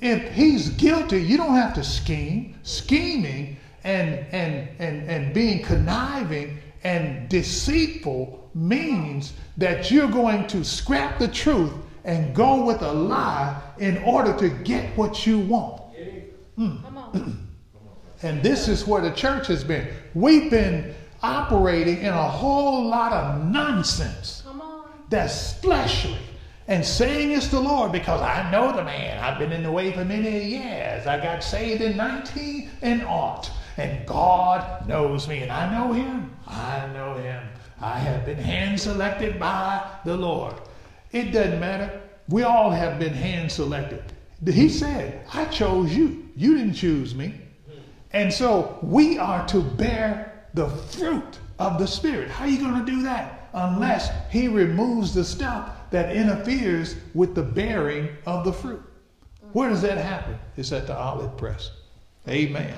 If 0.00 0.32
he's 0.32 0.68
guilty, 0.70 1.22
you 1.22 1.36
don't 1.36 1.54
have 1.54 1.74
to 1.74 1.84
scheme. 1.84 2.58
Scheming 2.62 3.56
and 3.84 4.26
and 4.32 4.68
and 4.78 5.08
and 5.08 5.34
being 5.34 5.62
conniving 5.62 6.58
and 6.82 7.28
deceitful 7.28 8.50
means 8.54 9.32
that 9.56 9.90
you're 9.90 10.10
going 10.10 10.46
to 10.48 10.64
scrap 10.64 11.18
the 11.18 11.28
truth 11.28 11.72
and 12.04 12.34
go 12.34 12.64
with 12.64 12.82
a 12.82 12.92
lie 12.92 13.60
in 13.78 13.98
order 14.04 14.36
to 14.36 14.50
get 14.50 14.96
what 14.96 15.26
you 15.26 15.38
want. 15.38 15.80
Hmm. 16.56 16.76
Come 16.82 16.98
on. 16.98 17.40
And 18.22 18.42
this 18.42 18.68
is 18.68 18.86
where 18.86 19.02
the 19.02 19.10
church 19.10 19.48
has 19.48 19.62
been. 19.62 19.86
We've 20.14 20.50
been 20.50 20.94
operating 21.24 21.98
in 21.98 22.12
a 22.12 22.28
whole 22.28 22.84
lot 22.84 23.12
of 23.12 23.44
nonsense 23.46 24.42
Come 24.46 24.60
on. 24.60 24.84
that's 25.08 25.54
fleshly 25.54 26.18
and 26.68 26.84
saying 26.84 27.30
it's 27.32 27.48
the 27.48 27.60
Lord 27.60 27.92
because 27.92 28.20
I 28.20 28.50
know 28.50 28.74
the 28.74 28.84
man. 28.84 29.18
I've 29.22 29.38
been 29.38 29.52
in 29.52 29.62
the 29.62 29.70
way 29.70 29.92
for 29.92 30.04
many 30.04 30.44
years. 30.46 31.06
I 31.06 31.18
got 31.22 31.42
saved 31.42 31.82
in 31.82 31.96
19 31.96 32.70
and 32.82 33.02
aught. 33.04 33.50
And 33.76 34.06
God 34.06 34.86
knows 34.88 35.28
me 35.28 35.38
and 35.42 35.50
I 35.52 35.70
know 35.70 35.92
him. 35.92 36.34
I 36.46 36.86
know 36.94 37.14
him. 37.14 37.42
I 37.80 37.98
have 37.98 38.24
been 38.24 38.38
hand 38.38 38.80
selected 38.80 39.38
by 39.38 39.82
the 40.04 40.16
Lord. 40.16 40.54
It 41.12 41.32
doesn't 41.32 41.60
matter. 41.60 42.00
We 42.28 42.42
all 42.44 42.70
have 42.70 42.98
been 42.98 43.12
hand 43.12 43.50
selected. 43.52 44.02
He 44.46 44.68
said, 44.68 45.26
I 45.34 45.44
chose 45.46 45.94
you. 45.94 46.28
You 46.36 46.56
didn't 46.56 46.74
choose 46.74 47.14
me. 47.14 47.34
And 48.12 48.32
so 48.32 48.78
we 48.82 49.18
are 49.18 49.46
to 49.48 49.60
bear 49.60 50.33
the 50.54 50.68
fruit 50.68 51.38
of 51.58 51.78
the 51.78 51.86
Spirit. 51.86 52.30
How 52.30 52.44
are 52.44 52.48
you 52.48 52.58
going 52.58 52.84
to 52.84 52.90
do 52.90 53.02
that? 53.02 53.50
Unless 53.52 54.10
He 54.30 54.48
removes 54.48 55.12
the 55.12 55.24
stuff 55.24 55.70
that 55.90 56.16
interferes 56.16 56.96
with 57.14 57.34
the 57.34 57.42
bearing 57.42 58.08
of 58.26 58.44
the 58.44 58.52
fruit. 58.52 58.82
Where 59.52 59.68
does 59.68 59.82
that 59.82 59.98
happen? 59.98 60.38
It's 60.56 60.72
at 60.72 60.86
the 60.86 60.96
olive 60.96 61.36
press. 61.36 61.70
Amen. 62.28 62.74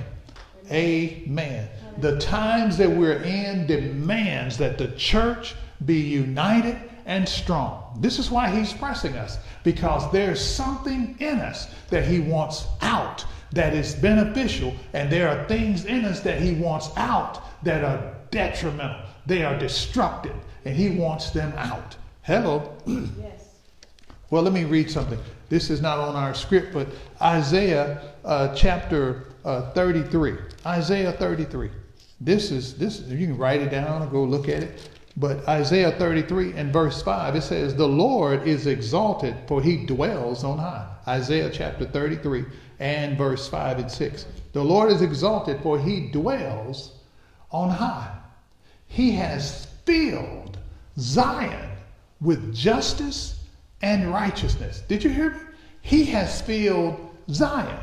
Amen. 0.69 1.69
The 1.99 2.19
times 2.19 2.77
that 2.77 2.89
we're 2.89 3.23
in 3.23 3.65
demands 3.65 4.57
that 4.57 4.77
the 4.77 4.89
church 4.89 5.55
be 5.85 5.99
united 5.99 6.77
and 7.05 7.27
strong. 7.27 7.97
This 7.99 8.19
is 8.19 8.29
why 8.29 8.49
he's 8.49 8.73
pressing 8.73 9.15
us 9.15 9.39
because 9.63 10.11
there's 10.11 10.43
something 10.43 11.15
in 11.19 11.39
us 11.39 11.73
that 11.89 12.05
he 12.05 12.19
wants 12.19 12.67
out 12.81 13.25
that 13.51 13.73
is 13.73 13.95
beneficial, 13.95 14.73
and 14.93 15.11
there 15.11 15.29
are 15.29 15.47
things 15.47 15.85
in 15.85 16.05
us 16.05 16.19
that 16.21 16.41
he 16.41 16.53
wants 16.53 16.89
out 16.97 17.63
that 17.63 17.83
are 17.83 18.15
detrimental. 18.31 19.01
They 19.25 19.43
are 19.43 19.57
destructive, 19.57 20.35
and 20.65 20.75
he 20.75 20.89
wants 20.89 21.31
them 21.31 21.53
out. 21.57 21.95
Hello. 22.23 22.75
Yes. 22.85 23.55
Well, 24.29 24.43
let 24.43 24.53
me 24.53 24.65
read 24.65 24.91
something. 24.91 25.19
This 25.49 25.69
is 25.69 25.81
not 25.81 25.99
on 25.99 26.15
our 26.15 26.33
script, 26.33 26.73
but 26.73 26.87
Isaiah 27.21 28.01
uh, 28.25 28.53
chapter 28.53 29.27
uh, 29.45 29.71
33. 29.71 30.35
Isaiah 30.65 31.13
33. 31.13 31.69
This 32.19 32.51
is 32.51 32.77
this. 32.77 32.99
You 33.01 33.27
can 33.27 33.37
write 33.37 33.61
it 33.61 33.69
down 33.69 34.01
and 34.01 34.11
go 34.11 34.23
look 34.23 34.49
at 34.49 34.63
it. 34.63 34.89
But 35.19 35.47
Isaiah 35.47 35.91
33 35.93 36.53
and 36.53 36.71
verse 36.71 37.01
5, 37.01 37.35
it 37.35 37.41
says, 37.41 37.75
The 37.75 37.87
Lord 37.87 38.47
is 38.47 38.67
exalted, 38.67 39.35
for 39.47 39.63
he 39.63 39.83
dwells 39.83 40.43
on 40.43 40.59
high. 40.59 40.87
Isaiah 41.07 41.49
chapter 41.49 41.85
33 41.85 42.45
and 42.79 43.17
verse 43.17 43.47
5 43.47 43.79
and 43.79 43.91
6. 43.91 44.25
The 44.53 44.63
Lord 44.63 44.91
is 44.91 45.01
exalted, 45.01 45.59
for 45.63 45.79
he 45.79 46.11
dwells 46.11 46.91
on 47.51 47.71
high. 47.71 48.15
He 48.85 49.11
has 49.13 49.65
filled 49.85 50.59
Zion 50.99 51.71
with 52.21 52.53
justice 52.53 53.39
and 53.81 54.11
righteousness. 54.11 54.83
Did 54.87 55.03
you 55.03 55.09
hear 55.09 55.31
me? 55.31 55.39
He 55.81 56.05
has 56.05 56.41
filled 56.41 57.09
Zion, 57.31 57.79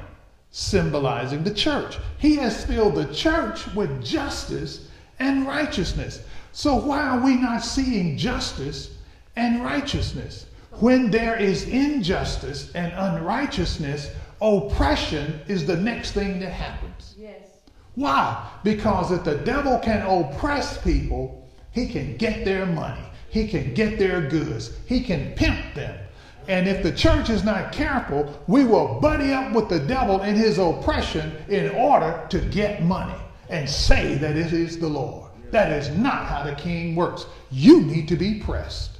symbolizing 0.52 1.42
the 1.42 1.54
church. 1.54 1.98
He 2.18 2.36
has 2.36 2.64
filled 2.64 2.94
the 2.94 3.12
church 3.12 3.66
with 3.74 4.04
justice 4.04 4.88
and 5.18 5.46
righteousness. 5.46 6.22
So, 6.56 6.76
why 6.76 7.02
are 7.02 7.18
we 7.18 7.34
not 7.34 7.64
seeing 7.64 8.16
justice 8.16 8.92
and 9.34 9.64
righteousness? 9.64 10.46
When 10.78 11.10
there 11.10 11.34
is 11.36 11.64
injustice 11.66 12.70
and 12.76 12.92
unrighteousness, 12.92 14.10
oppression 14.40 15.40
is 15.48 15.66
the 15.66 15.76
next 15.76 16.12
thing 16.12 16.38
that 16.38 16.52
happens. 16.52 17.16
Yes. 17.18 17.58
Why? 17.96 18.48
Because 18.62 19.10
if 19.10 19.24
the 19.24 19.38
devil 19.38 19.80
can 19.80 20.06
oppress 20.06 20.80
people, 20.80 21.50
he 21.72 21.88
can 21.88 22.16
get 22.18 22.44
their 22.44 22.66
money, 22.66 23.02
he 23.30 23.48
can 23.48 23.74
get 23.74 23.98
their 23.98 24.20
goods, 24.20 24.76
he 24.86 25.02
can 25.02 25.32
pimp 25.32 25.74
them. 25.74 25.98
And 26.46 26.68
if 26.68 26.84
the 26.84 26.92
church 26.92 27.30
is 27.30 27.42
not 27.42 27.72
careful, 27.72 28.32
we 28.46 28.64
will 28.64 29.00
buddy 29.00 29.32
up 29.32 29.52
with 29.54 29.68
the 29.68 29.80
devil 29.80 30.22
in 30.22 30.36
his 30.36 30.58
oppression 30.58 31.32
in 31.48 31.70
order 31.70 32.24
to 32.28 32.38
get 32.38 32.84
money 32.84 33.20
and 33.48 33.68
say 33.68 34.14
that 34.18 34.36
it 34.36 34.52
is 34.52 34.78
the 34.78 34.86
Lord. 34.86 35.23
That 35.54 35.70
is 35.70 35.88
not 35.90 36.26
how 36.26 36.42
the 36.42 36.56
king 36.56 36.96
works. 36.96 37.26
You 37.52 37.82
need 37.82 38.08
to 38.08 38.16
be 38.16 38.40
pressed. 38.40 38.98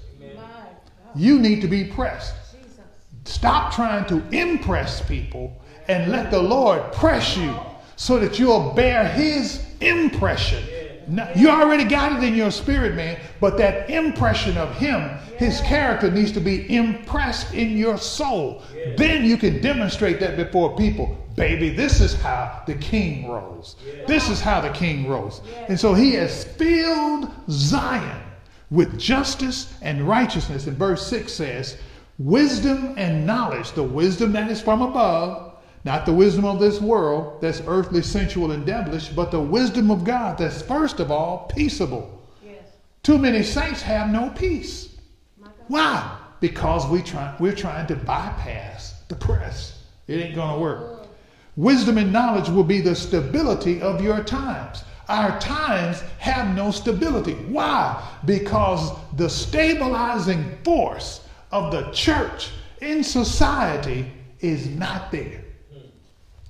You 1.13 1.41
need 1.41 1.61
to 1.63 1.67
be 1.67 1.83
pressed. 1.83 2.33
Stop 3.25 3.75
trying 3.75 4.05
to 4.05 4.23
impress 4.31 5.03
people 5.03 5.61
and 5.89 6.13
let 6.13 6.31
the 6.31 6.41
Lord 6.41 6.93
press 6.93 7.37
you 7.37 7.59
so 7.97 8.21
that 8.21 8.39
you'll 8.39 8.71
bear 8.71 9.05
his 9.05 9.67
impression 9.81 10.63
you 11.37 11.51
already 11.51 11.85
got 11.85 12.13
it 12.13 12.27
in 12.27 12.35
your 12.35 12.51
spirit, 12.51 12.95
man. 12.95 13.19
But 13.41 13.57
that 13.59 13.91
impression 13.91 14.57
of 14.57 14.75
him, 14.77 15.09
his 15.37 15.61
character 15.63 16.11
needs 16.11 16.33
to 16.33 16.41
be 16.41 16.75
impressed 16.75 17.55
in 17.55 17.77
your 17.77 17.99
soul. 17.99 18.63
Then 18.97 19.25
you 19.25 19.37
can 19.37 19.61
demonstrate 19.61 20.21
that 20.21 20.37
before 20.37 20.77
people. 20.77 21.19
Baby, 21.37 21.71
this 21.71 22.01
is 22.01 22.15
how 22.15 22.63
the 22.67 22.75
king 22.75 23.29
rolls. 23.29 23.77
This 24.07 24.29
is 24.31 24.41
how 24.41 24.61
the 24.61 24.71
king 24.71 25.09
rolls. 25.09 25.41
And 25.69 25.79
so 25.79 25.95
he 25.95 26.13
has 26.13 26.45
filled 26.45 27.31
Zion 27.51 28.21
with 28.71 28.99
justice 28.99 29.75
and 29.83 30.07
righteousness. 30.07 30.67
And 30.67 30.77
verse 30.77 31.07
6 31.07 31.33
says, 31.33 31.77
Wisdom 32.19 32.95
and 32.97 33.27
knowledge, 33.27 33.73
the 33.73 33.83
wisdom 33.83 34.33
that 34.33 34.51
is 34.51 34.61
from 34.61 34.83
above, 34.83 35.54
not 35.85 36.07
the 36.07 36.13
wisdom 36.13 36.45
of 36.45 36.59
this 36.59 36.81
world 36.81 37.41
that's 37.41 37.63
earthly, 37.67 38.03
sensual, 38.03 38.53
and 38.53 38.65
devilish, 38.65 39.09
but 39.11 39.31
the 39.31 39.41
wisdom 39.41 39.91
of 39.91 40.05
God 40.05 40.39
that's 40.39 40.63
first 40.63 40.99
of 40.99 41.11
all 41.11 41.51
peaceable. 41.55 42.23
Yes. 42.45 42.63
Too 43.03 43.19
many 43.19 43.43
saints 43.43 43.83
have 43.83 44.11
no 44.11 44.31
peace. 44.31 44.97
Why? 45.69 46.19
Because 46.41 46.87
we 46.89 47.03
try, 47.03 47.35
we're 47.39 47.55
trying 47.55 47.87
to 47.89 47.97
bypass 47.97 49.03
the 49.09 49.15
press. 49.15 49.83
It 50.07 50.21
ain't 50.21 50.35
going 50.35 50.55
to 50.55 50.61
work. 50.61 51.07
Wisdom 51.57 51.99
and 51.99 52.13
knowledge 52.13 52.49
will 52.49 52.65
be 52.65 52.81
the 52.81 52.95
stability 52.95 53.81
of 53.81 54.03
your 54.03 54.23
times. 54.25 54.85
Our 55.09 55.39
times 55.39 56.01
have 56.19 56.55
no 56.57 56.71
stability. 56.71 57.35
Why? 57.35 58.03
Because 58.25 58.91
the 59.17 59.29
stabilizing 59.29 60.59
force 60.65 61.27
of 61.53 61.71
the 61.71 61.91
church 61.93 62.51
in 62.81 63.05
society 63.05 64.11
is 64.41 64.67
not 64.67 65.13
there. 65.13 65.45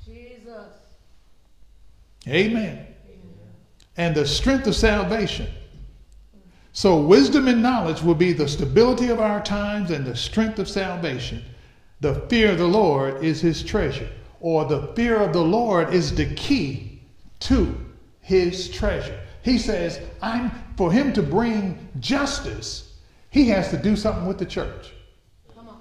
Jesus. 0.05 0.67
Amen. 2.29 2.87
And 3.97 4.15
the 4.15 4.27
strength 4.27 4.67
of 4.67 4.75
salvation. 4.75 5.47
So, 6.73 6.99
wisdom 6.99 7.47
and 7.47 7.63
knowledge 7.63 8.03
will 8.03 8.17
be 8.17 8.33
the 8.33 8.49
stability 8.49 9.09
of 9.09 9.21
our 9.21 9.41
times 9.43 9.91
and 9.91 10.05
the 10.05 10.17
strength 10.17 10.59
of 10.59 10.69
salvation. 10.69 11.45
The 12.01 12.15
fear 12.29 12.51
of 12.51 12.59
the 12.59 12.67
Lord 12.67 13.23
is 13.23 13.41
his 13.41 13.63
treasure, 13.63 14.11
or 14.41 14.65
the 14.65 14.89
fear 14.95 15.17
of 15.17 15.33
the 15.33 15.45
Lord 15.45 15.95
is 15.95 16.15
the 16.15 16.35
key 16.35 17.01
to 17.41 17.77
his 18.21 18.69
treasure. 18.69 19.21
He 19.43 19.59
says, 19.59 20.01
I'm 20.21 20.51
for 20.77 20.91
him 20.91 21.13
to 21.13 21.23
bring 21.23 21.89
justice, 22.01 22.95
he 23.31 23.49
has 23.51 23.69
to 23.71 23.77
do 23.77 23.95
something 23.95 24.27
with 24.27 24.39
the 24.39 24.47
church. 24.47 24.93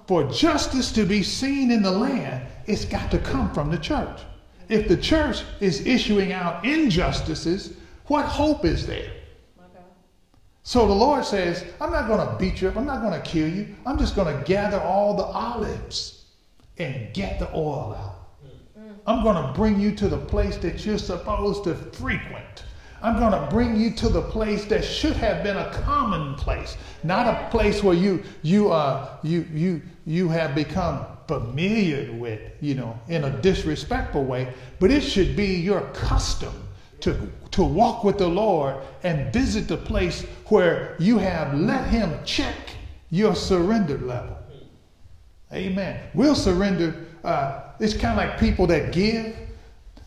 For 0.06 0.24
justice 0.30 0.92
to 0.92 1.04
be 1.04 1.22
seen 1.22 1.70
in 1.70 1.82
the 1.82 1.90
land, 1.90 2.46
it's 2.66 2.84
got 2.84 3.10
to 3.10 3.18
come 3.18 3.52
from 3.52 3.70
the 3.70 3.78
church. 3.78 4.20
If 4.74 4.88
the 4.88 4.96
church 4.96 5.44
is 5.60 5.86
issuing 5.86 6.32
out 6.32 6.64
injustices, 6.64 7.74
what 8.08 8.24
hope 8.24 8.64
is 8.64 8.88
there? 8.88 9.12
So 10.64 10.88
the 10.88 10.92
Lord 10.92 11.24
says, 11.24 11.64
I'm 11.80 11.92
not 11.92 12.08
going 12.08 12.26
to 12.26 12.34
beat 12.40 12.60
you 12.60 12.66
up. 12.66 12.76
I'm 12.76 12.84
not 12.84 13.00
going 13.00 13.12
to 13.12 13.24
kill 13.24 13.48
you. 13.48 13.68
I'm 13.86 13.98
just 13.98 14.16
going 14.16 14.36
to 14.36 14.42
gather 14.42 14.80
all 14.80 15.16
the 15.16 15.22
olives 15.22 16.24
and 16.78 17.14
get 17.14 17.38
the 17.38 17.48
oil 17.54 17.96
out. 17.96 18.16
I'm 19.06 19.22
going 19.22 19.36
to 19.36 19.52
bring 19.52 19.78
you 19.78 19.94
to 19.94 20.08
the 20.08 20.18
place 20.18 20.56
that 20.56 20.84
you're 20.84 20.98
supposed 20.98 21.62
to 21.64 21.76
frequent. 21.76 22.64
I'm 23.00 23.20
going 23.20 23.30
to 23.30 23.46
bring 23.54 23.78
you 23.78 23.92
to 23.92 24.08
the 24.08 24.22
place 24.22 24.64
that 24.64 24.82
should 24.82 25.16
have 25.18 25.44
been 25.44 25.56
a 25.56 25.70
common 25.84 26.34
place, 26.34 26.76
not 27.04 27.28
a 27.28 27.48
place 27.50 27.84
where 27.84 27.94
you 27.94 28.24
you 28.42 28.72
uh 28.72 29.18
you 29.22 29.46
you 29.52 29.82
you 30.06 30.30
have 30.30 30.54
become 30.54 31.04
familiar 31.26 32.12
with, 32.12 32.40
you 32.60 32.74
know, 32.74 32.98
in 33.08 33.24
a 33.24 33.30
disrespectful 33.40 34.24
way, 34.24 34.52
but 34.78 34.90
it 34.90 35.00
should 35.00 35.36
be 35.36 35.56
your 35.56 35.82
custom 35.92 36.52
to 37.00 37.30
to 37.50 37.62
walk 37.62 38.02
with 38.02 38.18
the 38.18 38.26
Lord 38.26 38.76
and 39.04 39.32
visit 39.32 39.68
the 39.68 39.76
place 39.76 40.22
where 40.48 40.96
you 40.98 41.18
have 41.18 41.54
let 41.54 41.86
him 41.86 42.12
check 42.24 42.56
your 43.10 43.36
surrender 43.36 43.98
level. 43.98 44.36
Amen. 45.52 46.00
We'll 46.14 46.34
surrender. 46.34 47.06
Uh, 47.22 47.62
it's 47.78 47.94
kind 47.94 48.18
of 48.18 48.26
like 48.26 48.40
people 48.40 48.66
that 48.66 48.92
give. 48.92 49.36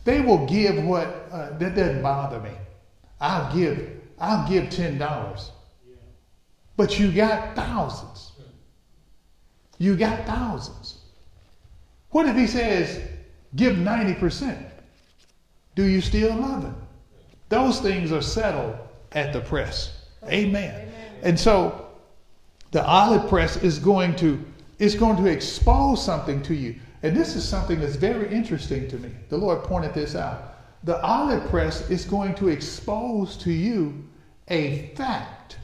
They 0.04 0.20
will 0.20 0.46
give 0.46 0.84
what 0.84 1.28
uh, 1.32 1.56
that 1.58 1.74
doesn't 1.74 2.02
bother 2.02 2.40
me. 2.40 2.50
I'll 3.20 3.54
give. 3.56 3.90
I'll 4.18 4.46
give 4.48 4.68
ten 4.68 4.98
dollars. 4.98 5.52
But 6.76 6.98
you 6.98 7.10
got 7.10 7.56
thousands. 7.56 8.32
You 9.78 9.96
got 9.96 10.26
thousands. 10.26 10.97
What 12.10 12.26
if 12.26 12.36
he 12.36 12.46
says, 12.46 13.00
give 13.56 13.76
90%? 13.76 14.70
Do 15.74 15.84
you 15.84 16.00
still 16.00 16.34
love 16.34 16.64
him? 16.64 16.76
Those 17.48 17.80
things 17.80 18.12
are 18.12 18.22
settled 18.22 18.76
at 19.12 19.32
the 19.32 19.40
press. 19.40 20.06
Amen. 20.24 20.92
And 21.22 21.38
so 21.38 21.88
the 22.70 22.84
olive 22.84 23.28
press 23.28 23.56
is 23.56 23.78
going 23.78 24.16
to 24.16 24.44
is 24.78 24.94
going 24.94 25.16
to 25.16 25.26
expose 25.26 26.04
something 26.04 26.40
to 26.42 26.54
you. 26.54 26.76
And 27.02 27.16
this 27.16 27.34
is 27.34 27.48
something 27.48 27.80
that's 27.80 27.96
very 27.96 28.32
interesting 28.32 28.88
to 28.88 28.96
me. 28.98 29.10
The 29.28 29.36
Lord 29.36 29.64
pointed 29.64 29.92
this 29.92 30.14
out. 30.14 30.54
The 30.84 31.00
olive 31.02 31.48
press 31.50 31.90
is 31.90 32.04
going 32.04 32.34
to 32.36 32.48
expose 32.48 33.36
to 33.38 33.50
you 33.50 34.04
a 34.48 34.94
fact 34.94 35.58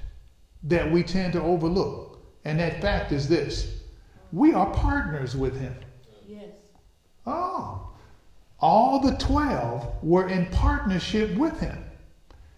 that 0.64 0.90
we 0.90 1.02
tend 1.02 1.32
to 1.34 1.42
overlook. 1.42 2.20
And 2.44 2.58
that 2.58 2.80
fact 2.80 3.12
is 3.12 3.28
this 3.28 3.82
we 4.32 4.52
are 4.52 4.70
partners 4.72 5.36
with 5.36 5.58
Him. 5.58 5.74
Oh, 7.26 7.88
all 8.60 8.98
the 9.00 9.16
12 9.16 10.02
were 10.02 10.28
in 10.28 10.46
partnership 10.46 11.36
with 11.36 11.58
Him. 11.60 11.78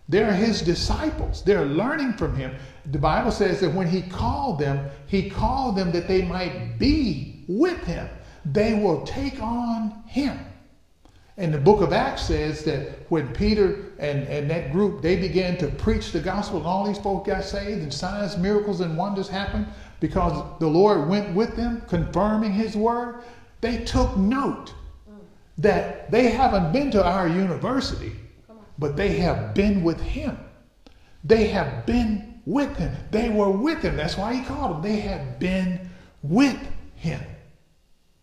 They're 0.09 0.33
His 0.33 0.63
disciples, 0.63 1.43
they're 1.43 1.65
learning 1.67 2.15
from 2.15 2.37
Him. 2.37 2.55
The 2.91 2.99
Bible 2.99 3.33
says 3.33 3.61
that 3.61 3.75
when 3.75 3.89
He 3.89 4.03
called 4.03 4.59
them, 4.59 4.89
He 5.07 5.29
called 5.29 5.77
them 5.77 5.93
that 5.93 6.09
they 6.09 6.23
might 6.23 6.79
be 6.79 7.45
with 7.49 7.83
Him. 7.85 8.09
They 8.45 8.75
will 8.75 9.03
take 9.03 9.43
on 9.43 10.03
Him. 10.07 10.39
And 11.39 11.53
the 11.53 11.59
book 11.59 11.83
of 11.83 11.93
Acts 11.93 12.23
says 12.23 12.65
that 12.65 13.11
when 13.11 13.29
Peter 13.35 13.93
and, 13.99 14.27
and 14.27 14.51
that 14.51 14.73
group, 14.73 15.03
they 15.03 15.17
began 15.17 15.59
to 15.59 15.69
preach 15.69 16.13
the 16.13 16.21
gospel 16.21 16.59
and 16.59 16.67
all 16.67 16.87
these 16.87 16.99
folk 16.99 17.27
got 17.27 17.45
saved 17.45 17.83
and 17.83 17.93
signs, 17.93 18.39
miracles, 18.39 18.81
and 18.81 18.97
wonders 18.97 19.29
happened 19.29 19.67
because 20.01 20.59
the 20.61 20.67
Lord 20.67 21.09
went 21.09 21.35
with 21.35 21.55
them, 21.55 21.83
confirming 21.89 22.53
his 22.53 22.75
word, 22.75 23.23
they 23.61 23.85
took 23.85 24.17
note 24.17 24.75
that 25.59 26.11
they 26.11 26.29
haven't 26.29 26.73
been 26.73 26.91
to 26.91 27.05
our 27.05 27.29
university, 27.29 28.13
but 28.79 28.97
they 28.97 29.17
have 29.17 29.55
been 29.55 29.83
with 29.83 30.01
him. 30.01 30.39
They 31.25 31.47
have 31.49 31.87
been 31.87 32.41
with 32.45 32.77
him. 32.77 32.95
They 33.11 33.29
were 33.29 33.51
with 33.51 33.83
him. 33.83 33.97
That's 33.97 34.17
why 34.17 34.35
he 34.35 34.45
called 34.45 34.77
them. 34.77 34.83
They 34.83 35.01
have 35.01 35.39
been 35.39 35.91
with 36.23 36.59
him. 36.95 37.21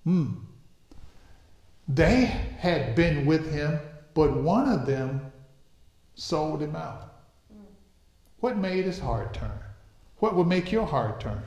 Hmm. 0.04 0.28
They 1.88 2.26
had 2.60 2.96
been 2.96 3.26
with 3.26 3.52
him, 3.52 3.80
but 4.14 4.36
one 4.36 4.70
of 4.70 4.86
them 4.86 5.32
sold 6.16 6.62
him 6.62 6.76
out. 6.76 7.14
What 8.40 8.58
made 8.58 8.86
his 8.86 9.00
heart 9.00 9.34
turn? 9.34 9.60
What 10.20 10.36
would 10.36 10.48
make 10.48 10.72
your 10.72 10.86
heart 10.86 11.20
turn? 11.20 11.42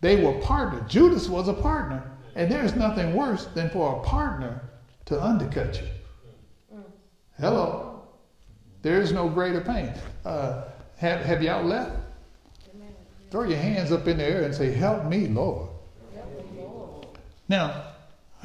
They 0.00 0.22
were 0.22 0.40
partners. 0.40 0.82
Judas 0.88 1.28
was 1.28 1.48
a 1.48 1.54
partner, 1.54 2.11
and 2.34 2.50
there's 2.50 2.74
nothing 2.74 3.14
worse 3.14 3.46
than 3.54 3.70
for 3.70 3.98
a 3.98 4.02
partner 4.02 4.60
to 5.06 5.22
undercut 5.22 5.80
you. 5.80 5.88
Hello. 7.38 8.02
There 8.82 9.00
is 9.00 9.12
no 9.12 9.28
greater 9.28 9.60
pain. 9.60 9.92
Uh, 10.24 10.64
have, 10.96 11.20
have 11.20 11.42
y'all 11.42 11.64
left? 11.64 11.96
Throw 13.30 13.44
your 13.44 13.58
hands 13.58 13.92
up 13.92 14.06
in 14.06 14.18
the 14.18 14.24
air 14.24 14.42
and 14.42 14.54
say, 14.54 14.70
Help 14.72 15.06
me, 15.06 15.26
Lord. 15.26 15.70
Now, 17.48 17.84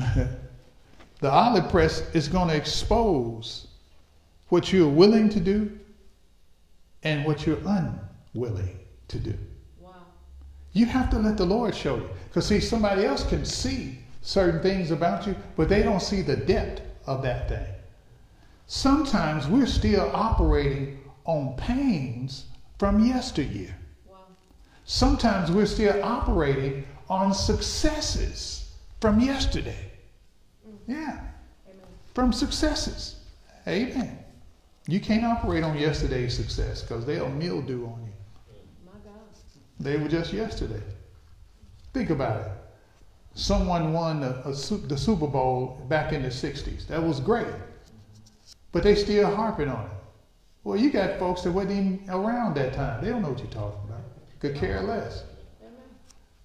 the 1.19 1.29
olive 1.29 1.69
press 1.69 2.01
is 2.15 2.27
going 2.27 2.47
to 2.49 2.55
expose 2.55 3.67
what 4.49 4.71
you're 4.71 4.87
willing 4.87 5.29
to 5.29 5.39
do 5.39 5.77
and 7.03 7.25
what 7.25 7.45
you're 7.45 7.59
unwilling 7.65 8.79
to 9.09 9.19
do. 9.19 9.33
You 10.77 10.85
have 10.85 11.09
to 11.09 11.17
let 11.17 11.37
the 11.37 11.45
Lord 11.45 11.73
show 11.73 11.95
you. 11.95 12.09
Because, 12.25 12.45
see, 12.45 12.59
somebody 12.59 13.03
else 13.03 13.27
can 13.27 13.45
see 13.45 13.97
certain 14.21 14.61
things 14.61 14.91
about 14.91 15.25
you, 15.25 15.35
but 15.55 15.69
they 15.69 15.81
don't 15.81 16.03
see 16.03 16.21
the 16.21 16.35
depth 16.35 16.83
of 17.07 17.23
that 17.23 17.49
thing. 17.49 17.65
Sometimes 18.67 19.47
we're 19.47 19.65
still 19.65 20.07
operating 20.13 20.99
on 21.25 21.55
pains 21.57 22.45
from 22.77 23.03
yesteryear. 23.03 23.75
Sometimes 24.85 25.49
we're 25.51 25.65
still 25.65 26.03
operating 26.03 26.85
on 27.09 27.33
successes 27.33 28.71
from 29.01 29.19
yesterday. 29.19 29.91
Yeah, 30.85 31.19
Amen. 31.65 31.87
from 32.13 32.31
successes. 32.31 33.15
Amen. 33.67 34.19
You 34.87 34.99
can't 34.99 35.25
operate 35.25 35.63
on 35.63 35.75
yesterday's 35.75 36.35
success 36.37 36.83
because 36.83 37.03
they'll 37.03 37.29
mildew 37.29 37.85
on 37.87 38.03
you. 38.05 38.06
They 39.79 39.97
were 39.97 40.07
just 40.07 40.33
yesterday. 40.33 40.81
Think 41.93 42.09
about 42.09 42.41
it. 42.41 42.51
Someone 43.35 43.93
won 43.93 44.23
a, 44.23 44.41
a 44.45 44.51
the 44.51 44.97
Super 44.97 45.27
Bowl 45.27 45.85
back 45.87 46.13
in 46.13 46.23
the 46.23 46.29
60s. 46.29 46.87
That 46.87 47.03
was 47.03 47.19
great. 47.19 47.47
But 48.71 48.83
they 48.83 48.95
still 48.95 49.33
harping 49.33 49.69
on 49.69 49.85
it. 49.85 49.91
Well, 50.63 50.77
you 50.77 50.89
got 50.89 51.19
folks 51.19 51.43
that 51.43 51.51
wasn't 51.51 51.71
even 51.71 52.09
around 52.09 52.55
that 52.55 52.73
time. 52.73 53.03
They 53.03 53.09
don't 53.09 53.21
know 53.21 53.29
what 53.29 53.39
you're 53.39 53.47
talking 53.47 53.79
about. 53.87 54.01
Could 54.39 54.55
care 54.55 54.81
less. 54.81 55.23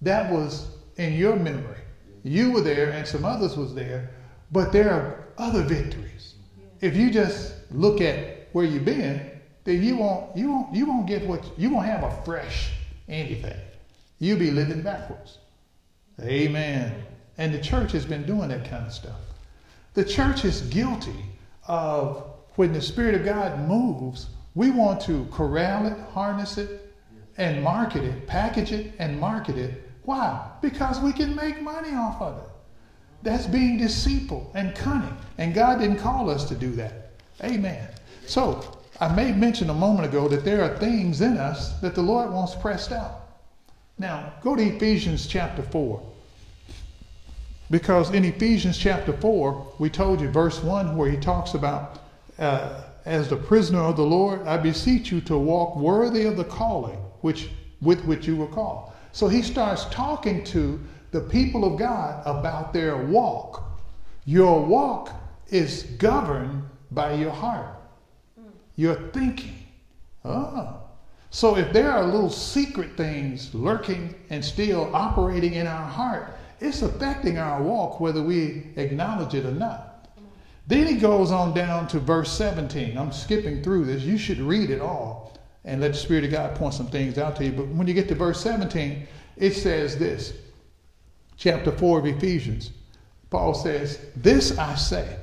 That 0.01 0.31
was 0.31 0.67
in 0.97 1.13
your 1.13 1.35
memory. 1.35 1.81
You 2.23 2.51
were 2.51 2.61
there 2.61 2.91
and 2.91 3.07
some 3.07 3.25
others 3.25 3.57
was 3.57 3.73
there, 3.73 4.11
but 4.51 4.71
there 4.71 4.91
are 4.91 5.27
other 5.37 5.63
victories. 5.63 6.35
If 6.79 6.95
you 6.95 7.11
just 7.11 7.53
look 7.71 8.01
at 8.01 8.49
where 8.53 8.65
you've 8.65 8.85
been, 8.85 9.29
then 9.63 9.81
you 9.81 9.97
won't 9.97 10.35
you 10.37 10.51
won't 10.51 10.75
you 10.75 10.85
won't 10.85 11.07
get 11.07 11.25
what 11.25 11.43
you 11.57 11.69
won't 11.69 11.85
have 11.85 12.03
a 12.03 12.11
fresh 12.23 12.71
anything. 13.07 13.59
You'll 14.19 14.39
be 14.39 14.51
living 14.51 14.81
backwards. 14.81 15.39
Amen. 16.21 16.93
And 17.37 17.53
the 17.53 17.59
church 17.59 17.91
has 17.93 18.05
been 18.05 18.25
doing 18.25 18.49
that 18.49 18.69
kind 18.69 18.85
of 18.85 18.93
stuff. 18.93 19.19
The 19.93 20.05
church 20.05 20.45
is 20.45 20.61
guilty 20.61 21.25
of 21.67 22.23
when 22.55 22.73
the 22.73 22.81
Spirit 22.81 23.15
of 23.15 23.25
God 23.25 23.67
moves, 23.67 24.27
we 24.55 24.71
want 24.71 25.01
to 25.01 25.27
corral 25.31 25.85
it, 25.87 25.97
harness 26.11 26.57
it, 26.57 26.93
and 27.37 27.63
market 27.63 28.03
it, 28.03 28.27
package 28.27 28.71
it, 28.71 28.93
and 28.99 29.19
market 29.19 29.57
it. 29.57 29.89
Why? 30.03 30.51
Because 30.61 30.99
we 30.99 31.13
can 31.13 31.35
make 31.35 31.61
money 31.61 31.93
off 31.93 32.21
of 32.21 32.37
it. 32.37 32.49
That's 33.23 33.47
being 33.47 33.77
deceitful 33.77 34.51
and 34.53 34.75
cunning. 34.75 35.15
And 35.37 35.53
God 35.53 35.79
didn't 35.79 35.97
call 35.97 36.29
us 36.29 36.45
to 36.49 36.55
do 36.55 36.71
that. 36.73 37.11
Amen. 37.43 37.87
So, 38.27 38.77
I 38.99 39.13
made 39.13 39.37
mention 39.37 39.69
a 39.69 39.73
moment 39.73 40.07
ago 40.07 40.27
that 40.27 40.45
there 40.45 40.63
are 40.63 40.77
things 40.77 41.21
in 41.21 41.37
us 41.37 41.79
that 41.79 41.95
the 41.95 42.01
Lord 42.01 42.31
wants 42.31 42.55
pressed 42.55 42.91
out. 42.91 43.21
Now, 43.97 44.33
go 44.41 44.55
to 44.55 44.61
Ephesians 44.61 45.27
chapter 45.27 45.61
4. 45.63 46.01
Because 47.71 48.11
in 48.11 48.23
Ephesians 48.25 48.77
chapter 48.77 49.13
4, 49.13 49.73
we 49.79 49.89
told 49.89 50.21
you 50.21 50.29
verse 50.29 50.61
1 50.61 50.95
where 50.95 51.09
he 51.09 51.17
talks 51.17 51.53
about, 51.53 52.01
uh, 52.37 52.83
as 53.05 53.29
the 53.29 53.35
prisoner 53.35 53.79
of 53.79 53.97
the 53.97 54.05
Lord, 54.05 54.45
I 54.45 54.57
beseech 54.57 55.11
you 55.11 55.21
to 55.21 55.37
walk 55.37 55.75
worthy 55.75 56.25
of 56.25 56.37
the 56.37 56.43
calling 56.43 56.99
which, 57.21 57.49
with 57.81 58.05
which 58.05 58.27
you 58.27 58.35
were 58.35 58.47
called. 58.47 58.91
So 59.11 59.27
he 59.27 59.41
starts 59.41 59.85
talking 59.85 60.43
to 60.45 60.79
the 61.11 61.21
people 61.21 61.65
of 61.65 61.79
God 61.79 62.21
about 62.25 62.73
their 62.73 62.97
walk. 62.97 63.63
Your 64.25 64.63
walk 64.63 65.11
is 65.49 65.83
governed 65.83 66.63
by 66.91 67.13
your 67.13 67.31
heart, 67.31 67.67
your 68.75 68.95
thinking. 69.11 69.65
Oh. 70.25 70.79
So 71.29 71.57
if 71.57 71.73
there 71.73 71.91
are 71.91 72.05
little 72.05 72.29
secret 72.29 72.95
things 72.95 73.53
lurking 73.55 74.13
and 74.29 74.43
still 74.43 74.95
operating 74.95 75.55
in 75.55 75.67
our 75.67 75.87
heart, 75.87 76.37
it's 76.59 76.81
affecting 76.81 77.37
our 77.37 77.61
walk 77.61 77.99
whether 77.99 78.21
we 78.21 78.67
acknowledge 78.75 79.33
it 79.33 79.45
or 79.45 79.51
not. 79.51 80.07
Then 80.67 80.87
he 80.87 80.95
goes 80.95 81.31
on 81.31 81.53
down 81.53 81.87
to 81.89 81.99
verse 81.99 82.31
17. 82.31 82.97
I'm 82.97 83.11
skipping 83.11 83.61
through 83.61 83.85
this. 83.85 84.03
You 84.03 84.17
should 84.17 84.39
read 84.39 84.69
it 84.69 84.79
all 84.79 85.37
and 85.65 85.81
let 85.81 85.93
the 85.93 85.97
Spirit 85.97 86.23
of 86.23 86.31
God 86.31 86.55
point 86.55 86.73
some 86.73 86.87
things 86.87 87.17
out 87.17 87.35
to 87.37 87.45
you. 87.45 87.51
But 87.51 87.67
when 87.67 87.87
you 87.87 87.93
get 87.93 88.07
to 88.09 88.15
verse 88.15 88.39
17, 88.41 89.07
it 89.35 89.51
says 89.51 89.97
this 89.97 90.33
chapter 91.35 91.71
4 91.71 91.99
of 91.99 92.05
Ephesians. 92.05 92.71
Paul 93.29 93.53
says, 93.53 93.99
This 94.15 94.57
I 94.57 94.75
say, 94.75 95.17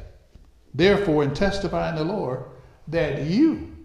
therefore, 0.75 1.23
in 1.23 1.33
testifying 1.33 1.97
the 1.97 2.05
Lord, 2.05 2.45
that 2.91 3.23
you 3.23 3.77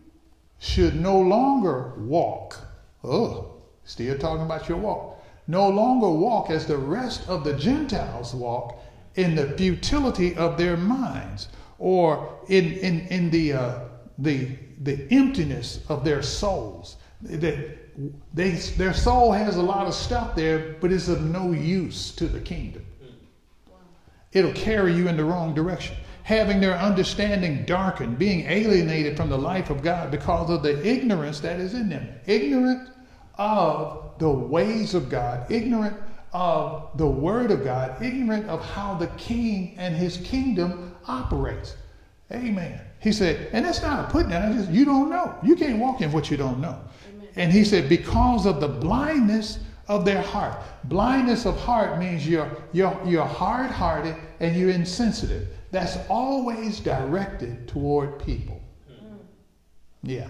should 0.60 1.00
no 1.00 1.20
longer 1.20 1.94
walk. 1.98 2.60
Oh, 3.04 3.54
still 3.84 4.18
talking 4.18 4.46
about 4.46 4.68
your 4.68 4.78
walk. 4.78 5.24
No 5.48 5.70
longer 5.70 6.10
walk 6.10 6.50
as 6.50 6.66
the 6.66 6.78
rest 6.78 7.28
of 7.30 7.44
the 7.44 7.54
Gentiles 7.54 8.34
walk 8.34 8.80
in 9.16 9.36
the 9.36 9.52
futility 9.58 10.36
of 10.36 10.58
their 10.58 10.76
minds 10.76 11.50
or 11.78 12.40
in, 12.48 12.74
in, 12.74 13.02
in 13.08 13.30
the, 13.30 13.54
uh, 13.54 13.80
the, 14.18 14.50
the 14.82 15.08
emptiness 15.12 15.82
of 15.88 16.04
their 16.04 16.22
souls. 16.22 16.98
They, 17.22 17.78
they, 18.34 18.52
their 18.52 18.94
soul 18.94 19.32
has 19.32 19.58
a 19.58 19.62
lot 19.62 19.88
of 19.88 19.94
stuff 19.94 20.36
there, 20.36 20.76
but 20.82 20.92
it's 20.92 21.08
of 21.08 21.24
no 21.24 21.52
use 21.52 22.12
to 22.16 22.28
the 22.28 22.40
kingdom. 22.40 22.86
It'll 24.34 24.54
carry 24.54 24.94
you 24.94 25.08
in 25.08 25.16
the 25.16 25.24
wrong 25.24 25.54
direction. 25.54 25.96
Having 26.26 26.60
their 26.60 26.78
understanding 26.78 27.66
darkened, 27.66 28.18
being 28.18 28.46
alienated 28.48 29.16
from 29.16 29.30
the 29.30 29.38
life 29.38 29.70
of 29.70 29.84
God 29.84 30.10
because 30.10 30.50
of 30.50 30.64
the 30.64 30.86
ignorance 30.86 31.40
that 31.42 31.60
is 31.60 31.74
in 31.74 31.88
them. 31.88 32.08
Ignorant 32.26 32.90
of 33.36 34.12
the 34.18 34.30
ways 34.30 34.94
of 34.96 35.08
God, 35.08 35.50
ignorant 35.52 35.96
of 36.34 36.90
the 36.96 37.08
word 37.08 37.52
of 37.52 37.64
God, 37.64 38.02
ignorant 38.02 38.48
of 38.50 38.64
how 38.66 38.96
the 38.96 39.08
king 39.18 39.76
and 39.78 39.96
his 39.96 40.18
kingdom 40.18 40.96
operates. 41.08 41.76
Amen. 42.32 42.82
He 43.00 43.12
said, 43.12 43.50
and 43.54 43.64
that's 43.64 43.84
not 43.84 44.10
a 44.10 44.12
put 44.12 44.28
down, 44.28 44.58
just 44.58 44.72
you 44.72 44.84
don't 44.84 45.10
know. 45.10 45.36
You 45.44 45.56
can't 45.56 45.78
walk 45.78 46.02
in 46.02 46.12
what 46.12 46.32
you 46.32 46.38
don't 46.38 46.60
know. 46.60 46.80
Amen. 47.14 47.28
And 47.36 47.52
he 47.52 47.64
said, 47.64 47.88
because 47.88 48.48
of 48.48 48.60
the 48.60 48.68
blindness 48.68 49.60
of 49.88 50.06
their 50.06 50.22
heart. 50.22 50.60
Blindness 50.86 51.46
of 51.46 51.60
heart 51.60 52.00
means 52.00 52.28
you're, 52.28 52.50
you're, 52.74 53.00
you're 53.06 53.26
hard 53.26 53.70
hearted 53.70 54.16
and 54.40 54.56
you're 54.56 54.72
insensitive. 54.72 55.48
That's 55.76 55.98
always 56.08 56.80
directed 56.80 57.68
toward 57.68 58.26
people. 58.26 58.62
Mm. 58.90 59.18
Yeah. 60.04 60.30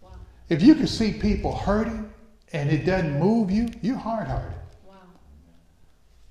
Wow. 0.00 0.10
If 0.50 0.62
you 0.62 0.76
can 0.76 0.86
see 0.86 1.12
people 1.12 1.52
hurting 1.52 2.08
and 2.52 2.70
it 2.70 2.86
doesn't 2.86 3.18
move 3.18 3.50
you, 3.50 3.70
you're 3.80 3.96
hard 3.96 4.28
hearted. 4.28 4.56
Wow. 4.86 4.94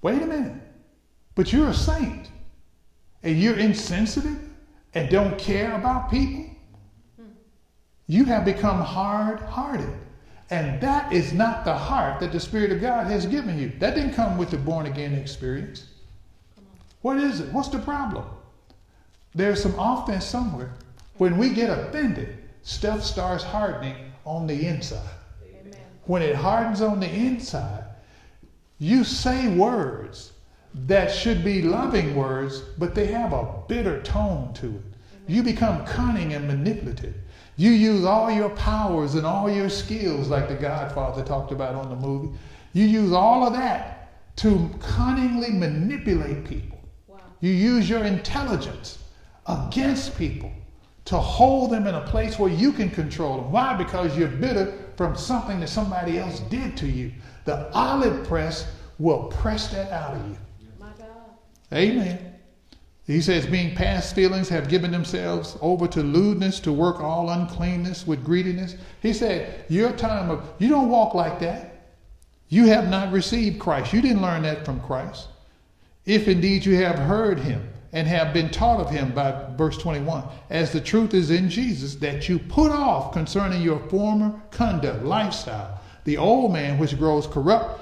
Wait 0.02 0.22
a 0.22 0.26
minute. 0.26 0.54
But 1.36 1.52
you're 1.52 1.68
a 1.68 1.74
saint 1.74 2.30
and 3.22 3.38
you're 3.38 3.58
insensitive 3.58 4.40
and 4.94 5.10
don't 5.10 5.38
care 5.38 5.76
about 5.76 6.10
people. 6.10 6.46
Hmm. 7.18 7.34
You 8.08 8.24
have 8.24 8.46
become 8.46 8.80
hard 8.80 9.42
hearted. 9.42 9.94
And 10.50 10.80
that 10.80 11.12
is 11.12 11.34
not 11.34 11.66
the 11.66 11.76
heart 11.76 12.22
that 12.22 12.32
the 12.32 12.40
Spirit 12.40 12.72
of 12.72 12.80
God 12.80 13.08
has 13.08 13.26
given 13.26 13.60
you. 13.60 13.74
That 13.80 13.94
didn't 13.94 14.14
come 14.14 14.38
with 14.38 14.52
the 14.52 14.58
born 14.58 14.86
again 14.86 15.16
experience. 15.16 15.88
What 17.02 17.18
is 17.18 17.40
it? 17.40 17.52
What's 17.52 17.70
the 17.70 17.80
problem? 17.80 18.26
There's 19.34 19.62
some 19.62 19.78
offense 19.78 20.26
somewhere. 20.26 20.74
When 21.18 21.38
we 21.38 21.50
get 21.50 21.70
offended, 21.70 22.38
stuff 22.64 23.04
starts 23.04 23.44
hardening 23.44 23.96
on 24.26 24.48
the 24.48 24.68
inside. 24.68 25.10
Amen. 25.44 25.74
When 26.06 26.22
it 26.22 26.36
hardens 26.36 26.82
on 26.82 27.00
the 27.00 27.10
inside, 27.10 27.84
you 28.80 29.04
say 29.04 29.48
words 29.56 30.34
that 30.74 31.12
should 31.12 31.44
be 31.44 31.62
loving 31.62 32.16
words, 32.16 32.62
but 32.78 32.96
they 32.96 33.08
have 33.08 33.34
a 33.34 33.54
bitter 33.68 34.02
tone 34.02 34.54
to 34.56 34.68
it. 34.68 34.72
Amen. 34.72 34.84
You 35.28 35.44
become 35.44 35.86
cunning 35.86 36.34
and 36.34 36.48
manipulative. 36.48 37.16
You 37.58 37.72
use 37.72 38.06
all 38.06 38.32
your 38.32 38.50
powers 38.50 39.16
and 39.16 39.26
all 39.26 39.50
your 39.50 39.70
skills, 39.70 40.30
like 40.30 40.48
the 40.48 40.56
Godfather 40.56 41.24
talked 41.24 41.52
about 41.52 41.76
on 41.76 41.90
the 41.90 41.96
movie. 41.96 42.36
You 42.74 42.86
use 42.86 43.12
all 43.12 43.46
of 43.46 43.54
that 43.54 44.36
to 44.38 44.70
cunningly 44.80 45.52
manipulate 45.52 46.46
people. 46.46 46.81
You 47.42 47.52
use 47.52 47.90
your 47.90 48.04
intelligence 48.06 49.00
against 49.48 50.18
people 50.18 50.52
to 51.06 51.18
hold 51.18 51.72
them 51.72 51.88
in 51.88 51.96
a 51.96 52.02
place 52.02 52.38
where 52.40 52.52
you 52.52 52.72
can 52.72 52.90
control 52.90 53.38
them. 53.38 53.52
Why? 53.52 53.76
Because 53.76 54.16
you're 54.18 54.28
bitter 54.28 54.78
from 54.96 55.16
something 55.16 55.60
that 55.60 55.70
somebody 55.70 56.20
else 56.20 56.40
did 56.42 56.78
to 56.78 56.88
you. 56.88 57.12
The 57.46 57.72
olive 57.74 58.28
press 58.28 58.72
will 59.00 59.24
press 59.24 59.68
that 59.70 59.92
out 59.92 60.16
of 60.16 60.30
you. 60.30 60.38
Amen. 61.74 62.34
He 63.08 63.20
says, 63.20 63.48
being 63.48 63.76
past 63.76 64.14
feelings 64.14 64.48
have 64.50 64.70
given 64.70 64.92
themselves 64.92 65.58
over 65.60 65.88
to 65.88 66.04
lewdness 66.04 66.60
to 66.62 66.72
work 66.72 67.02
all 67.02 67.32
uncleanness 67.32 68.06
with 68.06 68.24
greediness. 68.24 68.76
He 69.02 69.12
said, 69.12 69.66
Your 69.70 69.92
time 69.92 70.30
of, 70.30 70.48
you 70.60 70.70
don't 70.70 70.90
walk 70.90 71.16
like 71.16 71.40
that. 71.40 71.96
You 72.50 72.68
have 72.68 72.90
not 72.90 73.12
received 73.12 73.60
Christ. 73.60 73.92
You 73.92 74.02
didn't 74.02 74.22
learn 74.22 74.44
that 74.44 74.66
from 74.66 74.80
Christ. 74.82 75.28
If 76.06 76.28
indeed 76.28 76.66
you 76.66 76.76
have 76.78 76.98
heard 76.98 77.40
him 77.40 77.68
and 77.94 78.08
have 78.08 78.34
been 78.34 78.50
taught 78.50 78.80
of 78.80 78.90
him 78.90 79.14
by 79.14 79.48
verse 79.58 79.78
21, 79.78 80.24
as 80.50 80.72
the 80.72 80.82
truth 80.82 81.14
is 81.14 81.30
in 81.30 81.50
Jesus, 81.50 81.96
that 81.96 82.30
you 82.30 82.40
put 82.40 82.72
off 82.72 83.14
concerning 83.14 83.62
your 83.62 83.80
former 83.90 84.42
conduct, 84.52 85.04
lifestyle, 85.04 85.80
the 86.06 86.18
old 86.18 86.54
man 86.54 86.78
which 86.80 86.98
grows 86.98 87.28
corrupt 87.28 87.80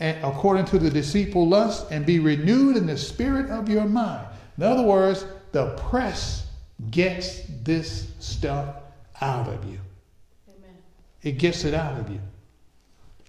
and 0.00 0.22
according 0.24 0.64
to 0.64 0.78
the 0.78 0.90
deceitful 0.90 1.46
lust, 1.46 1.86
and 1.90 2.04
be 2.04 2.18
renewed 2.18 2.76
in 2.76 2.86
the 2.86 2.96
spirit 2.96 3.50
of 3.50 3.68
your 3.68 3.84
mind 3.84 4.26
in 4.56 4.64
other 4.64 4.82
words, 4.82 5.24
the 5.52 5.70
press 5.76 6.46
gets 6.90 7.42
this 7.62 8.08
stuff 8.18 8.76
out 9.20 9.48
of 9.48 9.64
you. 9.64 9.78
Amen. 10.48 10.76
It 11.22 11.32
gets 11.32 11.64
it 11.64 11.74
out 11.74 11.98
of 11.98 12.10
you. 12.10 12.20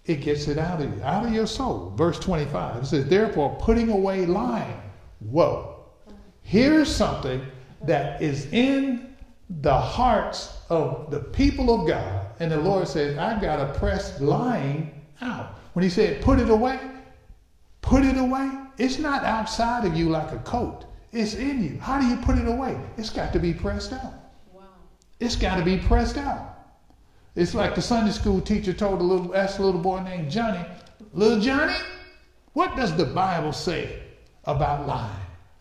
It 0.06 0.16
gets 0.22 0.48
it 0.48 0.58
out 0.58 0.82
of 0.82 0.94
you, 0.94 1.02
out 1.04 1.26
of 1.26 1.34
your 1.34 1.48
soul. 1.48 1.94
Verse 1.96 2.20
25 2.20 2.84
it 2.84 2.86
says, 2.86 3.06
Therefore, 3.08 3.56
putting 3.60 3.90
away 3.90 4.26
lying. 4.26 4.82
Whoa. 5.20 5.86
Here's 6.42 6.94
something 6.94 7.42
that 7.84 8.22
is 8.22 8.48
in 8.52 9.16
the 9.62 9.78
hearts 9.78 10.58
of 10.70 11.10
the 11.10 11.20
people 11.20 11.74
of 11.74 11.88
God. 11.88 12.28
And 12.40 12.52
the 12.52 12.60
Lord 12.60 12.88
says, 12.88 13.18
I've 13.18 13.42
got 13.42 13.58
to 13.58 13.80
press 13.80 14.20
lying 14.20 15.02
out. 15.22 15.58
When 15.74 15.84
He 15.84 15.90
said, 15.90 16.22
Put 16.22 16.40
it 16.40 16.50
away, 16.50 16.80
put 17.82 18.04
it 18.04 18.18
away, 18.18 18.50
it's 18.78 19.00
not 19.00 19.24
outside 19.24 19.86
of 19.86 19.96
you 19.96 20.10
like 20.10 20.32
a 20.34 20.40
coat. 20.40 20.86
It's 21.12 21.36
in 21.36 21.64
you. 21.64 21.80
How 21.80 22.02
do 22.02 22.08
you 22.08 22.18
put 22.18 22.38
it 22.38 22.48
away? 22.48 22.78
It's 22.98 23.12
got 23.12 23.32
to 23.34 23.40
be 23.40 23.54
pressed 23.54 23.94
out. 23.94 24.14
Wow. 24.52 24.64
It's 25.20 25.36
got 25.36 25.58
to 25.58 25.64
be 25.64 25.78
pressed 25.78 26.18
out. 26.18 26.53
It's 27.36 27.56
like 27.56 27.76
the 27.76 27.82
Sunday 27.82 28.12
school 28.12 28.42
teacher 28.42 28.74
told 28.74 29.02
a 29.02 29.04
little, 29.04 29.36
asked 29.36 29.60
a 29.60 29.64
little 29.64 29.82
boy 29.82 30.02
named 30.02 30.30
Johnny, 30.30 30.64
Little 31.14 31.40
Johnny, 31.40 31.76
what 32.54 32.76
does 32.76 32.96
the 32.96 33.06
Bible 33.06 33.54
say 33.54 34.02
about 34.46 34.88
lying? 34.88 35.16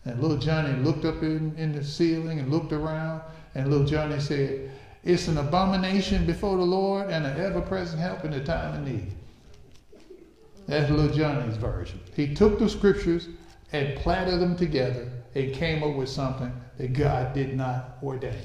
And 0.05 0.19
little 0.19 0.37
Johnny 0.37 0.73
looked 0.83 1.05
up 1.05 1.21
in, 1.21 1.55
in 1.57 1.71
the 1.71 1.83
ceiling 1.83 2.39
and 2.39 2.51
looked 2.51 2.73
around, 2.73 3.21
and 3.55 3.69
little 3.69 3.85
Johnny 3.85 4.19
said, 4.19 4.71
It's 5.03 5.27
an 5.27 5.37
abomination 5.37 6.25
before 6.25 6.57
the 6.57 6.63
Lord 6.63 7.09
and 7.09 7.25
an 7.25 7.39
ever 7.39 7.61
present 7.61 8.01
help 8.01 8.25
in 8.25 8.31
the 8.31 8.43
time 8.43 8.75
of 8.75 8.87
need. 8.87 9.11
That's 10.67 10.89
little 10.89 11.15
Johnny's 11.15 11.57
version. 11.57 11.99
He 12.15 12.33
took 12.33 12.57
the 12.57 12.69
scriptures 12.69 13.27
and 13.71 13.95
platted 13.99 14.39
them 14.39 14.55
together 14.55 15.07
and 15.35 15.53
came 15.53 15.83
up 15.83 15.95
with 15.95 16.09
something 16.09 16.51
that 16.77 16.93
God 16.93 17.33
did 17.33 17.55
not 17.55 17.97
ordain. 18.01 18.43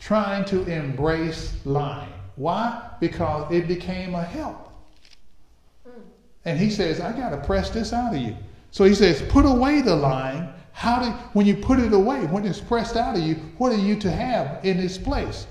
Trying 0.00 0.44
to 0.46 0.64
embrace 0.64 1.54
lying. 1.64 2.12
Why? 2.36 2.90
Because 3.00 3.52
it 3.52 3.68
became 3.68 4.14
a 4.14 4.22
help. 4.22 4.72
Hmm. 5.84 6.00
And 6.46 6.58
he 6.58 6.70
says, 6.70 7.00
I 7.00 7.12
got 7.12 7.30
to 7.30 7.36
press 7.46 7.70
this 7.70 7.92
out 7.92 8.14
of 8.14 8.20
you. 8.20 8.36
So 8.70 8.84
he 8.84 8.94
says, 8.94 9.22
put 9.28 9.44
away 9.44 9.82
the 9.82 9.94
lying. 9.94 10.48
How 10.72 11.02
do 11.02 11.10
when 11.34 11.44
you 11.46 11.56
put 11.56 11.78
it 11.78 11.92
away, 11.92 12.24
when 12.26 12.46
it's 12.46 12.60
pressed 12.60 12.96
out 12.96 13.16
of 13.16 13.22
you, 13.22 13.34
what 13.58 13.72
are 13.72 13.78
you 13.78 13.96
to 14.00 14.10
have 14.10 14.64
in 14.64 14.78
its 14.78 14.96
place? 14.96 15.46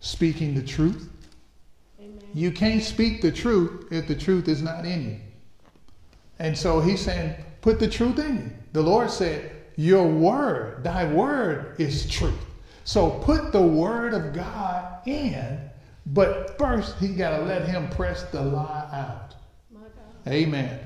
Speaking 0.00 0.54
the 0.54 0.62
truth. 0.62 1.10
You 2.34 2.50
can't 2.50 2.82
speak 2.82 3.20
the 3.20 3.30
truth 3.30 3.92
if 3.92 4.08
the 4.08 4.14
truth 4.14 4.48
is 4.48 4.62
not 4.62 4.86
in 4.86 5.10
you. 5.10 5.16
And 6.38 6.56
so 6.56 6.80
he's 6.80 7.00
saying, 7.00 7.34
put 7.60 7.78
the 7.78 7.88
truth 7.88 8.18
in 8.18 8.36
you. 8.36 8.50
The 8.72 8.82
Lord 8.82 9.10
said, 9.10 9.52
Your 9.76 10.08
word, 10.08 10.82
thy 10.82 11.12
word 11.12 11.76
is 11.78 12.08
truth. 12.08 12.46
So 12.84 13.10
put 13.10 13.52
the 13.52 13.62
word 13.62 14.14
of 14.14 14.32
God 14.32 15.06
in, 15.06 15.58
but 16.06 16.58
first 16.58 16.98
he 16.98 17.08
got 17.08 17.38
to 17.38 17.44
let 17.44 17.66
him 17.66 17.88
press 17.90 18.24
the 18.24 18.42
lie 18.42 18.88
out. 18.92 19.34
Amen. 20.26 20.80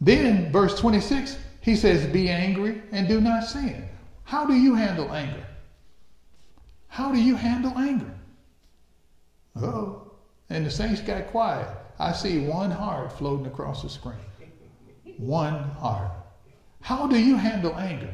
Then, 0.00 0.50
verse 0.50 0.78
26, 0.78 1.36
he 1.60 1.76
says, 1.76 2.06
Be 2.06 2.28
angry 2.28 2.82
and 2.90 3.06
do 3.06 3.20
not 3.20 3.44
sin. 3.44 3.88
How 4.24 4.46
do 4.46 4.54
you 4.54 4.74
handle 4.74 5.12
anger? 5.12 5.46
How 6.88 7.12
do 7.12 7.20
you 7.20 7.36
handle 7.36 7.76
anger? 7.78 8.12
Oh, 9.56 10.10
and 10.50 10.66
the 10.66 10.70
saints 10.70 11.00
got 11.00 11.28
quiet. 11.28 11.68
I 11.98 12.12
see 12.12 12.38
one 12.40 12.70
heart 12.70 13.12
floating 13.12 13.46
across 13.46 13.82
the 13.82 13.88
screen. 13.88 14.16
One 15.18 15.54
heart. 15.54 16.10
How 16.80 17.06
do 17.06 17.18
you 17.18 17.36
handle 17.36 17.76
anger? 17.76 18.12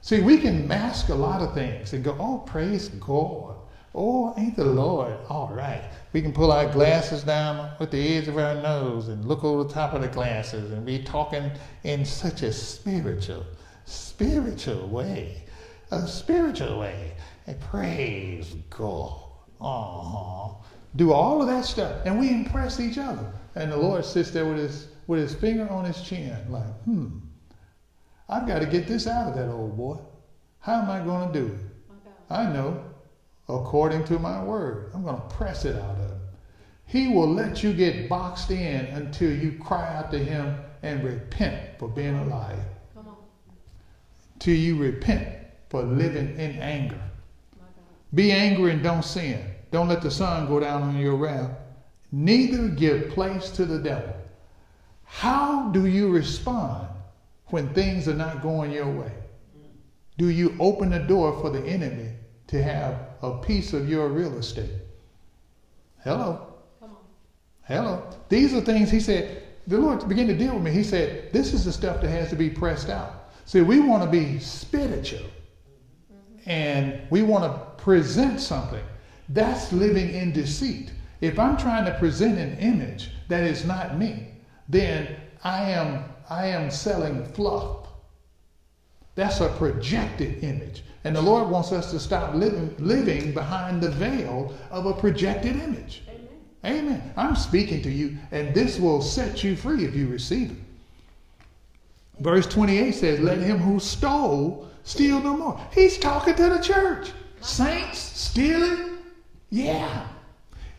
See, 0.00 0.20
we 0.20 0.38
can 0.38 0.68
mask 0.68 1.08
a 1.08 1.14
lot 1.14 1.42
of 1.42 1.54
things 1.54 1.92
and 1.92 2.04
go, 2.04 2.16
oh, 2.20 2.38
praise 2.38 2.88
God. 2.88 3.56
Oh, 3.94 4.34
ain't 4.36 4.56
the 4.56 4.64
Lord 4.64 5.16
all 5.28 5.50
right? 5.52 5.82
We 6.12 6.20
can 6.20 6.32
pull 6.32 6.52
our 6.52 6.70
glasses 6.70 7.24
down 7.24 7.70
with 7.80 7.90
the 7.90 8.16
edge 8.16 8.28
of 8.28 8.36
our 8.36 8.54
nose 8.54 9.08
and 9.08 9.24
look 9.24 9.42
over 9.42 9.64
the 9.64 9.72
top 9.72 9.94
of 9.94 10.02
the 10.02 10.08
glasses 10.08 10.70
and 10.70 10.84
be 10.84 11.02
talking 11.02 11.50
in 11.82 12.04
such 12.04 12.42
a 12.42 12.52
spiritual, 12.52 13.44
spiritual 13.86 14.86
way. 14.88 15.44
A 15.90 16.06
spiritual 16.06 16.78
way. 16.78 17.14
And 17.46 17.58
praise 17.60 18.54
God. 18.70 19.22
Uh-huh. 19.60 20.54
Do 20.96 21.12
all 21.12 21.40
of 21.40 21.48
that 21.48 21.64
stuff. 21.64 22.02
And 22.04 22.18
we 22.18 22.28
impress 22.28 22.80
each 22.80 22.98
other. 22.98 23.32
And 23.54 23.72
the 23.72 23.76
Lord 23.76 24.04
sits 24.04 24.30
there 24.30 24.44
with 24.44 24.58
his 24.58 24.88
with 25.06 25.20
his 25.20 25.34
finger 25.34 25.68
on 25.70 25.84
his 25.84 26.00
chin, 26.02 26.36
like, 26.50 26.64
hmm, 26.84 27.18
I've 28.28 28.46
got 28.46 28.60
to 28.60 28.66
get 28.66 28.86
this 28.86 29.06
out 29.06 29.28
of 29.28 29.34
that 29.36 29.48
old 29.50 29.76
boy. 29.76 29.98
How 30.60 30.82
am 30.82 30.90
I 30.90 31.04
going 31.04 31.32
to 31.32 31.40
do 31.40 31.46
it? 31.46 31.60
I 32.28 32.52
know, 32.52 32.84
according 33.48 34.04
to 34.06 34.18
my 34.18 34.42
word, 34.42 34.90
I'm 34.94 35.04
going 35.04 35.16
to 35.16 35.28
press 35.28 35.64
it 35.64 35.76
out 35.76 35.96
of 35.96 36.10
him. 36.10 36.18
He 36.86 37.08
will 37.08 37.32
let 37.32 37.62
you 37.62 37.72
get 37.72 38.08
boxed 38.08 38.50
in 38.50 38.86
until 38.86 39.32
you 39.32 39.58
cry 39.62 39.94
out 39.94 40.10
to 40.10 40.18
him 40.18 40.58
and 40.82 41.04
repent 41.04 41.78
for 41.78 41.88
being 41.88 42.16
a 42.16 42.24
liar. 42.26 42.64
Come 42.94 43.08
on. 43.08 43.16
Till 44.38 44.56
you 44.56 44.76
repent 44.76 45.28
for 45.68 45.82
living 45.82 46.36
in 46.36 46.52
anger. 46.58 47.00
Be 48.14 48.32
angry 48.32 48.72
and 48.72 48.82
don't 48.82 49.04
sin. 49.04 49.40
Don't 49.70 49.88
let 49.88 50.02
the 50.02 50.10
sun 50.10 50.46
go 50.46 50.60
down 50.60 50.82
on 50.82 50.98
your 50.98 51.16
wrath. 51.16 51.50
Neither 52.12 52.68
give 52.68 53.10
place 53.10 53.50
to 53.50 53.64
the 53.64 53.78
devil. 53.78 54.14
How 55.04 55.68
do 55.70 55.86
you 55.86 56.08
respond 56.08 56.88
when 57.48 57.72
things 57.74 58.08
are 58.08 58.14
not 58.14 58.42
going 58.42 58.72
your 58.72 58.90
way? 58.90 59.12
Do 60.18 60.28
you 60.28 60.56
open 60.58 60.90
the 60.90 60.98
door 60.98 61.38
for 61.40 61.50
the 61.50 61.64
enemy 61.66 62.10
to 62.48 62.62
have 62.62 62.98
a 63.22 63.38
piece 63.38 63.72
of 63.72 63.88
your 63.88 64.08
real 64.08 64.38
estate? 64.38 64.70
Hello. 66.02 66.54
Hello. 67.62 68.08
These 68.28 68.54
are 68.54 68.60
things 68.60 68.90
he 68.90 69.00
said. 69.00 69.42
The 69.66 69.78
Lord 69.78 70.08
began 70.08 70.28
to 70.28 70.36
deal 70.36 70.54
with 70.54 70.62
me. 70.62 70.70
He 70.70 70.84
said, 70.84 71.32
This 71.32 71.52
is 71.52 71.64
the 71.64 71.72
stuff 71.72 72.00
that 72.00 72.08
has 72.08 72.30
to 72.30 72.36
be 72.36 72.48
pressed 72.48 72.88
out. 72.88 73.32
See, 73.44 73.60
we 73.60 73.80
want 73.80 74.02
to 74.04 74.08
be 74.08 74.38
spiritual 74.38 75.20
mm-hmm. 75.20 76.50
and 76.50 77.00
we 77.10 77.22
want 77.22 77.44
to 77.44 77.82
present 77.82 78.40
something. 78.40 78.84
That's 79.28 79.72
living 79.72 80.10
in 80.10 80.32
deceit. 80.32 80.92
If 81.20 81.38
I'm 81.38 81.56
trying 81.56 81.84
to 81.86 81.98
present 81.98 82.38
an 82.38 82.58
image 82.58 83.10
that 83.28 83.42
is 83.42 83.64
not 83.64 83.98
me, 83.98 84.28
then 84.68 85.16
I 85.42 85.70
am 85.70 86.04
I 86.28 86.46
am 86.46 86.70
selling 86.70 87.24
fluff. 87.24 87.88
That's 89.14 89.40
a 89.40 89.48
projected 89.48 90.42
image. 90.42 90.82
And 91.04 91.14
the 91.14 91.22
Lord 91.22 91.48
wants 91.48 91.72
us 91.72 91.90
to 91.92 92.00
stop 92.00 92.34
living, 92.34 92.74
living 92.78 93.32
behind 93.32 93.80
the 93.80 93.90
veil 93.90 94.54
of 94.70 94.86
a 94.86 94.92
projected 94.92 95.56
image. 95.56 96.02
Amen. 96.08 96.28
Amen. 96.64 97.12
I'm 97.16 97.36
speaking 97.36 97.80
to 97.82 97.90
you, 97.90 98.18
and 98.32 98.54
this 98.54 98.78
will 98.78 99.00
set 99.00 99.44
you 99.44 99.56
free 99.56 99.84
if 99.84 99.94
you 99.94 100.08
receive 100.08 100.50
it. 100.50 100.56
Verse 102.20 102.46
28 102.46 102.92
says, 102.92 103.20
Let 103.20 103.38
him 103.38 103.58
who 103.58 103.78
stole 103.78 104.68
steal 104.84 105.20
no 105.20 105.36
more. 105.36 105.60
He's 105.72 105.98
talking 105.98 106.34
to 106.34 106.48
the 106.48 106.58
church. 106.58 107.10
Saints 107.40 107.98
stealing? 107.98 108.98
Yeah. 109.50 110.06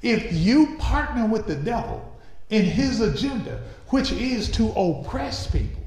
If 0.01 0.33
you 0.33 0.75
partner 0.77 1.25
with 1.25 1.47
the 1.47 1.55
devil 1.55 2.03
in 2.49 2.63
his 2.65 3.01
agenda, 3.01 3.61
which 3.89 4.11
is 4.11 4.49
to 4.51 4.71
oppress 4.71 5.47
people, 5.47 5.83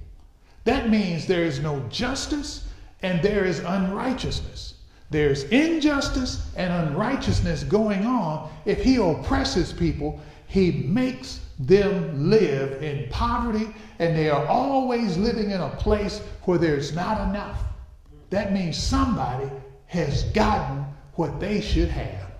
that 0.64 0.90
means 0.90 1.26
there 1.26 1.44
is 1.44 1.60
no 1.60 1.80
justice 1.88 2.66
and 3.02 3.22
there 3.22 3.44
is 3.44 3.60
unrighteousness. 3.60 4.74
There's 5.10 5.44
injustice 5.44 6.50
and 6.56 6.72
unrighteousness 6.88 7.64
going 7.64 8.06
on. 8.06 8.50
If 8.64 8.82
he 8.82 8.96
oppresses 8.96 9.72
people, 9.72 10.20
he 10.46 10.84
makes 10.86 11.40
them 11.58 12.30
live 12.30 12.82
in 12.82 13.08
poverty 13.10 13.74
and 13.98 14.16
they 14.16 14.30
are 14.30 14.46
always 14.46 15.16
living 15.16 15.50
in 15.50 15.60
a 15.60 15.70
place 15.76 16.20
where 16.44 16.58
there's 16.58 16.94
not 16.94 17.28
enough. 17.28 17.62
That 18.30 18.52
means 18.52 18.76
somebody 18.80 19.50
has 19.86 20.24
gotten 20.24 20.84
what 21.14 21.40
they 21.40 21.60
should 21.60 21.88
have. 21.88 22.30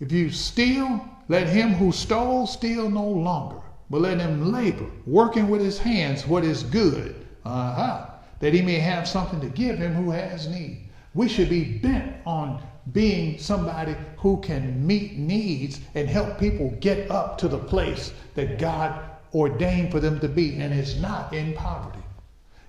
If 0.00 0.12
you 0.12 0.30
steal, 0.30 1.08
let 1.28 1.48
him 1.48 1.70
who 1.70 1.92
stole 1.92 2.46
steal 2.46 2.88
no 2.88 3.06
longer, 3.06 3.60
but 3.90 4.00
let 4.00 4.20
him 4.20 4.52
labor, 4.52 4.86
working 5.06 5.48
with 5.48 5.60
his 5.60 5.78
hands 5.78 6.26
what 6.26 6.44
is 6.44 6.62
good, 6.62 7.26
uh-huh, 7.44 8.06
that 8.40 8.54
he 8.54 8.62
may 8.62 8.78
have 8.78 9.08
something 9.08 9.40
to 9.40 9.48
give 9.48 9.78
him 9.78 9.94
who 9.94 10.10
has 10.10 10.46
need. 10.48 10.88
We 11.14 11.28
should 11.28 11.48
be 11.48 11.78
bent 11.78 12.14
on 12.26 12.62
being 12.92 13.38
somebody 13.38 13.96
who 14.18 14.40
can 14.40 14.86
meet 14.86 15.16
needs 15.16 15.80
and 15.94 16.08
help 16.08 16.38
people 16.38 16.70
get 16.80 17.10
up 17.10 17.38
to 17.38 17.48
the 17.48 17.58
place 17.58 18.12
that 18.34 18.58
God 18.58 19.02
ordained 19.34 19.90
for 19.90 20.00
them 20.00 20.20
to 20.20 20.28
be, 20.28 20.56
and 20.56 20.72
it's 20.72 20.96
not 20.96 21.32
in 21.32 21.54
poverty. 21.54 22.02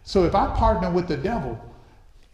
So 0.03 0.23
if 0.23 0.33
I 0.33 0.47
partner 0.55 0.89
with 0.89 1.07
the 1.07 1.17
devil 1.17 1.59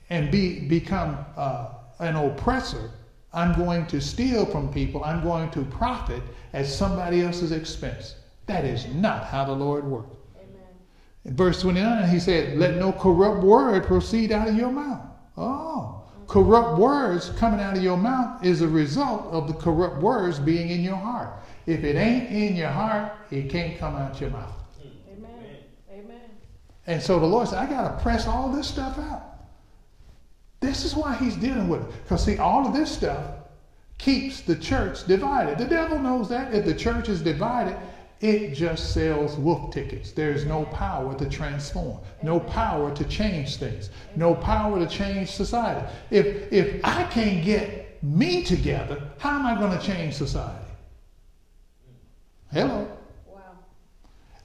and 0.10 0.32
be 0.32 0.60
become 0.60 1.18
uh, 1.36 1.70
an 2.00 2.16
oppressor, 2.16 2.92
I'm 3.34 3.56
going 3.56 3.88
to 3.88 4.00
steal 4.00 4.46
from 4.46 4.72
people. 4.72 5.04
I'm 5.04 5.24
going 5.24 5.50
to 5.52 5.64
profit 5.66 6.22
at 6.54 6.68
somebody 6.68 7.22
else's 7.22 7.52
expense. 7.52 8.16
That 8.46 8.64
is 8.66 8.86
not 8.94 9.26
how 9.26 9.46
the 9.46 9.54
Lord 9.54 9.86
works. 9.86 10.16
In 11.26 11.36
verse 11.36 11.62
29, 11.62 12.10
he 12.10 12.20
said, 12.20 12.58
Let 12.58 12.76
no 12.76 12.92
corrupt 12.92 13.44
word 13.44 13.86
proceed 13.86 14.32
out 14.32 14.50
of 14.50 14.56
your 14.56 14.72
mouth. 14.72 15.02
Oh, 15.38 16.04
corrupt 16.28 16.78
words 16.78 17.30
coming 17.38 17.62
out 17.62 17.78
of 17.78 17.84
your 17.84 17.98
mouth 17.98 18.44
is 18.44 18.62
a 18.62 18.68
result 18.68 19.26
of 19.32 19.48
the 19.48 19.54
corrupt 19.54 20.02
words 20.02 20.38
being 20.38 20.70
in 20.70 20.84
your 20.84 20.98
heart. 20.98 21.30
If 21.66 21.84
it 21.84 21.96
ain't 21.96 22.30
in 22.30 22.56
your 22.56 22.70
heart, 22.70 23.14
it 23.32 23.50
can't 23.50 23.80
come 23.80 23.96
out 23.96 24.20
your 24.20 24.32
mouth. 24.32 24.54
Amen. 25.10 25.58
Amen. 25.90 26.22
And 26.88 27.02
so 27.02 27.20
the 27.20 27.26
Lord 27.26 27.48
said, 27.48 27.60
I 27.60 27.68
got 27.68 27.98
to 27.98 28.04
press 28.04 28.28
all 28.28 28.52
this 28.52 28.68
stuff 28.68 29.00
out. 29.00 29.33
This 30.64 30.86
is 30.86 30.96
why 30.96 31.16
he's 31.16 31.36
dealing 31.36 31.68
with 31.68 31.82
it. 31.82 32.04
Because, 32.04 32.24
see, 32.24 32.38
all 32.38 32.66
of 32.66 32.74
this 32.74 32.90
stuff 32.90 33.26
keeps 33.98 34.40
the 34.40 34.56
church 34.56 35.06
divided. 35.06 35.58
The 35.58 35.66
devil 35.66 36.00
knows 36.00 36.30
that 36.30 36.54
if 36.54 36.64
the 36.64 36.74
church 36.74 37.10
is 37.10 37.22
divided, 37.22 37.76
it 38.22 38.54
just 38.54 38.94
sells 38.94 39.36
wolf 39.36 39.74
tickets. 39.74 40.14
There's 40.14 40.46
no 40.46 40.64
power 40.64 41.14
to 41.16 41.30
transform, 41.30 42.00
no 42.22 42.40
power 42.40 42.96
to 42.96 43.04
change 43.04 43.58
things, 43.58 43.90
no 44.16 44.34
power 44.34 44.80
to 44.80 44.88
change 44.88 45.32
society. 45.32 45.86
If, 46.10 46.54
if 46.54 46.80
I 46.86 47.04
can't 47.12 47.44
get 47.44 48.02
me 48.02 48.46
together, 48.46 49.04
how 49.18 49.40
am 49.40 49.46
I 49.46 49.60
going 49.60 49.78
to 49.78 49.86
change 49.86 50.14
society? 50.14 50.72
Hello. 52.54 52.88
Wow. 53.28 53.42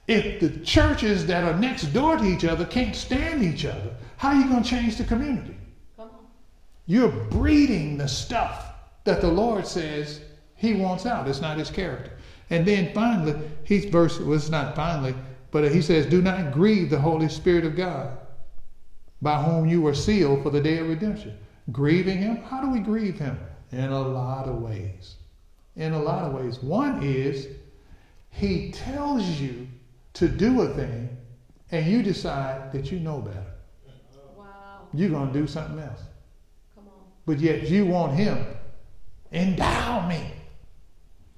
If 0.05 0.41
the 0.41 0.49
churches 0.65 1.25
that 1.27 1.45
are 1.45 1.57
next 1.57 1.93
door 1.93 2.17
to 2.17 2.25
each 2.25 2.43
other 2.43 2.65
can't 2.65 2.93
stand 2.93 3.41
each 3.41 3.63
other, 3.63 3.95
how 4.17 4.29
are 4.29 4.35
you 4.35 4.49
going 4.49 4.63
to 4.63 4.69
change 4.69 4.97
the 4.97 5.05
community? 5.05 5.55
You're 6.89 7.09
breeding 7.09 7.99
the 7.99 8.07
stuff 8.07 8.73
that 9.03 9.21
the 9.21 9.27
Lord 9.27 9.67
says 9.67 10.21
He 10.55 10.73
wants 10.73 11.05
out. 11.05 11.27
It's 11.27 11.39
not 11.39 11.59
His 11.59 11.69
character. 11.69 12.13
And 12.49 12.65
then 12.65 12.91
finally, 12.95 13.39
He's 13.63 13.85
verse 13.85 14.17
was 14.17 14.49
not 14.49 14.75
finally, 14.75 15.13
but 15.51 15.71
He 15.71 15.83
says, 15.83 16.07
"Do 16.07 16.19
not 16.19 16.51
grieve 16.51 16.89
the 16.89 16.99
Holy 16.99 17.29
Spirit 17.29 17.63
of 17.63 17.75
God, 17.75 18.17
by 19.21 19.39
whom 19.39 19.69
you 19.69 19.83
were 19.83 19.93
sealed 19.93 20.41
for 20.41 20.49
the 20.49 20.61
day 20.61 20.79
of 20.79 20.89
redemption." 20.89 21.37
Grieving 21.71 22.17
Him? 22.17 22.37
How 22.37 22.59
do 22.59 22.71
we 22.71 22.79
grieve 22.79 23.19
Him? 23.19 23.37
In 23.71 23.91
a 23.91 24.01
lot 24.01 24.47
of 24.47 24.59
ways. 24.59 25.17
In 25.75 25.93
a 25.93 26.01
lot 26.01 26.23
of 26.23 26.33
ways. 26.33 26.57
One 26.63 27.03
is 27.03 27.49
He 28.31 28.71
tells 28.71 29.23
you 29.39 29.67
to 30.13 30.27
do 30.27 30.63
a 30.63 30.73
thing, 30.73 31.15
and 31.69 31.85
you 31.85 32.01
decide 32.01 32.71
that 32.71 32.91
you 32.91 32.99
know 32.99 33.19
better. 33.19 33.53
Wow. 34.35 34.87
You're 34.91 35.11
going 35.11 35.31
to 35.31 35.39
do 35.39 35.45
something 35.45 35.77
else. 35.77 36.01
But 37.29 37.39
yet 37.39 37.69
you 37.69 37.85
want 37.85 38.13
him. 38.13 38.43
Endow 39.31 40.07
me. 40.09 40.19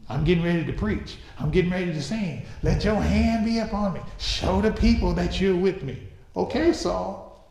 I'm 0.07 0.23
getting 0.23 0.41
ready 0.41 0.63
to 0.63 0.71
preach. 0.71 1.17
I'm 1.37 1.51
getting 1.51 1.69
ready 1.69 1.91
to 1.91 2.01
sing. 2.01 2.43
Let 2.63 2.85
your 2.85 2.95
hand 2.95 3.45
be 3.45 3.59
upon 3.59 3.95
me. 3.95 3.99
Show 4.17 4.61
the 4.61 4.71
people 4.71 5.13
that 5.15 5.41
you're 5.41 5.53
with 5.53 5.83
me. 5.83 6.07
Okay, 6.37 6.71
Saul. 6.71 7.45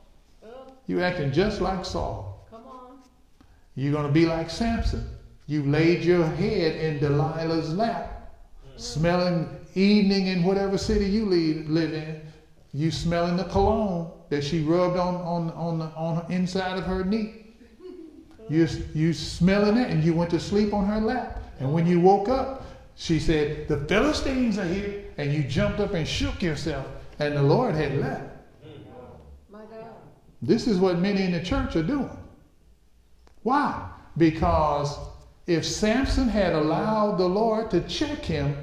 You 0.86 1.02
acting 1.02 1.32
just 1.32 1.60
like 1.60 1.84
Saul. 1.84 2.46
come 2.50 2.62
on. 2.62 2.96
You're 3.74 3.92
going 3.92 4.06
to 4.06 4.12
be 4.12 4.24
like 4.24 4.48
Samson. 4.48 5.06
You 5.46 5.62
laid 5.64 6.02
your 6.02 6.24
head 6.24 6.76
in 6.76 6.98
Delilah's 6.98 7.74
lap, 7.74 8.32
mm-hmm. 8.66 8.78
smelling 8.78 9.50
evening 9.74 10.28
in 10.28 10.44
whatever 10.44 10.78
city 10.78 11.04
you 11.04 11.26
live, 11.26 11.68
live 11.68 11.92
in. 11.92 12.22
You 12.72 12.90
smelling 12.90 13.36
the 13.36 13.44
cologne 13.44 14.10
that 14.30 14.42
she 14.42 14.62
rubbed 14.62 14.96
on 14.96 15.16
on 15.16 15.50
on 15.50 15.78
the 15.78 15.86
on 15.94 16.24
the 16.26 16.34
inside 16.34 16.78
of 16.78 16.84
her 16.84 17.04
knee. 17.04 17.39
You 18.50 18.68
you 18.94 19.12
smelling 19.12 19.76
it, 19.76 19.90
and 19.90 20.02
you 20.02 20.12
went 20.12 20.30
to 20.30 20.40
sleep 20.40 20.74
on 20.74 20.84
her 20.86 21.00
lap. 21.00 21.40
And 21.60 21.72
when 21.72 21.86
you 21.86 22.00
woke 22.00 22.28
up, 22.28 22.66
she 22.96 23.20
said, 23.20 23.68
"The 23.68 23.76
Philistines 23.86 24.58
are 24.58 24.66
here," 24.66 25.04
and 25.16 25.32
you 25.32 25.44
jumped 25.44 25.78
up 25.78 25.94
and 25.94 26.06
shook 26.06 26.42
yourself, 26.42 26.84
and 27.20 27.36
the 27.36 27.42
Lord 27.42 27.76
had 27.76 27.96
left. 27.98 28.24
My 29.50 29.60
God. 29.60 29.86
This 30.42 30.66
is 30.66 30.78
what 30.78 30.98
many 30.98 31.22
in 31.22 31.32
the 31.32 31.42
church 31.42 31.76
are 31.76 31.82
doing. 31.82 32.10
Why? 33.44 33.88
Because 34.16 34.98
if 35.46 35.64
Samson 35.64 36.28
had 36.28 36.52
allowed 36.52 37.18
the 37.18 37.28
Lord 37.28 37.70
to 37.70 37.80
check 37.82 38.24
him 38.24 38.56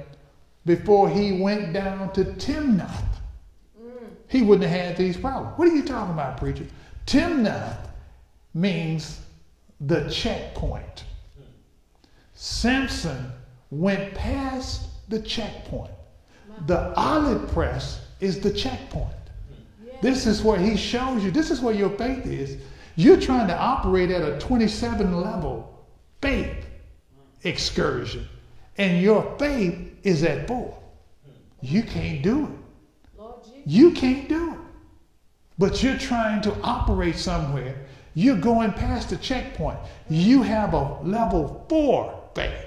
before 0.65 1.09
he 1.09 1.41
went 1.41 1.71
down 1.71 2.11
to 2.13 2.25
Timnath, 2.25 3.21
he 4.27 4.41
wouldn't 4.41 4.69
have 4.69 4.88
had 4.88 4.97
these 4.97 5.15
problems. 5.15 5.57
What 5.57 5.69
are 5.69 5.75
you 5.75 5.83
talking 5.83 6.13
about, 6.13 6.38
preacher? 6.38 6.65
Timnath 7.05 7.89
means 8.53 9.21
the 9.82 10.09
checkpoint. 10.09 11.03
Samson 12.34 13.32
went 13.69 14.13
past 14.13 14.88
the 15.09 15.19
checkpoint. 15.21 15.91
The 16.65 16.93
olive 16.95 17.51
press 17.51 18.01
is 18.19 18.39
the 18.39 18.51
checkpoint. 18.51 19.13
This 20.01 20.25
is 20.25 20.43
where 20.43 20.59
he 20.59 20.75
shows 20.75 21.23
you, 21.23 21.32
this 21.32 21.51
is 21.51 21.61
where 21.61 21.73
your 21.73 21.89
faith 21.91 22.25
is. 22.25 22.57
You're 22.95 23.19
trying 23.19 23.47
to 23.47 23.57
operate 23.57 24.09
at 24.11 24.21
a 24.21 24.39
27 24.39 25.21
level 25.21 25.86
faith 26.21 26.65
excursion, 27.43 28.28
and 28.78 29.01
your 29.01 29.36
faith 29.38 29.95
is 30.03 30.23
at 30.23 30.47
four. 30.47 30.78
You 31.61 31.84
can't 31.84 32.21
do 32.21 32.45
it. 32.45 32.49
You 33.65 33.91
can't 33.91 34.30
do 34.30 34.53
it. 34.53 34.59
But 35.59 35.82
you're 35.82 35.97
trying 35.97 36.41
to 36.43 36.55
operate 36.61 37.15
somewhere. 37.15 37.86
You're 38.18 38.36
going 38.36 38.74
past 38.74 39.11
the 39.11 39.18
checkpoint. 39.18 39.78
You 40.09 40.41
have 40.41 40.74
a 40.74 40.99
level 41.03 41.63
four 41.70 42.20
faith. 42.34 42.65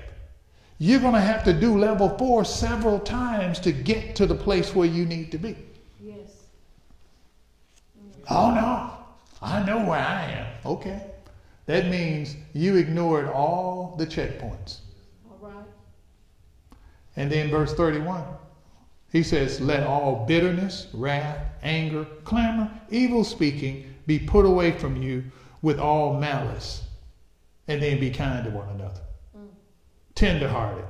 You're 0.78 1.00
going 1.00 1.14
to 1.14 1.20
have 1.20 1.42
to 1.42 1.52
do 1.52 1.76
level 1.76 2.16
four 2.16 2.44
several 2.44 3.00
times 3.00 3.58
to 3.60 3.72
get 3.72 4.14
to 4.14 4.26
the 4.26 4.34
place 4.36 4.76
where 4.76 4.86
you 4.86 5.04
need 5.04 5.32
to 5.32 5.38
be. 5.38 5.56
Yes. 6.00 6.44
Oh 8.30 8.54
no, 8.54 8.92
I 9.42 9.64
know 9.64 9.78
where 9.78 9.98
I 9.98 10.22
am. 10.30 10.46
Okay. 10.64 11.02
That 11.66 11.88
means 11.88 12.36
you 12.52 12.76
ignored 12.76 13.26
all 13.26 13.96
the 13.98 14.06
checkpoints. 14.06 14.78
All 15.28 15.48
right. 15.48 15.66
And 17.16 17.28
then 17.28 17.50
verse 17.50 17.74
31, 17.74 18.22
he 19.10 19.24
says, 19.24 19.60
Let 19.60 19.84
all 19.84 20.26
bitterness, 20.28 20.86
wrath, 20.92 21.44
anger, 21.64 22.04
clamor, 22.22 22.70
evil 22.88 23.24
speaking 23.24 23.92
be 24.06 24.20
put 24.20 24.44
away 24.44 24.70
from 24.72 25.00
you 25.00 25.24
with 25.62 25.78
all 25.78 26.18
malice. 26.18 26.82
And 27.68 27.80
then 27.80 28.00
be 28.00 28.10
kind 28.10 28.44
to 28.44 28.50
one 28.50 28.68
another, 28.70 29.00
tenderhearted, 30.16 30.84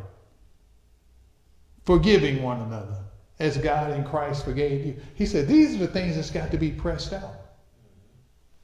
forgiving 1.84 2.42
one 2.42 2.62
another, 2.62 2.96
as 3.38 3.58
God 3.58 3.92
in 3.92 4.02
Christ 4.02 4.46
forgave 4.46 4.86
you. 4.86 4.96
He 5.14 5.26
said, 5.26 5.46
These 5.46 5.74
are 5.74 5.78
the 5.78 5.88
things 5.88 6.16
that's 6.16 6.30
got 6.30 6.50
to 6.52 6.56
be 6.56 6.70
pressed 6.70 7.12
out. 7.12 7.34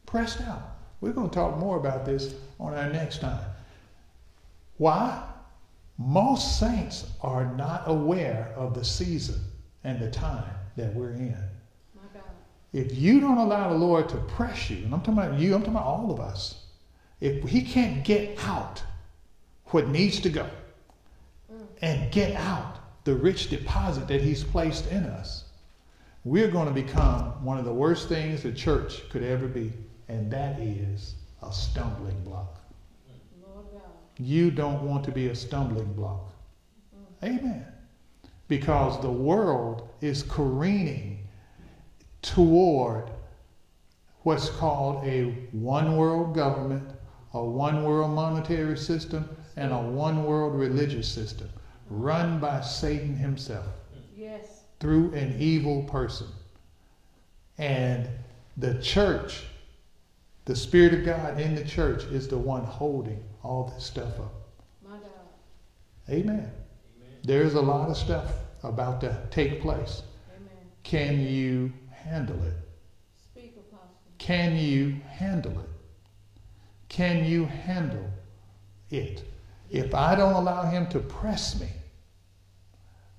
Pressed 0.07 0.41
out. 0.43 0.77
We're 1.03 1.13
going 1.13 1.29
to 1.29 1.35
talk 1.35 1.59
more 1.59 1.77
about 1.77 2.07
this 2.07 2.35
on 2.59 2.73
our 2.73 2.91
next 2.91 3.21
time. 3.21 3.45
Why? 4.79 5.23
Most 5.99 6.59
saints 6.59 7.11
are 7.23 7.55
not 7.55 7.83
aware 7.87 8.53
of 8.57 8.75
the 8.75 8.85
season 8.85 9.41
and 9.85 10.01
the 10.01 10.11
time 10.11 10.55
that 10.77 10.95
we're 10.95 11.13
in. 11.13 11.43
If 12.77 12.95
you 12.95 13.21
don't 13.21 13.39
allow 13.39 13.71
the 13.71 13.79
Lord 13.79 14.07
to 14.11 14.19
press 14.19 14.69
you, 14.69 14.85
and 14.85 14.93
I'm 14.93 15.01
talking 15.01 15.15
about 15.15 15.39
you, 15.39 15.55
I'm 15.55 15.63
talking 15.63 15.77
about 15.77 15.87
all 15.87 16.11
of 16.11 16.21
us, 16.21 16.67
if 17.23 17.43
He 17.49 17.63
can't 17.63 18.05
get 18.05 18.39
out 18.45 18.83
what 19.69 19.89
needs 19.89 20.21
to 20.21 20.29
go 20.29 20.47
and 21.81 22.13
get 22.13 22.37
out 22.37 22.77
the 23.05 23.15
rich 23.15 23.49
deposit 23.49 24.09
that 24.09 24.21
He's 24.21 24.45
placed 24.45 24.91
in 24.93 25.05
us, 25.05 25.45
we're 26.25 26.51
going 26.51 26.67
to 26.67 26.75
become 26.75 27.43
one 27.43 27.57
of 27.57 27.65
the 27.65 27.73
worst 27.73 28.11
things 28.11 28.43
the 28.43 28.53
church 28.53 29.09
could 29.09 29.23
ever 29.23 29.49
be, 29.49 29.73
and 30.09 30.31
that 30.31 30.61
is 30.61 31.15
a 31.43 31.51
stumbling 31.51 32.23
block. 32.25 32.61
Lord 33.43 33.65
God. 33.73 33.81
You 34.19 34.51
don't 34.51 34.83
want 34.83 35.03
to 35.05 35.13
be 35.13 35.29
a 35.29 35.35
stumbling 35.35 35.95
block. 35.95 36.31
Mm-hmm. 37.25 37.39
Amen. 37.39 37.67
Because 38.49 39.01
the 39.01 39.11
world 39.11 39.89
is 40.03 40.23
careening 40.25 41.26
toward 42.27 43.11
what's 44.23 44.49
called 44.51 45.07
a 45.07 45.31
one 45.53 45.97
world 45.97 46.35
government, 46.35 46.89
a 47.33 47.43
one 47.45 47.85
world 47.85 48.11
monetary 48.11 48.77
system, 48.77 49.29
and 49.57 49.73
a 49.73 49.79
one 49.79 50.25
world 50.25 50.55
religious 50.59 51.09
system 51.09 51.49
run 51.89 52.41
by 52.41 52.61
Satan 52.61 53.17
himself 53.17 53.67
Yes. 54.17 54.63
through 54.81 55.15
an 55.15 55.37
evil 55.39 55.85
person. 55.85 56.27
And 57.59 58.09
the 58.57 58.75
church, 58.83 59.45
the 60.47 60.57
Spirit 60.57 60.95
of 60.95 61.05
God 61.05 61.41
in 61.41 61.55
the 61.55 61.65
church, 61.65 62.05
is 62.05 62.27
the 62.27 62.39
one 62.39 62.65
holding 62.65 63.23
all 63.45 63.73
this 63.73 63.85
stuff 63.85 64.19
up. 64.19 64.35
My 64.83 64.97
God. 64.99 66.11
Amen. 66.11 66.51
There's 67.23 67.55
a 67.55 67.61
lot 67.63 67.89
of 67.89 67.97
stuff 67.97 68.33
about 68.63 69.01
to 69.03 69.17
take 69.31 69.61
place. 69.61 70.03
Amen. 70.35 70.51
Can 70.83 71.21
you 71.21 71.73
handle 72.07 72.43
it? 72.45 72.55
Speak, 73.17 73.55
Can 74.19 74.57
you 74.57 74.97
handle 75.09 75.59
it? 75.61 75.69
Can 76.89 77.25
you 77.25 77.45
handle 77.47 78.09
it? 78.91 79.25
If 79.71 79.95
I 79.95 80.15
don't 80.15 80.35
allow 80.35 80.63
him 80.63 80.87
to 80.89 81.01
press 81.01 81.61
me, 81.61 81.69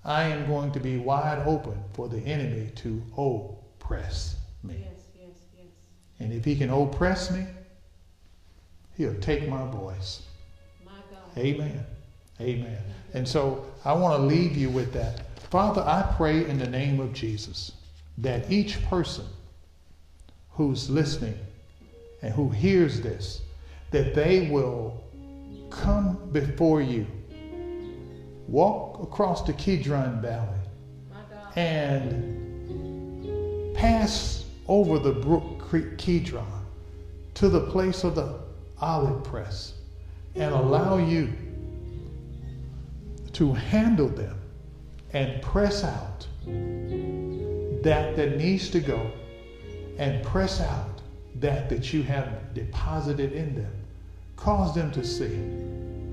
I 0.05 0.23
am 0.23 0.47
going 0.47 0.71
to 0.71 0.79
be 0.79 0.97
wide 0.97 1.43
open 1.45 1.77
for 1.93 2.07
the 2.07 2.19
enemy 2.19 2.71
to 2.75 3.03
oppress 3.17 4.37
me. 4.63 4.77
Yes, 4.79 5.01
yes, 5.19 5.35
yes. 5.57 5.67
And 6.19 6.31
if 6.31 6.45
he 6.45 6.55
can 6.55 6.69
oppress 6.69 7.29
me, 7.29 7.45
he'll 8.95 9.19
take 9.19 9.49
my 9.49 9.69
voice. 9.69 10.23
My 10.85 10.91
God. 11.11 11.37
Amen. 11.37 11.85
Amen. 12.39 12.79
And 13.13 13.27
so 13.27 13.65
I 13.83 13.93
want 13.93 14.21
to 14.21 14.25
leave 14.25 14.55
you 14.55 14.69
with 14.69 14.93
that. 14.93 15.21
Father, 15.49 15.81
I 15.81 16.13
pray 16.15 16.45
in 16.45 16.57
the 16.57 16.67
name 16.67 16.99
of 16.99 17.11
Jesus 17.13 17.73
that 18.17 18.49
each 18.51 18.83
person 18.85 19.25
who's 20.51 20.89
listening 20.89 21.37
and 22.21 22.33
who 22.33 22.49
hears 22.49 23.01
this, 23.01 23.41
that 23.91 24.15
they 24.15 24.49
will 24.49 25.03
come 25.69 26.17
before 26.31 26.81
you, 26.81 27.05
walk 28.47 29.01
across 29.03 29.43
the 29.43 29.53
Kidron 29.53 30.21
Valley, 30.21 30.47
and 31.55 32.47
pass 33.75 34.45
over 34.67 34.97
the 34.99 35.11
brook 35.11 35.59
Creek 35.59 35.97
Kidron 35.97 36.65
to 37.35 37.49
the 37.49 37.61
place 37.61 38.03
of 38.03 38.15
the 38.15 38.39
olive 38.81 39.23
press 39.23 39.73
and 40.35 40.53
allow 40.53 40.97
you 40.97 41.31
to 43.33 43.53
handle 43.53 44.07
them 44.07 44.39
and 45.13 45.41
press 45.41 45.83
out 45.83 46.27
that 47.87 48.17
that 48.17 48.37
needs 48.37 48.69
to 48.69 48.81
go 48.81 49.09
and 49.97 50.21
press 50.25 50.59
out 50.59 51.01
that 51.35 51.69
that 51.69 51.93
you 51.93 52.03
have 52.03 52.53
deposited 52.53 53.31
in 53.31 53.55
them 53.55 53.71
cause 54.35 54.75
them 54.75 54.91
to 54.91 55.05
see 55.05 55.39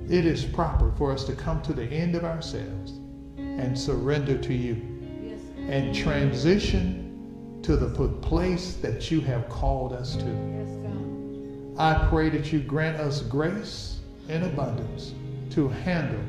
it 0.08 0.24
is 0.24 0.44
proper 0.44 0.92
for 0.92 1.10
us 1.10 1.24
to 1.24 1.32
come 1.34 1.60
to 1.62 1.72
the 1.72 1.84
end 1.84 2.14
of 2.14 2.24
ourselves 2.24 2.92
and 3.38 3.76
surrender 3.76 4.38
to 4.38 4.54
you 4.54 4.76
Yes. 5.20 5.40
and 5.68 5.94
transition 5.94 7.58
to 7.62 7.76
the 7.76 7.88
place 8.20 8.74
that 8.74 9.10
you 9.10 9.20
have 9.22 9.48
called 9.48 9.94
us 9.94 10.14
to. 10.16 10.24
Yes, 10.26 11.78
I 11.78 12.06
pray 12.08 12.28
that 12.28 12.52
you 12.52 12.60
grant 12.60 13.00
us 13.00 13.22
grace 13.22 13.98
and 14.28 14.44
abundance 14.44 15.14
to 15.52 15.68
handle 15.68 16.20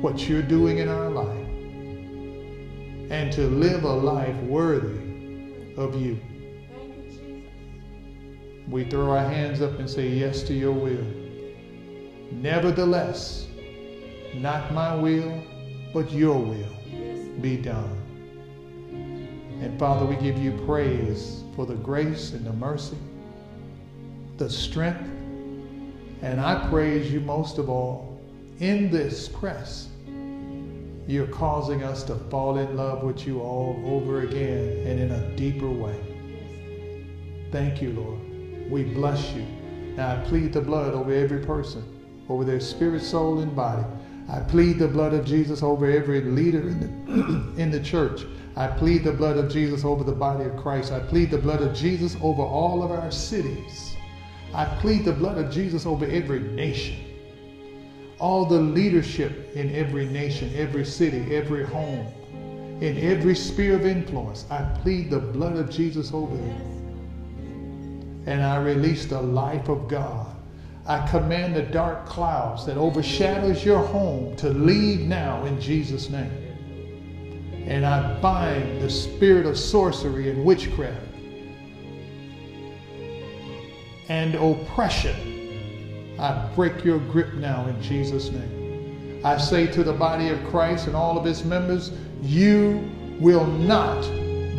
what 0.00 0.28
you're 0.28 0.42
doing 0.42 0.78
in 0.78 0.88
our 0.88 1.10
life 1.10 1.47
and 3.10 3.32
to 3.32 3.46
live 3.46 3.84
a 3.84 3.92
life 3.92 4.36
worthy 4.42 5.74
of 5.76 6.00
you. 6.00 6.20
We 8.68 8.84
throw 8.84 9.10
our 9.12 9.28
hands 9.28 9.62
up 9.62 9.78
and 9.78 9.88
say 9.88 10.08
yes 10.08 10.42
to 10.42 10.54
your 10.54 10.72
will. 10.72 11.06
Nevertheless, 12.30 13.46
not 14.34 14.74
my 14.74 14.94
will, 14.94 15.42
but 15.94 16.12
your 16.12 16.38
will 16.38 16.76
be 17.40 17.56
done. 17.56 17.96
And 19.62 19.78
Father, 19.78 20.04
we 20.04 20.16
give 20.16 20.36
you 20.36 20.52
praise 20.66 21.42
for 21.56 21.64
the 21.64 21.74
grace 21.74 22.32
and 22.32 22.44
the 22.44 22.52
mercy, 22.52 22.98
the 24.36 24.50
strength, 24.50 25.10
and 26.20 26.40
I 26.40 26.68
praise 26.68 27.10
you 27.10 27.20
most 27.20 27.58
of 27.58 27.70
all 27.70 28.20
in 28.60 28.90
this 28.90 29.28
press. 29.28 29.88
You're 31.08 31.26
causing 31.26 31.82
us 31.84 32.02
to 32.02 32.16
fall 32.30 32.58
in 32.58 32.76
love 32.76 33.02
with 33.02 33.26
you 33.26 33.40
all 33.40 33.82
over 33.86 34.20
again 34.20 34.86
and 34.86 35.00
in 35.00 35.10
a 35.10 35.36
deeper 35.36 35.70
way. 35.70 35.98
Thank 37.50 37.80
you, 37.80 37.94
Lord. 37.94 38.70
We 38.70 38.84
bless 38.84 39.32
you. 39.32 39.46
Now 39.96 40.12
I 40.12 40.16
plead 40.26 40.52
the 40.52 40.60
blood 40.60 40.92
over 40.92 41.10
every 41.10 41.42
person, 41.42 41.82
over 42.28 42.44
their 42.44 42.60
spirit, 42.60 43.00
soul, 43.00 43.38
and 43.38 43.56
body. 43.56 43.86
I 44.28 44.40
plead 44.40 44.78
the 44.78 44.86
blood 44.86 45.14
of 45.14 45.24
Jesus 45.24 45.62
over 45.62 45.90
every 45.90 46.20
leader 46.20 46.68
in 46.68 46.78
the, 47.06 47.54
in 47.62 47.70
the 47.70 47.80
church. 47.80 48.26
I 48.54 48.66
plead 48.66 49.02
the 49.02 49.12
blood 49.12 49.38
of 49.38 49.50
Jesus 49.50 49.86
over 49.86 50.04
the 50.04 50.12
body 50.12 50.44
of 50.44 50.58
Christ. 50.58 50.92
I 50.92 51.00
plead 51.00 51.30
the 51.30 51.38
blood 51.38 51.62
of 51.62 51.74
Jesus 51.74 52.18
over 52.20 52.42
all 52.42 52.82
of 52.82 52.90
our 52.90 53.10
cities. 53.10 53.96
I 54.52 54.66
plead 54.66 55.06
the 55.06 55.14
blood 55.14 55.38
of 55.38 55.50
Jesus 55.50 55.86
over 55.86 56.04
every 56.04 56.40
nation. 56.40 57.07
All 58.18 58.44
the 58.44 58.58
leadership 58.58 59.54
in 59.54 59.74
every 59.74 60.06
nation, 60.06 60.52
every 60.56 60.84
city, 60.84 61.34
every 61.34 61.64
home, 61.64 62.06
in 62.80 62.98
every 62.98 63.34
sphere 63.34 63.76
of 63.76 63.86
influence. 63.86 64.44
I 64.50 64.62
plead 64.82 65.10
the 65.10 65.18
blood 65.20 65.56
of 65.56 65.70
Jesus 65.70 66.12
over 66.12 66.36
them 66.36 66.78
and 68.28 68.42
I 68.42 68.56
release 68.58 69.06
the 69.06 69.22
life 69.22 69.70
of 69.70 69.88
God. 69.88 70.36
I 70.86 71.06
command 71.08 71.56
the 71.56 71.62
dark 71.62 72.04
clouds 72.04 72.66
that 72.66 72.76
overshadows 72.76 73.64
your 73.64 73.82
home 73.82 74.36
to 74.36 74.50
leave 74.50 75.00
now 75.00 75.46
in 75.46 75.58
Jesus' 75.58 76.10
name. 76.10 76.30
And 77.66 77.86
I 77.86 78.20
bind 78.20 78.82
the 78.82 78.90
spirit 78.90 79.46
of 79.46 79.58
sorcery 79.58 80.28
and 80.28 80.44
witchcraft 80.44 81.06
and 84.10 84.34
oppression. 84.34 85.27
I 86.18 86.48
break 86.54 86.84
your 86.84 86.98
grip 86.98 87.34
now 87.34 87.66
in 87.66 87.80
Jesus' 87.82 88.30
name. 88.30 89.20
I 89.24 89.38
say 89.38 89.66
to 89.68 89.82
the 89.82 89.92
body 89.92 90.28
of 90.28 90.42
Christ 90.46 90.86
and 90.86 90.96
all 90.96 91.18
of 91.18 91.26
its 91.26 91.44
members, 91.44 91.92
you 92.22 92.88
will 93.20 93.46
not 93.46 94.02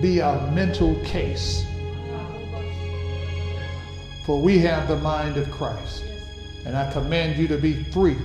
be 0.01 0.19
a 0.19 0.51
mental 0.53 0.95
case 1.03 1.65
for 4.29 4.39
we 4.39 4.59
have 4.59 4.87
the 4.87 4.95
mind 4.97 5.37
of 5.37 5.49
Christ. 5.49 6.03
And 6.63 6.77
I 6.77 6.91
command 6.91 7.39
you 7.39 7.47
to 7.47 7.57
be 7.57 7.73
free, 7.85 8.15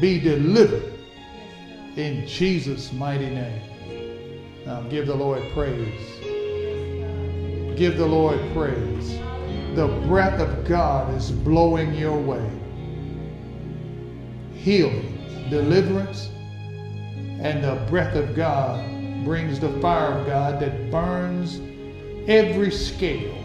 be 0.00 0.18
delivered 0.18 0.94
in 1.96 2.26
Jesus' 2.26 2.90
mighty 2.94 3.28
name. 3.28 3.60
Now 4.64 4.80
give 4.88 5.06
the 5.06 5.14
Lord 5.14 5.42
praise. 5.52 6.00
Give 7.76 7.98
the 7.98 8.06
Lord 8.06 8.40
praise. 8.54 9.20
The 9.78 9.86
breath 10.08 10.40
of 10.40 10.64
God 10.66 11.14
is 11.14 11.30
blowing 11.30 11.94
your 11.94 12.18
way. 12.18 12.44
Healing, 14.52 15.46
deliverance, 15.50 16.30
and 17.40 17.62
the 17.62 17.86
breath 17.88 18.16
of 18.16 18.34
God 18.34 18.84
brings 19.24 19.60
the 19.60 19.70
fire 19.80 20.18
of 20.18 20.26
God 20.26 20.58
that 20.58 20.90
burns 20.90 21.60
every 22.28 22.72
scale 22.72 23.38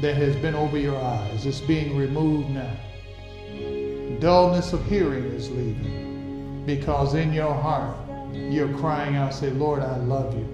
that 0.00 0.14
has 0.14 0.36
been 0.36 0.54
over 0.54 0.78
your 0.78 0.96
eyes. 0.96 1.44
It's 1.44 1.58
being 1.58 1.96
removed 1.96 2.50
now. 2.50 4.20
Dullness 4.20 4.74
of 4.74 4.86
hearing 4.86 5.24
is 5.24 5.50
leaving 5.50 6.62
because 6.66 7.14
in 7.14 7.32
your 7.32 7.52
heart 7.52 7.96
you're 8.32 8.72
crying 8.78 9.16
out, 9.16 9.34
say, 9.34 9.50
Lord, 9.50 9.82
I 9.82 9.96
love 9.96 10.38
you. 10.38 10.46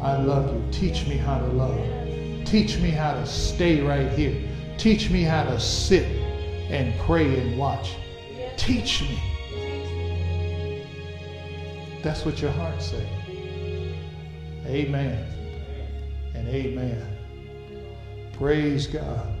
I 0.00 0.16
love 0.16 0.54
you. 0.54 0.72
Teach 0.72 1.06
me 1.06 1.18
how 1.18 1.38
to 1.38 1.48
love. 1.48 2.05
Teach 2.46 2.78
me 2.78 2.90
how 2.90 3.12
to 3.12 3.26
stay 3.26 3.80
right 3.80 4.10
here. 4.12 4.40
Teach 4.78 5.10
me 5.10 5.22
how 5.22 5.42
to 5.42 5.58
sit 5.58 6.04
and 6.70 6.96
pray 7.00 7.40
and 7.40 7.58
watch. 7.58 7.96
Teach 8.56 9.02
me. 9.02 9.18
That's 12.02 12.24
what 12.24 12.40
your 12.40 12.52
heart 12.52 12.80
says. 12.80 13.04
Amen 14.64 15.26
and 16.34 16.46
amen. 16.48 17.04
Praise 18.32 18.86
God. 18.86 19.34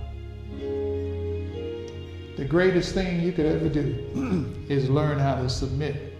The 2.36 2.44
greatest 2.44 2.92
thing 2.92 3.20
you 3.20 3.30
could 3.32 3.46
ever 3.46 3.68
do 3.68 4.64
is 4.68 4.90
learn 4.90 5.20
how 5.20 5.36
to 5.36 5.48
submit 5.48 6.12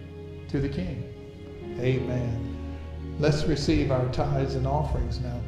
to 0.51 0.61
the 0.61 0.69
King. 0.69 1.13
Amen. 1.81 2.57
Let's 3.19 3.45
receive 3.45 3.91
our 3.91 4.07
tithes 4.13 4.55
and 4.55 4.67
offerings 4.67 5.21
now. 5.21 5.41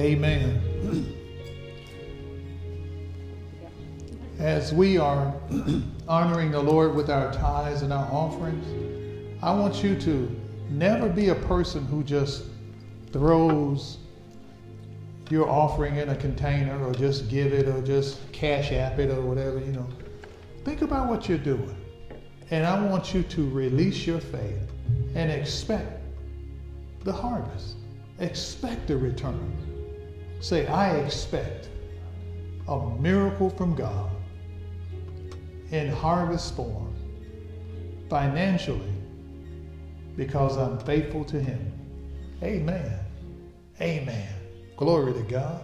Amen. 0.00 1.14
As 4.38 4.72
we 4.72 4.96
are 4.96 5.34
honoring 6.08 6.50
the 6.50 6.62
Lord 6.62 6.94
with 6.94 7.10
our 7.10 7.30
tithes 7.34 7.82
and 7.82 7.92
our 7.92 8.10
offerings, 8.10 8.64
I 9.42 9.52
want 9.52 9.84
you 9.84 10.00
to 10.00 10.40
never 10.70 11.10
be 11.10 11.28
a 11.28 11.34
person 11.34 11.84
who 11.84 12.02
just 12.02 12.44
throws 13.12 13.98
your 15.28 15.46
offering 15.46 15.96
in 15.96 16.08
a 16.08 16.16
container 16.16 16.82
or 16.82 16.94
just 16.94 17.28
give 17.28 17.52
it 17.52 17.68
or 17.68 17.82
just 17.82 18.32
cash 18.32 18.72
app 18.72 18.98
it 18.98 19.10
or 19.10 19.20
whatever, 19.20 19.58
you 19.58 19.72
know. 19.72 19.86
Think 20.64 20.80
about 20.80 21.10
what 21.10 21.28
you're 21.28 21.36
doing. 21.36 21.76
And 22.50 22.64
I 22.64 22.82
want 22.86 23.12
you 23.12 23.22
to 23.22 23.50
release 23.50 24.06
your 24.06 24.20
faith 24.20 24.72
and 25.14 25.30
expect 25.30 26.00
the 27.04 27.12
harvest. 27.12 27.74
Expect 28.18 28.86
the 28.86 28.96
return. 28.96 29.69
Say, 30.40 30.66
I 30.66 30.96
expect 30.96 31.68
a 32.66 32.90
miracle 32.98 33.50
from 33.50 33.74
God 33.74 34.10
in 35.70 35.88
harvest 35.88 36.56
form, 36.56 36.94
financially, 38.08 38.92
because 40.16 40.56
I'm 40.56 40.78
faithful 40.80 41.24
to 41.26 41.40
Him. 41.40 41.72
Amen. 42.42 42.98
Amen. 43.80 44.28
Glory 44.76 45.12
to 45.12 45.22
God. 45.22 45.62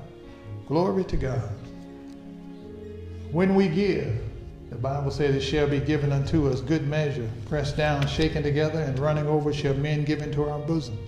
Glory 0.68 1.04
to 1.04 1.16
God. 1.16 1.50
When 3.32 3.54
we 3.54 3.68
give, 3.68 4.20
the 4.70 4.76
Bible 4.76 5.10
says 5.10 5.34
it 5.34 5.40
shall 5.40 5.68
be 5.68 5.80
given 5.80 6.12
unto 6.12 6.48
us 6.48 6.60
good 6.60 6.86
measure, 6.86 7.28
pressed 7.48 7.76
down, 7.76 8.06
shaken 8.06 8.42
together, 8.42 8.80
and 8.80 8.98
running 8.98 9.26
over 9.26 9.52
shall 9.52 9.74
men 9.74 10.04
give 10.04 10.22
into 10.22 10.48
our 10.48 10.58
bosom. 10.58 10.98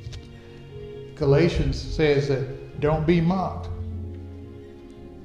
Galatians 1.16 1.80
says 1.80 2.28
that 2.28 2.57
don't 2.80 3.06
be 3.06 3.20
mocked. 3.20 3.68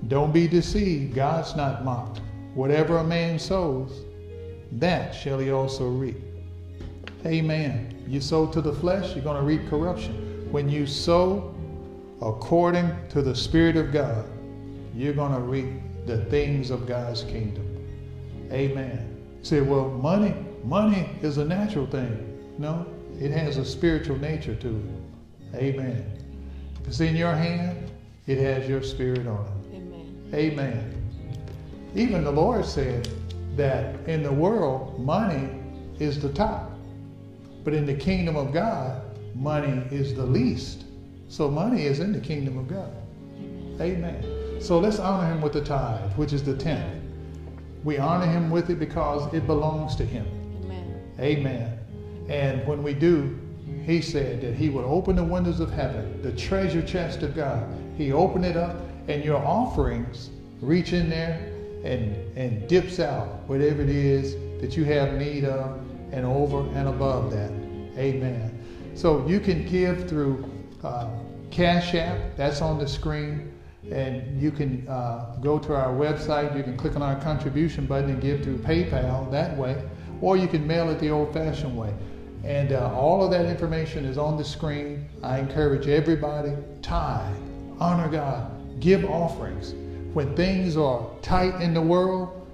Don't 0.07 0.33
be 0.33 0.47
deceived. 0.47 1.15
God's 1.15 1.55
not 1.55 1.85
mocked. 1.85 2.21
Whatever 2.55 2.97
a 2.97 3.03
man 3.03 3.39
sows, 3.39 4.01
that 4.73 5.13
shall 5.13 5.39
he 5.39 5.51
also 5.51 5.87
reap. 5.87 6.17
Amen. 7.25 8.03
You 8.07 8.19
sow 8.19 8.47
to 8.47 8.61
the 8.61 8.73
flesh, 8.73 9.15
you're 9.15 9.23
going 9.23 9.37
to 9.37 9.43
reap 9.43 9.69
corruption. 9.69 10.47
When 10.51 10.69
you 10.69 10.85
sow 10.85 11.55
according 12.21 12.91
to 13.09 13.21
the 13.21 13.35
Spirit 13.35 13.75
of 13.77 13.91
God, 13.91 14.25
you're 14.95 15.13
going 15.13 15.33
to 15.33 15.39
reap 15.39 15.67
the 16.05 16.25
things 16.25 16.69
of 16.69 16.85
God's 16.87 17.23
kingdom. 17.23 17.67
Amen. 18.51 19.09
say, 19.41 19.61
well, 19.61 19.89
money, 19.89 20.35
money 20.63 21.09
is 21.21 21.37
a 21.37 21.45
natural 21.45 21.87
thing. 21.87 22.55
No, 22.57 22.85
it 23.19 23.31
has 23.31 23.57
a 23.57 23.65
spiritual 23.65 24.17
nature 24.19 24.55
to 24.55 24.67
it. 24.67 25.55
Amen. 25.55 26.22
It's 26.85 26.99
in 26.99 27.15
your 27.15 27.33
hand, 27.33 27.91
it 28.27 28.37
has 28.37 28.67
your 28.67 28.83
spirit 28.83 29.27
on 29.27 29.45
it. 29.45 29.75
Amen. 29.75 30.31
Amen. 30.33 31.03
Even 31.95 32.23
the 32.23 32.31
Lord 32.31 32.65
said 32.65 33.07
that 33.55 33.95
in 34.07 34.23
the 34.23 34.31
world, 34.31 34.99
money 34.99 35.49
is 35.99 36.21
the 36.21 36.31
top. 36.33 36.71
But 37.63 37.73
in 37.73 37.85
the 37.85 37.93
kingdom 37.93 38.35
of 38.35 38.51
God, 38.51 39.01
money 39.35 39.83
is 39.91 40.13
the 40.13 40.25
least. 40.25 40.85
So 41.27 41.49
money 41.49 41.85
is 41.85 41.99
in 41.99 42.11
the 42.11 42.19
kingdom 42.19 42.57
of 42.57 42.67
God. 42.67 42.91
Amen. 43.81 44.61
So 44.61 44.79
let's 44.79 44.99
honor 44.99 45.27
him 45.27 45.41
with 45.41 45.53
the 45.53 45.63
tithe, 45.63 46.11
which 46.13 46.33
is 46.33 46.43
the 46.43 46.55
tenth. 46.55 47.01
We 47.83 47.97
honor 47.97 48.27
him 48.27 48.49
with 48.49 48.69
it 48.69 48.79
because 48.79 49.33
it 49.33 49.45
belongs 49.45 49.95
to 49.97 50.05
him. 50.05 50.25
Amen. 50.63 51.11
Amen. 51.19 51.79
And 52.29 52.65
when 52.65 52.81
we 52.83 52.93
do, 52.93 53.39
he 53.85 54.01
said 54.01 54.41
that 54.41 54.55
he 54.55 54.69
would 54.69 54.85
open 54.85 55.15
the 55.15 55.23
windows 55.23 55.59
of 55.59 55.71
heaven, 55.71 56.21
the 56.21 56.31
treasure 56.31 56.81
chest 56.81 57.21
of 57.23 57.35
God. 57.35 57.67
He 57.97 58.11
opened 58.11 58.45
it 58.45 58.57
up, 58.57 58.77
and 59.07 59.23
your 59.23 59.37
offerings 59.37 60.29
reach 60.61 60.93
in 60.93 61.09
there 61.09 61.51
and, 61.83 62.15
and 62.37 62.67
dips 62.67 62.99
out 62.99 63.27
whatever 63.47 63.81
it 63.81 63.89
is 63.89 64.35
that 64.61 64.77
you 64.77 64.85
have 64.85 65.13
need 65.13 65.43
of 65.43 65.79
and 66.11 66.25
over 66.25 66.61
and 66.77 66.87
above 66.87 67.31
that. 67.31 67.51
Amen. 67.97 68.57
So 68.95 69.27
you 69.27 69.39
can 69.39 69.65
give 69.65 70.07
through 70.07 70.49
uh, 70.83 71.09
Cash 71.51 71.93
App, 71.95 72.35
that's 72.37 72.61
on 72.61 72.79
the 72.79 72.87
screen. 72.87 73.51
And 73.91 74.41
you 74.41 74.49
can 74.49 74.87
uh, 74.87 75.35
go 75.41 75.59
to 75.59 75.75
our 75.75 75.93
website, 75.93 76.55
you 76.55 76.63
can 76.63 76.77
click 76.77 76.95
on 76.95 77.01
our 77.01 77.19
contribution 77.19 77.85
button 77.85 78.09
and 78.11 78.21
give 78.21 78.41
through 78.41 78.59
PayPal 78.59 79.29
that 79.31 79.57
way, 79.57 79.83
or 80.21 80.37
you 80.37 80.47
can 80.47 80.65
mail 80.65 80.89
it 80.89 80.99
the 80.99 81.09
old 81.09 81.33
fashioned 81.33 81.77
way. 81.77 81.93
And 82.43 82.73
uh, 82.73 82.93
all 82.93 83.23
of 83.23 83.31
that 83.31 83.45
information 83.45 84.03
is 84.05 84.17
on 84.17 84.37
the 84.37 84.43
screen. 84.43 85.07
I 85.21 85.39
encourage 85.39 85.87
everybody, 85.87 86.51
tithe, 86.81 87.35
honor 87.79 88.09
God, 88.09 88.51
give 88.81 89.05
offerings. 89.05 89.73
When 90.13 90.35
things 90.35 90.75
are 90.75 91.07
tight 91.21 91.61
in 91.61 91.73
the 91.73 91.81
world, 91.81 92.47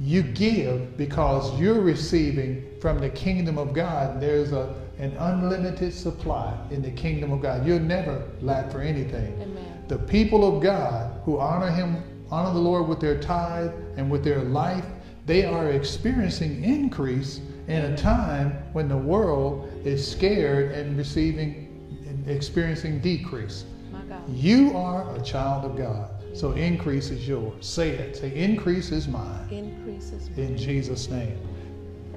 you 0.00 0.22
give 0.22 0.96
because 0.96 1.58
you're 1.58 1.80
receiving 1.80 2.66
from 2.80 2.98
the 2.98 3.08
kingdom 3.08 3.56
of 3.56 3.72
God. 3.72 4.20
There's 4.20 4.52
a, 4.52 4.74
an 4.98 5.12
unlimited 5.12 5.94
supply 5.94 6.58
in 6.70 6.82
the 6.82 6.90
kingdom 6.90 7.32
of 7.32 7.40
God. 7.40 7.66
You'll 7.66 7.78
never 7.78 8.28
lack 8.42 8.70
for 8.70 8.80
anything. 8.80 9.40
Amen. 9.40 9.84
The 9.88 9.98
people 9.98 10.56
of 10.56 10.62
God 10.62 11.20
who 11.24 11.38
honor 11.38 11.70
Him, 11.70 12.02
honor 12.30 12.52
the 12.52 12.60
Lord 12.60 12.88
with 12.88 13.00
their 13.00 13.18
tithe 13.18 13.72
and 13.96 14.10
with 14.10 14.24
their 14.24 14.42
life, 14.42 14.84
they 15.24 15.44
are 15.44 15.70
experiencing 15.70 16.62
increase 16.62 17.40
in 17.68 17.84
a 17.84 17.96
time 17.96 18.52
when 18.72 18.88
the 18.88 18.96
world 18.96 19.70
is 19.84 20.08
scared 20.08 20.72
and 20.72 20.96
receiving 20.96 21.64
and 22.06 22.28
experiencing 22.28 23.00
decrease. 23.00 23.64
My 23.92 24.00
God. 24.02 24.22
You 24.28 24.76
are 24.76 25.14
a 25.16 25.20
child 25.20 25.64
of 25.64 25.76
God, 25.76 26.10
so 26.32 26.52
increase 26.52 27.10
is 27.10 27.26
yours. 27.26 27.66
Say 27.66 27.90
it. 27.90 28.16
Say, 28.16 28.34
increase 28.34 28.92
is 28.92 29.08
mine. 29.08 29.48
Increases. 29.50 30.28
In 30.36 30.56
Jesus' 30.56 31.10
name. 31.10 31.38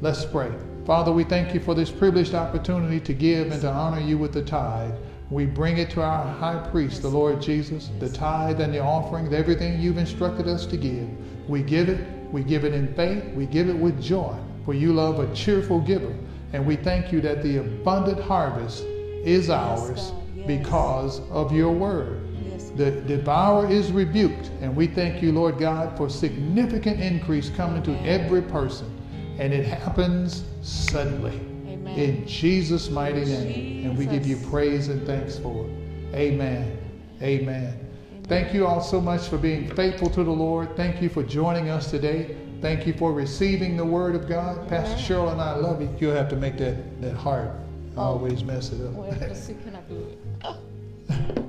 Let's 0.02 0.24
pray. 0.24 0.52
Father, 0.86 1.12
we 1.12 1.24
thank 1.24 1.54
you 1.54 1.60
for 1.60 1.76
this 1.76 1.92
privileged 1.92 2.34
opportunity 2.34 3.00
to 3.00 3.14
give 3.14 3.52
and 3.52 3.62
to 3.62 3.70
honor 3.70 4.00
you 4.00 4.18
with 4.18 4.34
the 4.34 4.44
tithe. 4.44 4.94
We 5.30 5.46
bring 5.46 5.78
it 5.78 5.92
to 5.92 6.02
our 6.02 6.26
high 6.26 6.68
priest, 6.72 7.02
the 7.04 7.10
Lord 7.10 7.42
Jesus, 7.42 7.92
the 8.00 8.10
tithe 8.10 8.62
and 8.62 8.74
the 8.74 8.80
offering, 8.80 9.32
everything 9.34 9.80
you've 9.80 10.00
instructed 10.00 10.48
us 10.48 10.66
to 10.68 10.78
give. 10.78 11.08
We 11.48 11.62
give 11.62 11.90
it, 11.90 12.08
we 12.32 12.44
give 12.44 12.66
it 12.66 12.74
in 12.74 12.94
faith, 12.96 13.24
we 13.36 13.46
give 13.46 13.70
it 13.70 13.76
with 13.76 14.02
joy, 14.02 14.36
for 14.70 14.76
you 14.76 14.94
love 14.94 15.18
a 15.18 15.34
cheerful 15.34 15.80
giver. 15.80 16.14
And 16.54 16.64
we 16.64 16.76
thank 16.76 17.12
you 17.12 17.22
that 17.22 17.42
the 17.42 17.58
abundant 17.58 18.22
harvest 18.22 18.84
is 18.84 19.50
ours 19.50 20.12
yes. 20.36 20.46
because 20.46 21.22
of 21.32 21.52
your 21.52 21.72
word. 21.72 22.22
Yes. 22.46 22.70
The 22.76 22.92
devourer 22.92 23.68
is 23.68 23.92
rebuked, 23.92 24.52
and 24.62 24.76
we 24.76 24.86
thank 24.86 25.24
you, 25.24 25.32
Lord 25.32 25.58
God, 25.58 25.98
for 25.98 26.08
significant 26.08 27.02
increase 27.02 27.50
coming 27.50 27.82
to 27.82 28.00
every 28.02 28.44
person. 28.44 28.96
And 29.40 29.52
it 29.52 29.66
happens 29.66 30.44
suddenly. 30.62 31.38
Amen. 31.66 31.98
In 31.98 32.28
Jesus' 32.28 32.92
mighty 32.92 33.26
name. 33.26 33.88
And 33.88 33.98
we 33.98 34.06
give 34.06 34.28
you 34.28 34.38
praise 34.52 34.90
and 34.90 35.04
thanks 35.08 35.40
for 35.40 35.66
it. 35.66 36.14
Amen. 36.14 36.78
Amen. 37.24 37.88
Thank 38.26 38.54
you 38.54 38.68
all 38.68 38.82
so 38.82 39.02
much 39.02 39.30
for 39.30 39.40
being 39.40 39.68
faithful 39.74 40.12
to 40.12 40.24
the 40.24 40.30
Lord. 40.30 40.76
Thank 40.78 41.02
you 41.02 41.10
for 41.10 41.24
joining 41.24 41.70
us 41.70 41.90
today. 41.90 42.38
Thank 42.62 42.86
you 42.86 42.94
for 42.94 43.14
receiving 43.14 43.78
the 43.78 43.86
word 43.86 44.16
of 44.16 44.28
God. 44.28 44.68
Pastor 44.68 44.96
Cheryl 44.98 45.32
and 45.32 45.40
I 45.42 45.56
love 45.56 45.82
you. 45.82 45.90
You'll 46.00 46.14
have 46.16 46.28
to 46.30 46.36
make 46.36 46.58
that, 46.58 47.02
that 47.02 47.14
heart. 47.16 47.52
I 47.96 48.02
Oh. 48.02 48.04
always 48.04 48.44
mess 48.44 48.72
it 48.72 48.80
Well, 48.94 49.12
up. 49.12 49.20
let's 49.22 49.40
see, 49.42 49.56
can 49.64 49.76
I 49.76 49.82
do 49.90 50.06
it? 50.10 51.46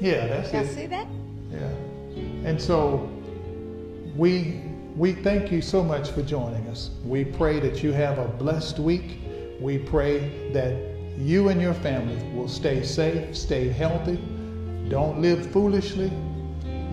yeah, 0.00 0.26
that's 0.26 0.52
Y'all 0.52 0.62
it. 0.62 0.68
see 0.74 0.86
that? 0.86 1.06
Yeah. 1.50 1.58
And 2.48 2.60
so 2.60 3.08
we 4.16 4.60
we 4.96 5.12
thank 5.12 5.52
you 5.52 5.60
so 5.60 5.82
much 5.82 6.10
for 6.10 6.22
joining 6.22 6.66
us. 6.68 6.90
We 7.04 7.24
pray 7.24 7.60
that 7.60 7.82
you 7.82 7.92
have 7.92 8.18
a 8.18 8.28
blessed 8.28 8.78
week. 8.78 9.18
We 9.60 9.76
pray 9.78 10.50
that 10.52 10.74
you 11.18 11.48
and 11.48 11.60
your 11.60 11.74
family 11.74 12.16
will 12.34 12.48
stay 12.48 12.82
safe, 12.82 13.36
stay 13.36 13.68
healthy. 13.68 14.16
Don't 14.88 15.20
live 15.20 15.50
foolishly. 15.52 16.10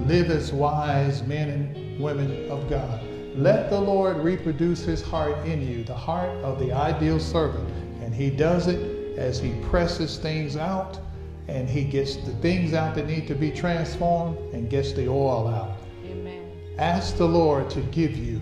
Live 0.06 0.32
as 0.32 0.52
wise 0.52 1.24
men 1.24 1.50
and 1.50 1.83
women 2.00 2.50
of 2.50 2.70
God. 2.70 3.02
Let 3.36 3.70
the 3.70 3.80
Lord 3.80 4.18
reproduce 4.18 4.84
his 4.84 5.02
heart 5.02 5.46
in 5.46 5.68
you, 5.68 5.84
the 5.84 5.96
heart 5.96 6.30
of 6.44 6.60
the 6.60 6.72
ideal 6.72 7.20
servant. 7.20 7.68
And 8.02 8.14
he 8.14 8.30
does 8.30 8.68
it 8.68 9.18
as 9.18 9.40
he 9.40 9.54
presses 9.70 10.18
things 10.18 10.56
out 10.56 11.00
and 11.48 11.68
he 11.68 11.84
gets 11.84 12.16
the 12.18 12.32
things 12.36 12.74
out 12.74 12.96
that 12.96 13.08
need 13.08 13.28
to 13.28 13.36
be 13.36 13.52
transformed 13.52 14.38
and 14.54 14.70
gets 14.70 14.94
the 14.94 15.08
oil 15.08 15.48
out. 15.48 15.78
Amen. 16.06 16.50
Ask 16.78 17.18
the 17.18 17.28
Lord 17.28 17.70
to 17.72 17.82
give 17.82 18.16
you 18.16 18.42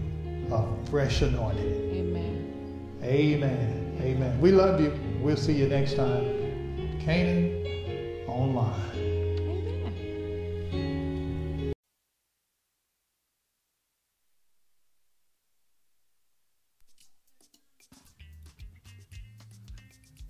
a 0.52 0.66
fresh 0.90 1.22
anointing. 1.22 1.92
Amen. 1.94 3.00
Amen. 3.04 3.98
Amen. 4.02 4.42
We 4.42 4.52
love 4.52 4.80
you. 4.80 4.98
We'll 5.20 5.38
see 5.38 5.54
you 5.54 5.68
next 5.68 5.96
time. 5.96 7.00
Canaan 7.00 7.62
Online. 8.28 9.01